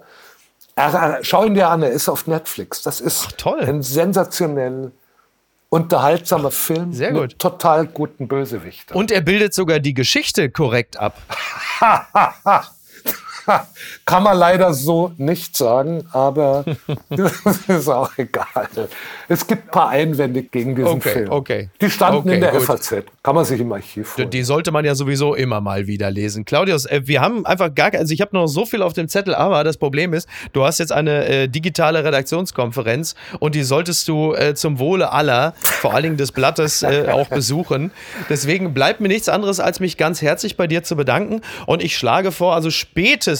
Schau 1.22 1.44
ihn 1.44 1.54
dir 1.54 1.68
an, 1.68 1.82
er 1.82 1.90
ist 1.90 2.08
auf 2.08 2.26
Netflix. 2.26 2.82
Das 2.82 3.02
ist 3.02 3.36
Ach, 3.44 3.58
ein 3.58 3.82
sensationell 3.82 4.92
unterhaltsamer 5.68 6.50
Film 6.50 6.92
Sehr 6.94 7.12
gut. 7.12 7.20
mit 7.20 7.38
total 7.38 7.86
guten 7.86 8.28
Bösewichtern. 8.28 8.96
Und 8.96 9.10
er 9.10 9.20
bildet 9.20 9.52
sogar 9.52 9.78
die 9.78 9.92
Geschichte 9.92 10.50
korrekt 10.50 10.96
ab. 10.96 11.18
Kann 14.04 14.22
man 14.22 14.36
leider 14.36 14.72
so 14.74 15.12
nicht 15.16 15.56
sagen, 15.56 16.06
aber 16.12 16.64
das 17.08 17.32
ist 17.68 17.88
auch 17.88 18.10
egal. 18.16 18.68
Es 19.28 19.46
gibt 19.46 19.68
ein 19.68 19.70
paar 19.70 19.90
Einwände 19.90 20.42
gegen 20.42 20.74
diesen 20.74 20.88
okay, 20.88 21.10
Film. 21.10 21.30
Okay. 21.30 21.70
Die 21.80 21.90
standen 21.90 22.20
okay, 22.20 22.34
in 22.34 22.40
der 22.40 22.52
gut. 22.52 22.62
FAZ. 22.62 23.04
Kann 23.22 23.34
man 23.34 23.44
sich 23.44 23.60
im 23.60 23.72
Archiv 23.72 24.16
holen. 24.16 24.30
Die 24.30 24.42
sollte 24.42 24.72
man 24.72 24.84
ja 24.84 24.94
sowieso 24.94 25.34
immer 25.34 25.60
mal 25.60 25.86
wieder 25.86 26.10
lesen. 26.10 26.44
Claudius, 26.44 26.86
äh, 26.86 27.02
wir 27.04 27.20
haben 27.20 27.44
einfach 27.46 27.74
gar 27.74 27.90
also 27.94 28.12
ich 28.14 28.20
habe 28.20 28.36
noch 28.36 28.46
so 28.46 28.66
viel 28.66 28.82
auf 28.82 28.92
dem 28.92 29.08
Zettel, 29.08 29.34
aber 29.34 29.64
das 29.64 29.76
Problem 29.76 30.14
ist, 30.14 30.28
du 30.52 30.64
hast 30.64 30.78
jetzt 30.78 30.92
eine 30.92 31.26
äh, 31.26 31.48
digitale 31.48 32.04
Redaktionskonferenz 32.04 33.14
und 33.38 33.54
die 33.54 33.62
solltest 33.62 34.06
du 34.08 34.34
äh, 34.34 34.54
zum 34.54 34.78
Wohle 34.78 35.12
aller, 35.12 35.54
vor 35.58 35.94
allen 35.94 36.04
Dingen 36.04 36.16
des 36.16 36.32
Blattes, 36.32 36.82
äh, 36.82 37.08
auch 37.10 37.28
besuchen. 37.28 37.90
Deswegen 38.28 38.74
bleibt 38.74 39.00
mir 39.00 39.08
nichts 39.08 39.28
anderes, 39.28 39.60
als 39.60 39.80
mich 39.80 39.96
ganz 39.96 40.22
herzlich 40.22 40.56
bei 40.56 40.66
dir 40.66 40.82
zu 40.82 40.96
bedanken 40.96 41.40
und 41.66 41.82
ich 41.82 41.96
schlage 41.96 42.32
vor, 42.32 42.54
also 42.54 42.70
spätestens, 42.70 43.39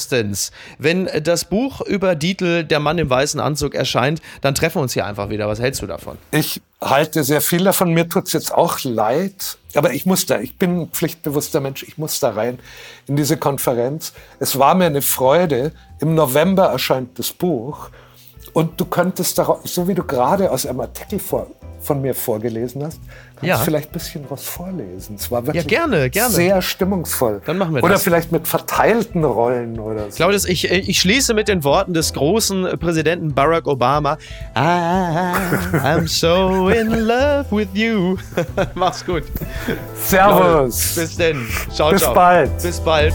wenn 0.78 1.08
das 1.22 1.44
Buch 1.44 1.80
über 1.80 2.14
Dietl, 2.14 2.64
der 2.64 2.80
Mann 2.80 2.98
im 2.98 3.10
weißen 3.10 3.40
Anzug, 3.40 3.74
erscheint, 3.74 4.20
dann 4.40 4.54
treffen 4.54 4.76
wir 4.76 4.82
uns 4.82 4.94
hier 4.94 5.06
einfach 5.06 5.28
wieder. 5.28 5.48
Was 5.48 5.60
hältst 5.60 5.82
du 5.82 5.86
davon? 5.86 6.16
Ich 6.30 6.60
halte 6.80 7.24
sehr 7.24 7.40
viel 7.40 7.64
davon. 7.64 7.92
Mir 7.92 8.08
tut 8.08 8.26
es 8.26 8.32
jetzt 8.32 8.54
auch 8.54 8.82
leid, 8.84 9.58
aber 9.74 9.92
ich 9.92 10.06
muss 10.06 10.26
da, 10.26 10.40
ich 10.40 10.56
bin 10.56 10.82
ein 10.82 10.88
pflichtbewusster 10.88 11.60
Mensch, 11.60 11.82
ich 11.82 11.98
muss 11.98 12.20
da 12.20 12.30
rein 12.30 12.58
in 13.06 13.16
diese 13.16 13.36
Konferenz. 13.36 14.12
Es 14.38 14.58
war 14.58 14.74
mir 14.74 14.86
eine 14.86 15.02
Freude. 15.02 15.72
Im 16.00 16.14
November 16.14 16.66
erscheint 16.66 17.18
das 17.18 17.32
Buch 17.32 17.90
und 18.52 18.80
du 18.80 18.84
könntest 18.84 19.38
darauf, 19.38 19.60
so 19.64 19.86
wie 19.88 19.94
du 19.94 20.02
gerade 20.02 20.50
aus 20.50 20.66
einem 20.66 20.80
Artikel 20.80 21.18
vor, 21.18 21.46
von 21.80 22.00
mir 22.00 22.14
vorgelesen 22.14 22.84
hast, 22.84 23.00
kannst 23.36 23.42
ja. 23.42 23.56
du 23.56 23.64
vielleicht 23.64 23.90
ein 23.90 23.92
bisschen 23.92 24.24
was 24.28 24.44
vorlesen. 24.44 25.16
Es 25.16 25.30
war 25.30 25.46
wirklich 25.46 25.64
ja, 25.64 25.68
gerne, 25.68 26.10
gerne. 26.10 26.34
sehr 26.34 26.60
stimmungsvoll. 26.60 27.40
Dann 27.46 27.58
machen 27.58 27.74
wir 27.74 27.82
oder 27.82 27.94
das. 27.94 28.02
Oder 28.02 28.04
vielleicht 28.04 28.32
mit 28.32 28.46
verteilten 28.46 29.24
Rollen 29.24 29.78
oder 29.78 30.10
so. 30.10 30.16
Claudius, 30.16 30.44
ich, 30.44 30.70
ich 30.70 31.00
schließe 31.00 31.32
mit 31.34 31.48
den 31.48 31.64
Worten 31.64 31.94
des 31.94 32.12
großen 32.12 32.78
Präsidenten 32.78 33.34
Barack 33.34 33.66
Obama. 33.66 34.18
I'm 34.54 36.06
so 36.06 36.68
in 36.68 36.90
love 36.90 37.46
with 37.50 37.68
you. 37.72 38.16
Mach's 38.74 39.04
gut. 39.04 39.24
Servus. 40.04 40.94
Bis 40.96 41.16
denn. 41.16 41.46
Ciao, 41.72 41.90
Bis 41.90 42.02
ciao. 42.02 42.14
bald. 42.14 42.62
Bis 42.62 42.80
bald. 42.80 43.14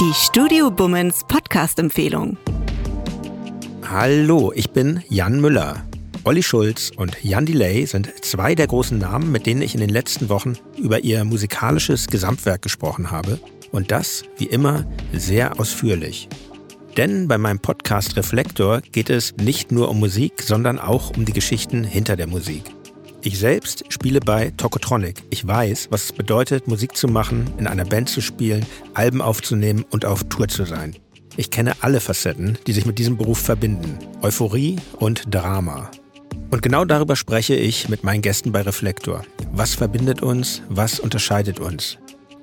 Die 0.00 0.12
Studio 0.12 0.72
Bummens 0.72 1.22
Podcast-Empfehlung. 1.28 2.36
Hallo, 3.88 4.50
ich 4.52 4.70
bin 4.70 5.04
Jan 5.08 5.40
Müller. 5.40 5.84
Olli 6.24 6.42
Schulz 6.42 6.90
und 6.96 7.22
Jan 7.22 7.46
Delay 7.46 7.86
sind 7.86 8.12
zwei 8.24 8.56
der 8.56 8.66
großen 8.66 8.98
Namen, 8.98 9.30
mit 9.30 9.46
denen 9.46 9.62
ich 9.62 9.72
in 9.72 9.80
den 9.80 9.90
letzten 9.90 10.28
Wochen 10.28 10.54
über 10.76 11.04
ihr 11.04 11.24
musikalisches 11.24 12.08
Gesamtwerk 12.08 12.62
gesprochen 12.62 13.12
habe. 13.12 13.38
Und 13.70 13.92
das, 13.92 14.24
wie 14.36 14.46
immer, 14.46 14.84
sehr 15.12 15.60
ausführlich. 15.60 16.28
Denn 16.96 17.28
bei 17.28 17.38
meinem 17.38 17.60
Podcast 17.60 18.16
Reflektor 18.16 18.80
geht 18.80 19.10
es 19.10 19.36
nicht 19.36 19.70
nur 19.70 19.90
um 19.90 20.00
Musik, 20.00 20.42
sondern 20.42 20.80
auch 20.80 21.16
um 21.16 21.24
die 21.24 21.32
Geschichten 21.32 21.84
hinter 21.84 22.16
der 22.16 22.26
Musik. 22.26 22.64
Ich 23.26 23.38
selbst 23.38 23.84
spiele 23.88 24.20
bei 24.20 24.50
Tokotronic. 24.50 25.22
Ich 25.30 25.46
weiß, 25.46 25.88
was 25.88 26.04
es 26.04 26.12
bedeutet, 26.12 26.68
Musik 26.68 26.94
zu 26.94 27.08
machen, 27.08 27.50
in 27.56 27.66
einer 27.66 27.86
Band 27.86 28.10
zu 28.10 28.20
spielen, 28.20 28.66
Alben 28.92 29.22
aufzunehmen 29.22 29.86
und 29.90 30.04
auf 30.04 30.24
Tour 30.24 30.46
zu 30.46 30.66
sein. 30.66 30.94
Ich 31.38 31.50
kenne 31.50 31.72
alle 31.80 32.00
Facetten, 32.00 32.58
die 32.66 32.74
sich 32.74 32.84
mit 32.84 32.98
diesem 32.98 33.16
Beruf 33.16 33.38
verbinden. 33.38 33.98
Euphorie 34.20 34.76
und 34.98 35.34
Drama. 35.34 35.90
Und 36.50 36.60
genau 36.60 36.84
darüber 36.84 37.16
spreche 37.16 37.54
ich 37.54 37.88
mit 37.88 38.04
meinen 38.04 38.20
Gästen 38.20 38.52
bei 38.52 38.60
Reflektor. 38.60 39.24
Was 39.52 39.74
verbindet 39.74 40.20
uns? 40.22 40.60
Was 40.68 41.00
unterscheidet 41.00 41.60
uns? 41.60 41.96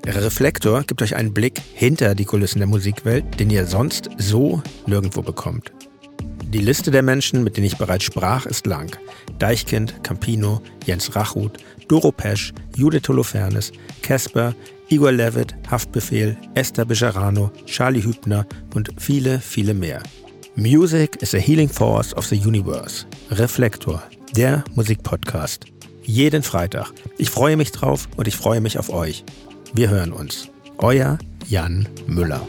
Reflektor 0.07 0.81
gibt 0.81 1.03
euch 1.03 1.15
einen 1.15 1.31
Blick 1.31 1.61
hinter 1.75 2.15
die 2.15 2.25
Kulissen 2.25 2.57
der 2.57 2.67
Musikwelt, 2.67 3.39
den 3.39 3.51
ihr 3.51 3.67
sonst 3.67 4.09
so 4.17 4.63
nirgendwo 4.87 5.21
bekommt. 5.21 5.71
Die 6.53 6.59
Liste 6.59 6.91
der 6.91 7.01
Menschen, 7.01 7.45
mit 7.45 7.55
denen 7.55 7.67
ich 7.67 7.77
bereits 7.77 8.03
sprach, 8.03 8.45
ist 8.45 8.67
lang. 8.67 8.97
Deichkind, 9.39 10.03
Campino, 10.03 10.61
Jens 10.85 11.15
Rachut, 11.15 11.57
Doro 11.87 12.11
Pesch, 12.11 12.53
Judith 12.75 13.07
Holofernes, 13.07 13.71
Casper, 14.01 14.53
Igor 14.89 15.13
Levitt, 15.13 15.55
Haftbefehl, 15.69 16.35
Esther 16.53 16.83
Bejarano, 16.83 17.51
Charlie 17.65 18.03
Hübner 18.03 18.45
und 18.75 18.89
viele, 18.97 19.39
viele 19.39 19.73
mehr. 19.73 20.03
Music 20.55 21.21
is 21.21 21.33
a 21.33 21.37
healing 21.37 21.69
force 21.69 22.13
of 22.17 22.25
the 22.25 22.35
universe. 22.35 23.05
Reflektor, 23.29 24.03
der 24.35 24.65
Musikpodcast. 24.75 25.63
Jeden 26.03 26.43
Freitag. 26.43 26.91
Ich 27.17 27.29
freue 27.29 27.55
mich 27.55 27.71
drauf 27.71 28.09
und 28.17 28.27
ich 28.27 28.35
freue 28.35 28.59
mich 28.59 28.77
auf 28.77 28.89
euch. 28.89 29.23
Wir 29.73 29.89
hören 29.89 30.11
uns. 30.11 30.49
Euer 30.79 31.17
Jan 31.47 31.87
Müller. 32.07 32.45